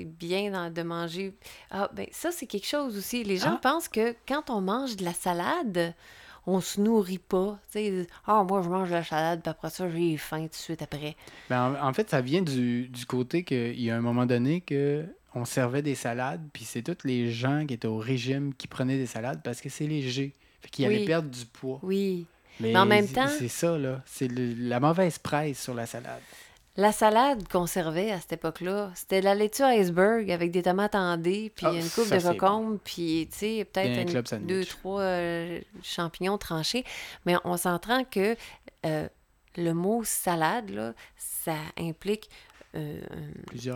bien 0.05 0.71
de 0.71 0.83
manger. 0.83 1.35
Ah, 1.71 1.91
ben, 1.93 2.07
ça, 2.11 2.31
c'est 2.33 2.47
quelque 2.47 2.67
chose 2.67 2.97
aussi. 2.97 3.23
Les 3.25 3.37
gens 3.37 3.55
Ah. 3.57 3.61
pensent 3.63 3.89
que 3.89 4.15
quand 4.27 4.51
on 4.51 4.61
mange 4.61 4.97
de 4.97 5.05
la 5.05 5.13
salade, 5.13 5.95
on 6.47 6.61
se 6.61 6.81
nourrit 6.81 7.19
pas. 7.19 7.59
Ah, 8.27 8.43
moi, 8.49 8.63
je 8.63 8.69
mange 8.69 8.89
de 8.89 8.95
la 8.95 9.05
salade, 9.05 9.43
puis 9.43 9.51
après 9.51 9.71
ça, 9.71 9.89
j'ai 9.91 10.17
faim 10.17 10.43
tout 10.45 10.49
de 10.49 10.55
suite 10.55 10.83
après. 10.83 11.17
Ben, 11.51 11.77
en, 11.83 11.89
en 11.89 11.93
fait, 11.93 12.09
ça 12.11 12.21
vient 12.21 12.43
du, 12.43 12.89
du 12.89 13.05
côté 13.07 13.45
qu'il 13.45 13.81
y 13.81 13.91
a 13.91 13.97
un 13.97 14.01
moment 14.01 14.27
donné 14.27 14.61
que 14.63 15.05
on 15.35 15.45
servait 15.45 15.83
des 15.83 15.95
salades, 15.95 16.43
puis 16.53 16.65
c'est 16.65 16.83
tous 16.83 17.07
les 17.07 17.31
gens 17.31 17.65
qui 17.67 17.75
étaient 17.75 17.87
au 17.87 17.99
régime 17.99 18.53
qui 18.55 18.67
prenaient 18.67 18.97
des 18.99 19.07
salades 19.07 19.43
parce 19.45 19.61
que 19.61 19.69
c'est 19.69 19.87
léger. 19.87 20.35
Fait 20.61 20.69
qu'ils 20.71 20.89
Oui. 20.89 20.97
allaient 20.97 21.05
perdre 21.05 21.29
du 21.31 21.45
poids. 21.47 21.79
Oui. 21.83 22.27
Mais, 22.59 22.77
en 22.77 22.85
même 22.85 23.07
temps- 23.07 23.29
C'est 23.39 23.49
ça, 23.49 23.79
là. 23.79 24.03
C'est 24.07 24.29
la 24.29 24.81
mauvaise 24.81 25.19
presse 25.19 25.63
sur 25.63 25.73
la 25.73 25.87
salade. 25.87 26.21
La 26.81 26.93
salade 26.93 27.47
qu'on 27.47 27.67
servait 27.67 28.11
à 28.11 28.19
cette 28.21 28.33
époque-là, 28.33 28.91
c'était 28.95 29.21
de 29.21 29.27
la 29.27 29.35
laitue 29.35 29.65
iceberg 29.65 30.31
avec 30.31 30.51
des 30.51 30.63
tomates 30.63 30.95
en 30.95 31.19
dés, 31.19 31.53
puis 31.55 31.67
Ah, 31.69 31.75
une 31.75 31.91
coupe 31.91 32.09
de 32.09 32.23
concombre, 32.23 32.79
puis, 32.83 33.29
tu 33.31 33.39
sais, 33.39 33.69
peut-être 33.71 34.37
deux, 34.47 34.65
trois 34.65 35.03
euh, 35.03 35.61
champignons 35.83 36.39
tranchés. 36.39 36.87
Mais 37.27 37.35
on 37.45 37.59
s'entend 37.59 38.05
que 38.05 38.35
euh, 38.87 39.07
le 39.59 39.75
mot 39.75 40.05
salade, 40.05 40.71
là, 40.71 40.95
ça 41.19 41.57
implique 41.79 42.31
euh, 42.77 43.01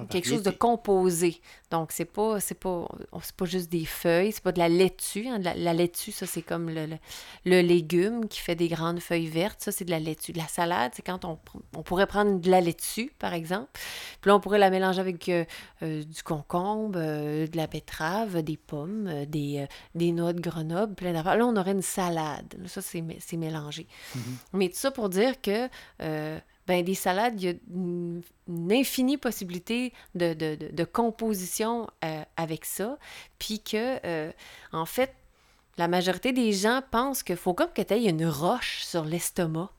quelque 0.09 0.28
chose 0.28 0.42
de 0.42 0.51
composé. 0.59 1.40
Donc, 1.70 1.90
c'est 1.92 2.05
pas, 2.05 2.38
c'est 2.40 2.55
pas, 2.55 2.86
c'est 3.22 3.34
pas 3.34 3.45
juste 3.45 3.70
des 3.70 3.84
feuilles, 3.84 4.30
c'est 4.32 4.42
pas 4.42 4.53
de 4.53 4.59
la 4.61 4.68
laitue. 4.68 5.26
hein. 5.28 5.38
De 5.40 5.45
La, 5.45 5.55
la 5.55 5.74
laitue, 5.74 6.12
ça, 6.12 6.26
c'est 6.26 6.42
comme 6.42 6.70
le, 6.70 6.86
le, 6.86 6.97
le 7.45 7.61
légume 7.61 8.28
qui 8.28 8.40
fait 8.40 8.55
des 8.55 8.68
grandes 8.68 9.01
feuilles 9.01 9.26
vertes. 9.26 9.61
Ça, 9.61 9.72
c'est 9.72 9.84
de 9.84 9.90
la 9.90 9.99
laitue. 9.99 10.32
De 10.32 10.38
la 10.38 10.47
salade, 10.47 10.92
c'est 10.95 11.03
quand 11.03 11.24
on, 11.24 11.38
on 11.76 11.82
pourrait 11.82 12.07
prendre 12.07 12.38
de 12.40 12.51
la 12.51 12.61
laitue, 12.61 13.12
par 13.18 13.34
exemple. 13.34 13.70
Puis 14.20 14.28
là, 14.28 14.36
on 14.36 14.40
pourrait 14.40 14.59
la 14.61 14.70
mélanger 14.70 15.01
avec 15.01 15.28
euh, 15.28 15.45
euh, 15.82 16.05
du 16.05 16.22
concombre, 16.22 16.92
de 16.99 17.57
la 17.57 17.66
betterave, 17.66 18.42
des 18.42 18.57
pommes, 18.57 19.24
des, 19.26 19.66
des 19.95 20.12
noix 20.12 20.32
de 20.32 20.40
Grenoble, 20.40 20.95
plein 20.95 21.12
d'affaires. 21.12 21.36
Là, 21.36 21.47
on 21.47 21.57
aurait 21.57 21.72
une 21.72 21.82
salade. 21.82 22.55
Ça, 22.66 22.80
c'est 22.80 23.01
mé- 23.01 23.18
c'est 23.18 23.36
mélangé. 23.36 23.86
Mais 24.53 24.68
tout 24.68 24.76
ça 24.76 24.90
pour 24.92 25.09
dire 25.09 25.40
que 25.40 25.68
ben, 26.66 26.82
des 26.84 26.94
salades, 26.94 27.40
il 27.40 27.44
y 27.44 27.50
a 27.50 27.54
une, 27.74 28.22
infinie 28.70 29.16
possibilité 29.16 29.92
de, 30.14 30.34
de, 30.34 30.54
de, 30.54 30.68
de 30.70 30.84
composition 30.84 31.88
euh, 32.04 32.22
avec 32.36 32.64
ça. 32.64 32.98
Puis 33.38 33.60
que, 33.60 33.98
euh, 34.06 34.32
en 34.72 34.86
fait, 34.86 35.14
la 35.76 35.88
majorité 35.88 36.32
des 36.32 36.52
gens 36.52 36.82
pensent 36.90 37.22
qu'il 37.22 37.36
faut 37.36 37.54
comme 37.54 37.72
que 37.72 37.82
tu 37.82 37.94
aies 37.94 38.04
une 38.04 38.26
roche 38.26 38.82
sur 38.84 39.04
l'estomac 39.04 39.70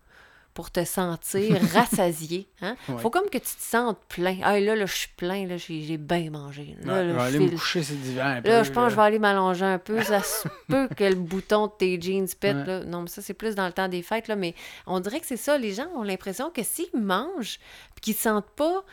pour 0.55 0.71
te 0.71 0.83
sentir 0.85 1.59
rassasié. 1.73 2.47
Hein? 2.61 2.77
Ouais. 2.89 2.97
faut 2.97 3.09
comme 3.11 3.29
que 3.29 3.37
tu 3.37 3.55
te 3.55 3.61
sentes 3.61 3.99
plein. 4.07 4.39
Ah, 4.41 4.57
là, 4.59 4.75
là, 4.75 4.85
je 4.85 4.93
suis 4.95 5.09
plein, 5.17 5.45
là, 5.45 5.57
j'ai 5.57 5.97
bien 5.97 6.31
mangé. 6.31 6.75
Là, 6.81 6.93
Ouais, 6.93 7.03
là, 7.03 7.09
je 7.09 7.13
vais 7.13 7.21
aller 7.21 7.39
me 7.39 7.49
coucher 7.51 7.81
un 8.21 8.41
peu. 8.41 8.47
Là, 8.49 8.63
je 8.63 8.71
pense 8.71 8.85
que 8.85 8.89
je 8.91 8.95
vais 8.95 9.01
aller 9.01 9.19
m'allonger 9.19 9.65
un 9.65 9.77
peu. 9.77 10.01
Ça 10.01 10.23
se 10.23 10.47
peut 10.69 10.87
que 10.95 11.03
le 11.03 11.15
bouton 11.15 11.67
de 11.67 11.73
tes 11.77 12.01
jeans 12.01 12.25
pète. 12.39 12.55
Ouais. 12.55 12.65
Là. 12.65 12.83
Non, 12.85 13.01
mais 13.01 13.09
ça, 13.09 13.21
c'est 13.21 13.33
plus 13.33 13.53
dans 13.53 13.67
le 13.67 13.73
temps 13.73 13.89
des 13.89 14.01
fêtes. 14.01 14.29
Là. 14.29 14.37
Mais 14.37 14.55
on 14.87 15.01
dirait 15.01 15.19
que 15.19 15.27
c'est 15.27 15.37
ça. 15.37 15.57
Les 15.57 15.73
gens 15.73 15.87
ont 15.95 16.03
l'impression 16.03 16.49
que 16.49 16.63
s'ils 16.63 16.87
mangent, 16.99 17.59
puis 17.93 18.01
qu'ils 18.01 18.15
sentent 18.15 18.49
pas, 18.55 18.83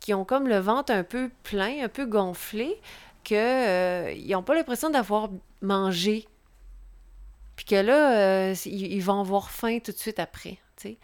qu'ils 0.00 0.16
ont 0.16 0.24
comme 0.24 0.48
le 0.48 0.58
ventre 0.58 0.92
un 0.92 1.04
peu 1.04 1.30
plein, 1.44 1.84
un 1.84 1.88
peu 1.88 2.04
gonflé, 2.04 2.80
qu'ils 3.22 3.38
n'ont 4.28 4.42
pas 4.42 4.56
l'impression 4.56 4.90
d'avoir 4.90 5.30
mangé. 5.60 6.26
Puis 7.54 7.64
que 7.64 7.76
là, 7.76 8.18
euh, 8.50 8.54
ils, 8.66 8.94
ils 8.94 9.02
vont 9.04 9.20
avoir 9.20 9.52
faim 9.52 9.78
tout 9.78 9.92
de 9.92 9.96
suite 9.96 10.18
après. 10.18 10.58
Sais. 10.82 10.98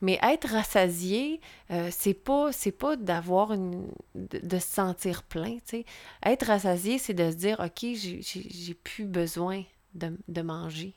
Mais 0.00 0.18
être 0.22 0.48
rassasié, 0.48 1.40
euh, 1.70 1.88
c'est 1.92 2.14
pas 2.14 2.50
c'est 2.52 2.72
pas 2.72 2.96
d'avoir 2.96 3.52
une 3.52 3.86
de, 4.16 4.38
de 4.40 4.58
se 4.58 4.66
sentir 4.66 5.22
plein, 5.22 5.54
tu 5.58 5.62
sais. 5.66 5.84
Être 6.24 6.46
rassasié, 6.46 6.98
c'est 6.98 7.14
de 7.14 7.30
se 7.30 7.36
dire 7.36 7.60
OK, 7.60 7.86
j'ai 7.94 8.74
plus 8.74 9.04
besoin 9.04 9.62
de, 9.94 10.16
de 10.26 10.42
manger. 10.42 10.92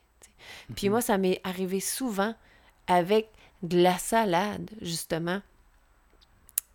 Puis 0.76 0.90
moi, 0.90 1.02
ça 1.02 1.18
m'est 1.18 1.40
arrivé 1.44 1.80
souvent 1.80 2.34
avec 2.88 3.30
de 3.64 3.80
la 3.82 3.98
salade, 3.98 4.70
justement. 4.82 5.42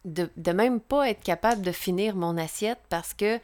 De, 0.07 0.31
de 0.39 0.53
même 0.53 0.81
pas 0.81 1.11
être 1.11 1.23
capable 1.23 1.61
de 1.63 1.73
finir 1.73 2.17
mon 2.17 2.39
assiette 2.39 2.79
parce 2.89 3.13
que 3.13 3.39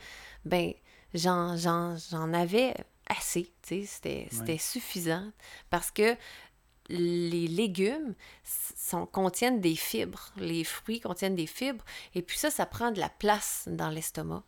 ben 0.47 0.73
j'en 1.13 1.55
j'en- 1.59 1.97
j'en 2.11 2.33
avais 2.33 2.75
assez, 3.09 3.45
tu 3.63 3.83
sais, 3.83 3.85
c'était 3.85 4.27
c'était 4.31 4.57
suffisant 4.59 5.31
parce 5.69 5.91
que 5.91 6.17
les 6.89 7.49
légumes 7.49 8.15
contiennent 9.13 9.61
des 9.61 9.75
fibres. 9.75 10.31
Les 10.37 10.65
fruits 10.65 11.01
contiennent 11.01 11.35
des 11.35 11.47
fibres. 11.47 11.85
Et 12.15 12.23
puis 12.23 12.39
ça, 12.39 12.51
ça 12.51 12.67
prend 12.67 12.91
de 12.91 13.01
la 13.01 13.09
place 13.09 13.65
dans 13.67 13.91
l'estomac. 13.91 14.45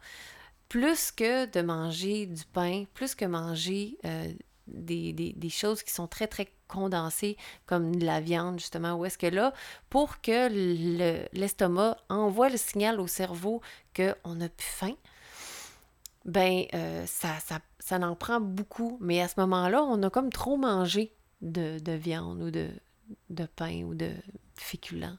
Plus 0.68 1.12
que 1.12 1.47
de 1.47 1.62
manger 1.62 2.26
du 2.26 2.45
pain, 2.45 2.84
plus 2.95 3.14
que 3.14 3.24
manger 3.24 3.97
euh, 4.05 4.32
des, 4.66 5.51
choses 5.51 5.82
qui 5.82 5.93
sont 5.93 6.07
très, 6.07 6.26
très 6.26 6.49
condensées, 6.68 7.36
comme 7.64 7.97
de 7.97 8.05
la 8.05 8.20
viande, 8.20 8.59
justement, 8.59 8.95
où 8.95 9.05
est-ce 9.07 9.16
que 9.16 9.26
là, 9.26 9.55
pour 9.89 10.20
que 10.20 10.49
le- 10.51 11.26
l'estomac 11.32 11.97
envoie 12.11 12.51
le 12.51 12.59
signal 12.59 13.01
au 13.01 13.07
cerveau 13.07 13.62
qu'on 13.97 14.34
n'a 14.34 14.49
plus 14.51 14.66
faim, 14.66 14.95
ben, 16.26 16.64
euh, 16.74 17.07
ça, 17.07 17.41
ça, 17.41 17.61
ça 17.78 17.97
en 17.97 18.14
prend 18.14 18.41
beaucoup. 18.41 18.99
Mais 19.01 19.22
à 19.22 19.28
ce 19.28 19.41
moment-là, 19.41 19.82
on 19.82 20.03
a 20.03 20.11
comme 20.11 20.30
trop 20.30 20.59
mangé 20.59 21.14
de, 21.41 21.78
de 21.78 21.93
viande 21.93 22.43
ou 22.43 22.51
de, 22.51 23.47
pain 23.57 23.82
ou 23.84 23.95
de 23.95 24.11
féculents. 24.55 25.16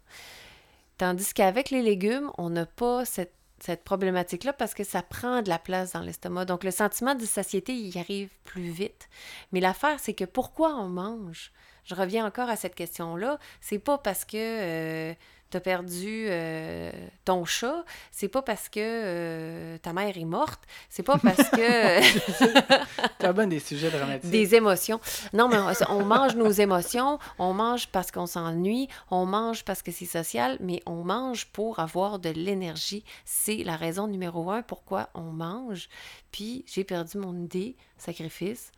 Tandis 0.98 1.34
qu'avec 1.34 1.70
les 1.70 1.82
légumes, 1.82 2.32
on 2.38 2.50
n'a 2.50 2.66
pas 2.66 3.06
cette, 3.06 3.34
cette 3.60 3.84
problématique-là 3.84 4.54
parce 4.54 4.74
que 4.74 4.84
ça 4.84 5.02
prend 5.02 5.42
de 5.42 5.50
la 5.50 5.60
place 5.60 5.94
dans 5.94 6.02
l'estomac. 6.02 6.46
Donc, 6.46 6.64
le 6.64 6.72
sentiment 6.72 7.16
de 7.16 7.26
satiété, 7.26 7.74
il 7.74 7.98
arrive 7.98 8.30
plus 8.44 8.70
vite. 8.70 9.10
Mais 9.52 9.60
l'affaire, 9.60 10.00
c'est 10.00 10.14
que 10.14 10.26
pourquoi 10.26 10.76
on 10.76 10.90
mange? 10.90 11.52
Je 11.86 11.96
reviens 11.96 12.26
encore 12.26 12.50
à 12.50 12.56
cette 12.56 12.76
question-là. 12.76 13.40
C'est 13.62 13.80
pas 13.80 13.98
parce 13.98 14.26
que 14.26 15.12
tu 15.12 15.18
as 15.58 15.60
perdu 15.60 16.26
euh, 16.30 16.91
ton 17.26 17.45
chat, 17.45 17.84
c'est 18.12 18.28
pas 18.28 18.41
parce 18.41 18.70
que 18.70 18.80
euh, 18.80 19.78
ta 19.80 19.93
mère 19.93 20.18
est 20.18 20.26
morte, 20.26 20.62
c'est 20.89 21.04
pas 21.04 21.18
parce 21.18 21.50
que 21.50 22.00
T'as 23.20 23.34
bien 23.34 23.47
des 23.47 23.60
sujets 23.60 23.89
dramatiques. 23.89 24.30
des 24.30 24.56
émotions. 24.56 25.00
Non, 25.34 25.47
mais 25.47 25.58
on, 25.58 25.93
on 25.93 26.06
mange 26.06 26.36
nos 26.36 26.52
émotions, 26.52 27.20
on 27.38 27.54
mange 27.54 27.88
parce 27.88 28.12
qu'on 28.12 28.26
s'ennuie, 28.26 28.88
on 29.12 29.26
mange 29.26 29.64
parce 29.66 29.82
que 29.82 29.91
c'est 29.91 30.06
social, 30.06 30.58
mais 30.60 30.82
on 30.86 31.04
mange 31.04 31.47
pour 31.47 31.80
avoir 31.80 32.20
de 32.20 32.30
l'énergie. 32.30 33.04
C'est 33.26 33.64
la 33.64 33.76
raison 33.76 34.08
numéro 34.08 34.52
un 34.52 34.62
pourquoi 34.62 35.10
on 35.14 35.32
mange. 35.32 35.89
Puis 36.32 36.64
j'ai 36.68 36.84
perdu 36.84 37.18
mon 37.18 37.36
idée, 37.36 37.76
sacrifice. 37.97 38.72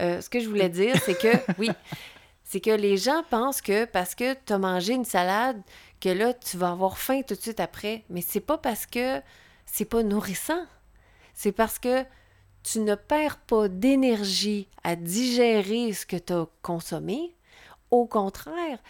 Euh, 0.00 0.20
ce 0.20 0.30
que 0.30 0.40
je 0.40 0.48
voulais 0.48 0.68
dire, 0.68 0.96
c'est 1.04 1.18
que, 1.18 1.28
oui, 1.58 1.70
c'est 2.50 2.60
que 2.60 2.70
les 2.70 2.96
gens 2.96 3.22
pensent 3.30 3.62
que 3.62 3.84
parce 3.84 4.16
que 4.16 4.34
tu 4.34 4.52
as 4.52 4.58
mangé 4.58 4.94
une 4.94 5.04
salade, 5.04 5.62
que 6.00 6.08
là, 6.08 6.34
tu 6.34 6.56
vas 6.56 6.72
avoir 6.72 6.98
faim 6.98 7.20
tout 7.22 7.36
de 7.36 7.40
suite 7.40 7.60
après. 7.60 8.02
Mais 8.10 8.22
c'est 8.22 8.40
pas 8.40 8.58
parce 8.58 8.86
que 8.86 9.22
c'est 9.66 9.84
pas 9.84 10.02
nourrissant. 10.02 10.66
C'est 11.32 11.52
parce 11.52 11.78
que 11.78 12.04
tu 12.64 12.80
ne 12.80 12.96
perds 12.96 13.38
pas 13.38 13.68
d'énergie 13.68 14.66
à 14.82 14.96
digérer 14.96 15.92
ce 15.92 16.04
que 16.04 16.16
tu 16.16 16.32
as 16.32 16.48
consommé. 16.60 17.36
Au 17.92 18.06
contraire, 18.06 18.80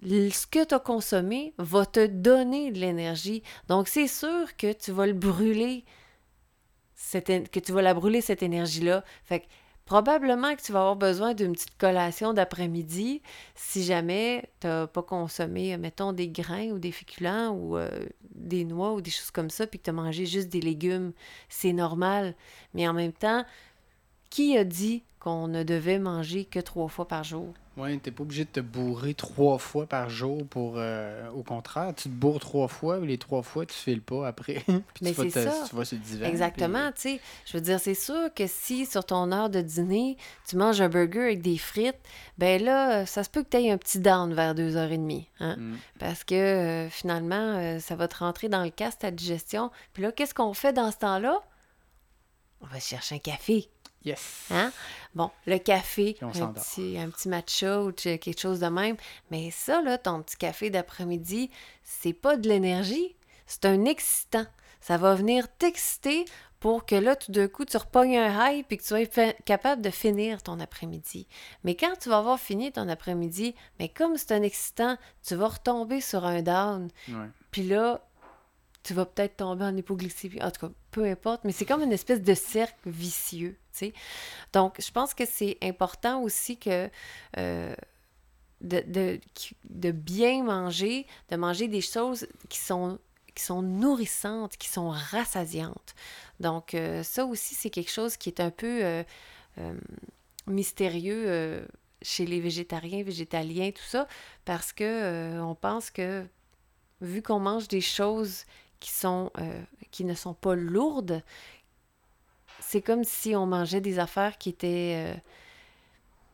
ce 0.00 0.46
que 0.46 0.64
tu 0.64 0.74
as 0.76 0.78
consommé 0.78 1.52
va 1.58 1.86
te 1.86 2.06
donner 2.06 2.70
de 2.70 2.78
l'énergie. 2.78 3.42
Donc, 3.66 3.88
c'est 3.88 4.06
sûr 4.06 4.56
que 4.56 4.72
tu 4.72 4.92
vas 4.92 5.08
le 5.08 5.14
brûler, 5.14 5.84
cette 6.94 7.50
que 7.50 7.58
tu 7.58 7.72
vas 7.72 7.82
la 7.82 7.92
brûler, 7.92 8.20
cette 8.20 8.44
énergie-là. 8.44 9.02
Fait 9.24 9.40
que 9.40 9.46
probablement 9.84 10.54
que 10.56 10.62
tu 10.62 10.72
vas 10.72 10.80
avoir 10.80 10.96
besoin 10.96 11.34
d'une 11.34 11.52
petite 11.52 11.76
collation 11.76 12.32
d'après-midi 12.32 13.22
si 13.54 13.84
jamais 13.84 14.50
tu 14.60 14.66
n'as 14.66 14.86
pas 14.86 15.02
consommé, 15.02 15.76
mettons, 15.76 16.12
des 16.12 16.28
grains 16.28 16.70
ou 16.70 16.78
des 16.78 16.92
féculents 16.92 17.50
ou 17.50 17.76
euh, 17.76 18.06
des 18.34 18.64
noix 18.64 18.92
ou 18.94 19.00
des 19.00 19.10
choses 19.10 19.30
comme 19.30 19.50
ça, 19.50 19.66
puis 19.66 19.78
que 19.78 19.84
tu 19.84 19.90
as 19.90 19.94
mangé 19.94 20.26
juste 20.26 20.48
des 20.48 20.60
légumes. 20.60 21.12
C'est 21.48 21.72
normal. 21.72 22.34
Mais 22.72 22.88
en 22.88 22.94
même 22.94 23.12
temps, 23.12 23.44
qui 24.30 24.56
a 24.56 24.64
dit 24.64 25.04
qu'on 25.20 25.48
ne 25.48 25.62
devait 25.62 25.98
manger 25.98 26.44
que 26.44 26.60
trois 26.60 26.88
fois 26.88 27.06
par 27.08 27.24
jour? 27.24 27.54
Ouais, 27.76 27.96
t'es 27.98 28.12
pas 28.12 28.22
obligé 28.22 28.44
de 28.44 28.50
te 28.50 28.60
bourrer 28.60 29.14
trois 29.14 29.58
fois 29.58 29.86
par 29.86 30.08
jour 30.08 30.46
pour. 30.46 30.74
euh, 30.76 31.28
au 31.30 31.42
contraire, 31.42 31.92
tu 31.96 32.04
te 32.04 32.08
bourres 32.14 32.38
trois 32.38 32.68
fois, 32.68 32.98
mais 33.00 33.08
les 33.08 33.18
trois 33.18 33.42
fois, 33.42 33.66
tu 33.66 33.74
files 33.74 34.00
pas 34.00 34.28
après. 34.28 34.62
puis 34.66 34.82
Mais 35.02 35.10
tu, 35.12 35.16
vas 35.16 35.24
te- 35.24 35.30
ça. 35.30 35.64
tu 35.68 35.74
vas 35.74 35.84
sur 35.84 35.96
le 35.98 36.02
divan. 36.04 36.26
Exactement, 36.26 36.92
tu 36.92 37.00
sais. 37.00 37.20
Je 37.46 37.56
veux 37.56 37.60
dire, 37.60 37.80
c'est 37.80 37.94
sûr 37.96 38.32
que 38.32 38.46
si 38.46 38.86
sur 38.86 39.04
ton 39.04 39.32
heure 39.32 39.50
de 39.50 39.60
dîner, 39.60 40.16
tu 40.48 40.56
manges 40.56 40.80
un 40.80 40.88
burger 40.88 41.22
avec 41.22 41.42
des 41.42 41.58
frites, 41.58 41.98
ben 42.38 42.62
là, 42.62 43.06
ça 43.06 43.24
se 43.24 43.30
peut 43.30 43.42
que 43.42 43.48
tu 43.48 43.56
aies 43.56 43.70
un 43.72 43.78
petit 43.78 43.98
down 43.98 44.32
vers 44.34 44.54
2h30. 44.54 45.26
Hein? 45.40 45.54
puis- 45.56 45.64
Mm. 45.64 45.76
Parce 45.98 46.22
que 46.22 46.34
euh, 46.34 46.88
finalement, 46.90 47.34
euh, 47.58 47.78
ça 47.80 47.96
va 47.96 48.06
te 48.06 48.18
rentrer 48.18 48.48
dans 48.48 48.62
le 48.62 48.70
casse 48.70 48.98
ta 48.98 49.10
digestion. 49.10 49.70
Puis 49.94 50.02
là, 50.04 50.12
qu'est-ce 50.12 50.34
qu'on 50.34 50.54
fait 50.54 50.72
dans 50.72 50.90
ce 50.92 50.98
temps-là? 50.98 51.40
On 52.60 52.66
va 52.66 52.78
chercher 52.78 53.16
un 53.16 53.18
café. 53.18 53.68
Yes. 54.04 54.46
Hein? 54.50 54.72
Bon, 55.14 55.30
le 55.46 55.58
café, 55.58 56.16
un 56.20 56.52
petit, 56.52 56.98
un 56.98 57.08
petit 57.08 57.28
matcha 57.28 57.82
ou 57.82 57.92
quelque 57.92 58.38
chose 58.38 58.60
de 58.60 58.66
même. 58.66 58.96
Mais 59.30 59.50
ça, 59.50 59.80
là, 59.80 59.96
ton 59.98 60.22
petit 60.22 60.36
café 60.36 60.70
d'après-midi, 60.70 61.50
c'est 61.82 62.12
pas 62.12 62.36
de 62.36 62.48
l'énergie, 62.48 63.16
c'est 63.46 63.64
un 63.64 63.84
excitant. 63.84 64.46
Ça 64.80 64.98
va 64.98 65.14
venir 65.14 65.48
t'exciter 65.56 66.26
pour 66.60 66.84
que 66.86 66.94
là, 66.94 67.16
tout 67.16 67.32
d'un 67.32 67.48
coup, 67.48 67.64
tu 67.64 67.76
repognes 67.76 68.18
un 68.18 68.50
high 68.50 68.64
puis 68.66 68.78
que 68.78 68.82
tu 68.82 68.88
sois 68.88 69.32
capable 69.44 69.82
de 69.82 69.90
finir 69.90 70.42
ton 70.42 70.60
après-midi. 70.60 71.26
Mais 71.62 71.74
quand 71.74 71.94
tu 71.98 72.08
vas 72.08 72.18
avoir 72.18 72.38
fini 72.38 72.72
ton 72.72 72.88
après-midi, 72.88 73.54
mais 73.78 73.88
comme 73.88 74.16
c'est 74.16 74.32
un 74.32 74.42
excitant, 74.42 74.96
tu 75.26 75.34
vas 75.34 75.48
retomber 75.48 76.00
sur 76.00 76.24
un 76.24 76.42
down. 76.42 76.90
Ouais. 77.08 77.28
Puis 77.50 77.62
là, 77.62 78.00
tu 78.82 78.94
vas 78.94 79.06
peut-être 79.06 79.36
tomber 79.36 79.64
en 79.64 79.76
hypoglycémie. 79.76 80.42
En 80.42 80.50
tout 80.50 80.68
cas, 80.68 80.72
peu 80.90 81.04
importe, 81.04 81.44
mais 81.44 81.52
c'est 81.52 81.64
comme 81.64 81.82
une 81.82 81.92
espèce 81.92 82.22
de 82.22 82.34
cercle 82.34 82.78
vicieux, 82.86 83.58
Donc, 84.52 84.76
je 84.80 84.90
pense 84.90 85.14
que 85.14 85.24
c'est 85.26 85.58
important 85.62 86.22
aussi 86.22 86.56
que 86.56 86.90
euh, 87.38 87.74
de, 88.60 89.90
bien 89.90 90.44
manger, 90.44 91.06
de 91.30 91.36
manger 91.36 91.68
des 91.68 91.80
choses 91.80 92.26
qui 92.48 92.58
sont 92.58 92.98
qui 93.34 93.42
sont 93.42 93.62
nourrissantes, 93.62 94.56
qui 94.56 94.68
sont 94.68 94.90
rassasiantes. 94.90 95.96
Donc, 96.38 96.72
euh, 96.74 97.02
ça 97.02 97.26
aussi, 97.26 97.56
c'est 97.56 97.68
quelque 97.68 97.90
chose 97.90 98.16
qui 98.16 98.28
est 98.28 98.38
un 98.38 98.52
peu 98.52 98.84
euh, 98.84 99.02
mystérieux 100.46 101.66
chez 102.00 102.26
les 102.26 102.38
végétariens, 102.38 103.02
végétaliens, 103.02 103.72
tout 103.72 103.82
ça, 103.82 104.06
parce 104.44 104.72
que 104.72 105.40
on 105.40 105.56
pense 105.56 105.90
que 105.90 106.24
vu 107.00 107.22
qu'on 107.22 107.40
mange 107.40 107.66
des 107.66 107.80
choses 107.80 108.44
qui 108.78 108.92
sont 108.92 109.32
qui 109.90 110.04
ne 110.04 110.14
sont 110.14 110.34
pas 110.34 110.54
lourdes, 110.54 111.22
c'est 112.74 112.82
comme 112.82 113.04
si 113.04 113.36
on 113.36 113.46
mangeait 113.46 113.80
des 113.80 114.00
affaires 114.00 114.36
qui 114.36 114.48
étaient 114.48 114.96
euh, 114.96 115.14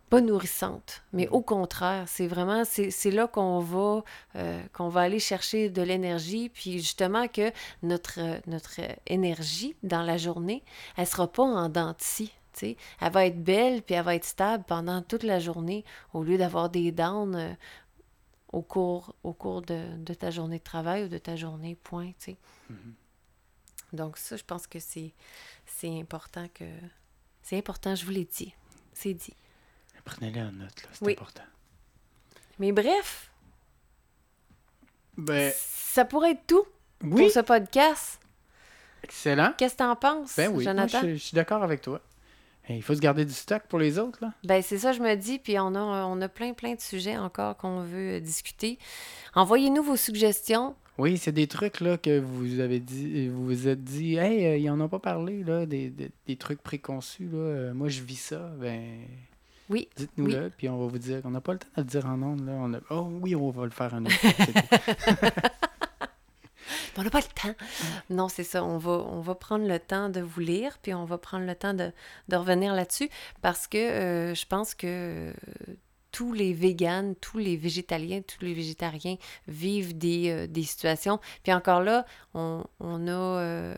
pas 0.09 0.22
nourrissantes. 0.22 1.03
Mais 1.12 1.28
au 1.28 1.43
contraire, 1.43 2.09
c'est 2.09 2.26
vraiment 2.26 2.62
c'est 2.64 3.11
là 3.11 3.26
qu'on 3.26 3.59
va 3.59 4.03
euh, 4.36 4.62
qu'on 4.72 4.88
va 4.88 5.03
aller 5.03 5.18
chercher 5.18 5.68
de 5.68 5.82
l'énergie, 5.82 6.49
puis 6.49 6.78
justement 6.78 7.28
que 7.28 7.53
notre 7.82 8.20
euh, 8.20 8.38
notre 8.47 8.80
énergie 9.07 9.76
dans 9.82 10.01
la 10.01 10.16
journée, 10.16 10.62
elle 10.97 11.07
sera 11.07 11.30
pas 11.30 11.43
en 11.43 11.68
dents. 11.68 11.95
Elle 12.62 13.12
va 13.12 13.26
être 13.26 13.45
belle 13.45 13.82
puis 13.82 13.95
elle 13.95 14.05
va 14.05 14.14
être 14.14 14.24
stable 14.24 14.64
pendant 14.66 15.03
toute 15.03 15.24
la 15.24 15.41
journée 15.41 15.84
au 16.14 16.22
lieu 16.22 16.38
d'avoir 16.38 16.70
des 16.70 16.91
downs 16.91 17.36
euh, 17.36 17.53
au 18.51 18.62
cours, 18.62 19.14
au 19.24 19.34
cours 19.34 19.61
de, 19.61 19.95
de 19.99 20.14
ta 20.14 20.30
journée 20.30 20.59
de 20.59 20.64
travail 20.64 21.05
ou 21.05 21.09
de 21.09 21.18
ta 21.18 21.36
journée, 21.36 21.74
point. 21.74 22.12
Mhm. 22.70 22.95
Donc 23.93 24.16
ça, 24.16 24.36
je 24.36 24.45
pense 24.45 24.66
que 24.66 24.78
c'est, 24.78 25.12
c'est 25.81 25.99
important 26.01 26.47
que... 26.55 26.64
C'est 27.43 27.57
important, 27.57 27.95
je 27.95 28.05
vous 28.05 28.11
l'ai 28.11 28.24
dit. 28.26 28.55
C'est 28.93 29.14
dit. 29.14 29.33
Prenez-les 30.05 30.41
en 30.43 30.53
note, 30.53 30.83
là. 30.83 30.89
C'est 30.93 31.05
Oui. 31.05 31.12
important. 31.12 31.43
Mais 32.59 32.72
bref, 32.72 33.31
Ben, 35.16 35.53
ça 35.57 36.05
pourrait 36.05 36.33
être 36.33 36.47
tout 36.47 36.64
oui. 37.03 37.22
pour 37.22 37.31
ce 37.31 37.41
podcast. 37.41 38.20
Excellent. 39.03 39.53
Qu'est-ce 39.57 39.74
que 39.74 39.78
t'en 39.78 39.97
penses, 39.97 40.37
Ben 40.37 40.49
oui. 40.49 40.55
Moi, 40.55 40.62
Jonathan? 40.64 41.01
je, 41.03 41.09
je 41.14 41.22
suis 41.24 41.35
d'accord 41.35 41.62
avec 41.62 41.81
toi. 41.81 42.01
Et 42.68 42.76
il 42.76 42.83
faut 42.83 42.95
se 42.95 43.01
garder 43.01 43.24
du 43.24 43.33
stock 43.33 43.62
pour 43.68 43.78
les 43.78 43.99
autres, 43.99 44.18
là. 44.22 44.33
Ben, 44.45 44.62
c'est 44.62 44.78
ça, 44.78 44.93
je 44.93 45.01
me 45.01 45.14
dis, 45.16 45.39
puis 45.39 45.59
on 45.59 45.74
a, 45.74 45.81
on 45.81 46.20
a 46.20 46.28
plein, 46.28 46.53
plein 46.53 46.74
de 46.74 46.81
sujets 46.81 47.16
encore 47.16 47.57
qu'on 47.57 47.81
veut 47.83 48.16
euh, 48.16 48.20
discuter. 48.20 48.78
Envoyez-nous 49.35 49.83
vos 49.83 49.97
suggestions. 49.97 50.76
Oui, 51.01 51.16
c'est 51.16 51.32
des 51.32 51.46
trucs 51.46 51.80
là 51.80 51.96
que 51.96 52.20
vous 52.20 52.61
avez 52.61 52.78
dit, 52.78 53.28
vous 53.28 53.46
vous 53.46 53.68
êtes 53.68 53.82
dit, 53.82 54.16
hey, 54.16 54.46
euh, 54.46 54.57
ils 54.59 54.68
en 54.68 54.78
ont 54.80 54.88
pas 54.88 54.98
parlé 54.98 55.42
là, 55.42 55.64
des, 55.64 55.88
des, 55.88 56.11
des 56.26 56.36
trucs 56.36 56.62
préconçus 56.62 57.28
là. 57.32 57.38
Euh, 57.38 57.74
moi, 57.74 57.88
je 57.88 58.03
vis 58.03 58.20
ça. 58.20 58.51
Ben, 58.61 59.07
Oui, 59.70 59.88
dites-nous-le, 59.96 60.51
puis 60.55 60.68
on 60.68 60.78
va 60.78 60.86
vous 60.86 60.98
dire. 60.98 61.22
On 61.24 61.30
n'a 61.30 61.40
pas 61.40 61.55
le 61.55 61.59
temps 61.59 61.68
de 61.74 61.80
le 61.80 61.86
dire 61.86 62.05
en 62.07 62.20
ondes 62.22 62.44
là. 62.44 62.53
On 62.55 62.74
a... 62.74 62.80
Oh 62.90 63.09
oui, 63.22 63.34
on 63.34 63.51
va 63.51 63.64
le 63.64 63.70
faire 63.70 63.94
en 63.94 64.05
ondes. 64.05 64.12
On 66.98 67.03
n'a 67.03 67.11
pas 67.11 67.20
le 67.20 67.24
temps. 67.24 67.64
Non, 68.11 68.28
c'est 68.28 68.44
ça. 68.44 68.62
On 68.62 68.76
va, 68.76 68.90
on 68.90 69.20
va 69.20 69.34
prendre 69.34 69.66
le 69.66 69.78
temps 69.78 70.11
de 70.11 70.20
vous 70.20 70.40
lire, 70.40 70.78
puis 70.82 70.92
on 70.92 71.07
va 71.07 71.16
prendre 71.16 71.46
le 71.46 71.55
temps 71.55 71.72
de, 71.72 71.92
de 72.28 72.36
revenir 72.36 72.74
là-dessus, 72.74 73.09
parce 73.40 73.66
que 73.66 73.78
euh, 73.78 74.34
je 74.34 74.44
pense 74.44 74.74
que 74.74 75.32
tous 76.13 76.33
les 76.33 76.53
véganes, 76.53 77.15
tous 77.17 77.39
les 77.39 77.57
végétaliens, 77.57 78.23
tous 78.23 78.45
les 78.45 78.55
végétariens 78.55 79.17
vivent 79.49 79.97
des, 79.97 80.31
euh, 80.31 80.47
des 80.47 80.63
situations. 80.65 81.21
Puis 81.43 81.53
encore 81.53 81.83
là, 81.83 82.05
on, 82.35 82.65
on 82.81 83.07
a, 83.09 83.11
euh, 83.13 83.77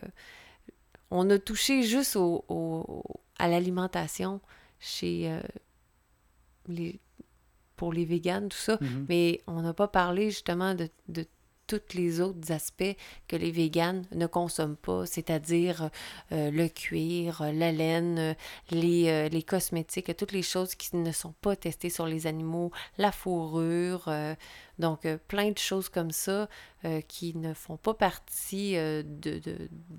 on 1.11 1.29
a 1.29 1.37
touché 1.39 1.83
juste 1.83 2.15
au, 2.15 2.43
au- 2.47 3.03
à 3.37 3.47
l'alimentation 3.47 4.41
chez 4.79 5.31
euh, 5.31 5.41
les, 6.67 6.99
pour 7.75 7.93
les 7.93 8.05
véganes, 8.05 8.49
tout 8.49 8.57
ça. 8.57 8.77
Mhm. 8.81 9.05
Mais 9.09 9.41
on 9.47 9.61
n'a 9.61 9.73
pas 9.73 9.87
parlé 9.87 10.29
justement 10.29 10.75
de, 10.75 10.89
de 11.07 11.25
tous 11.67 11.95
les 11.95 12.19
autres 12.21 12.51
aspects 12.51 12.95
que 13.27 13.35
les 13.35 13.51
véganes 13.51 14.05
ne 14.11 14.27
consomment 14.27 14.75
pas, 14.75 15.05
c'est-à-dire 15.05 15.89
euh, 16.31 16.51
le 16.51 16.67
cuir, 16.67 17.41
euh, 17.41 17.51
la 17.51 17.71
laine, 17.71 18.35
euh, 18.71 19.29
les, 19.29 19.43
cosmétiques, 19.43 20.15
toutes 20.17 20.31
les 20.31 20.41
choses 20.41 20.75
qui 20.75 20.95
ne 20.95 21.11
sont 21.11 21.33
pas 21.41 21.55
testées 21.55 21.89
sur 21.89 22.05
les 22.05 22.27
animaux, 22.27 22.71
la 22.97 23.11
fourrure, 23.11 24.09
donc 24.79 25.07
plein 25.27 25.51
de 25.51 25.57
choses 25.57 25.89
comme 25.89 26.11
ça 26.11 26.47
qui 27.07 27.35
ne 27.35 27.53
font 27.53 27.77
pas 27.77 27.93
partie 27.93 28.73
de, 28.73 29.41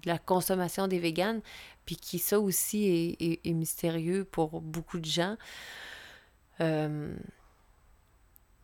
la 0.05 0.19
consommation 0.19 0.89
des 0.89 0.99
véganes, 0.99 1.41
puis 1.85 1.97
qui 1.97 2.19
ça 2.19 2.41
aussi 2.41 3.17
est 3.21 3.53
mystérieux 3.53 4.25
pour 4.25 4.61
beaucoup 4.61 4.99
de 4.99 5.05
gens. 5.05 5.37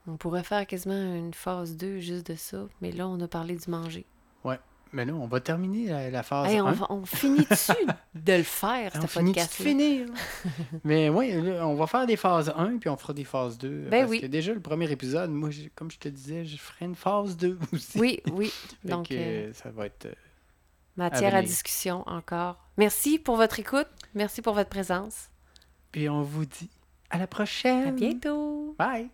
On 0.06 0.16
pourrait 0.16 0.42
faire 0.44 0.66
quasiment 0.66 0.94
une 1.14 1.34
phase 1.34 1.76
2 1.76 1.98
juste 2.00 2.26
de 2.30 2.34
ça, 2.36 2.66
mais 2.80 2.90
là, 2.92 3.06
on 3.08 3.20
a 3.20 3.28
parlé 3.28 3.54
du 3.56 3.70
manger. 3.70 4.06
Mais 4.92 5.04
là, 5.04 5.12
on 5.14 5.28
va 5.28 5.38
terminer 5.38 5.86
la, 5.86 6.10
la 6.10 6.24
phase 6.24 6.50
Hey, 6.50 6.58
1. 6.58 6.64
on, 6.64 6.72
va- 6.72 6.86
on 6.90 7.04
finit 7.06 7.46
dessus 7.48 7.70
de 8.16 8.32
le 8.32 8.42
faire, 8.42 8.90
on 9.00 9.06
finit 9.06 9.30
de 9.34 9.38
finir? 9.38 10.08
Mais 10.84 11.08
oui, 11.08 11.32
on 11.60 11.76
va 11.76 11.86
faire 11.86 12.06
des 12.06 12.16
phases 12.16 12.52
1, 12.56 12.78
puis 12.78 12.90
on 12.90 12.96
fera 12.96 13.12
des 13.12 13.22
phases 13.22 13.56
2. 13.56 13.82
Ben 13.88 14.00
parce 14.00 14.10
oui. 14.10 14.20
que 14.20 14.26
déjà, 14.26 14.52
le 14.52 14.58
premier 14.58 14.90
épisode, 14.90 15.30
moi, 15.30 15.50
comme 15.76 15.92
je 15.92 15.98
te 16.00 16.08
disais, 16.08 16.44
je 16.44 16.56
ferai 16.56 16.86
une 16.86 16.96
phase 16.96 17.36
2 17.36 17.56
aussi. 17.72 18.00
Oui, 18.00 18.20
oui. 18.32 18.52
Donc, 18.82 19.10
que, 19.10 19.14
euh, 19.14 19.52
ça 19.52 19.70
va 19.70 19.86
être... 19.86 20.06
euh, 20.06 20.12
matière 20.96 21.36
à 21.36 21.42
discussion 21.42 22.02
encore. 22.08 22.58
Merci 22.76 23.20
pour 23.20 23.36
votre 23.36 23.60
écoute. 23.60 23.86
Merci 24.16 24.42
pour 24.42 24.54
votre 24.54 24.70
présence. 24.70 25.28
Puis 25.92 26.08
on 26.08 26.22
vous 26.22 26.46
dit 26.46 26.68
à 27.10 27.18
la 27.18 27.28
prochaine. 27.28 27.86
À 27.86 27.92
bientôt. 27.92 28.74
Bye. 28.76 29.08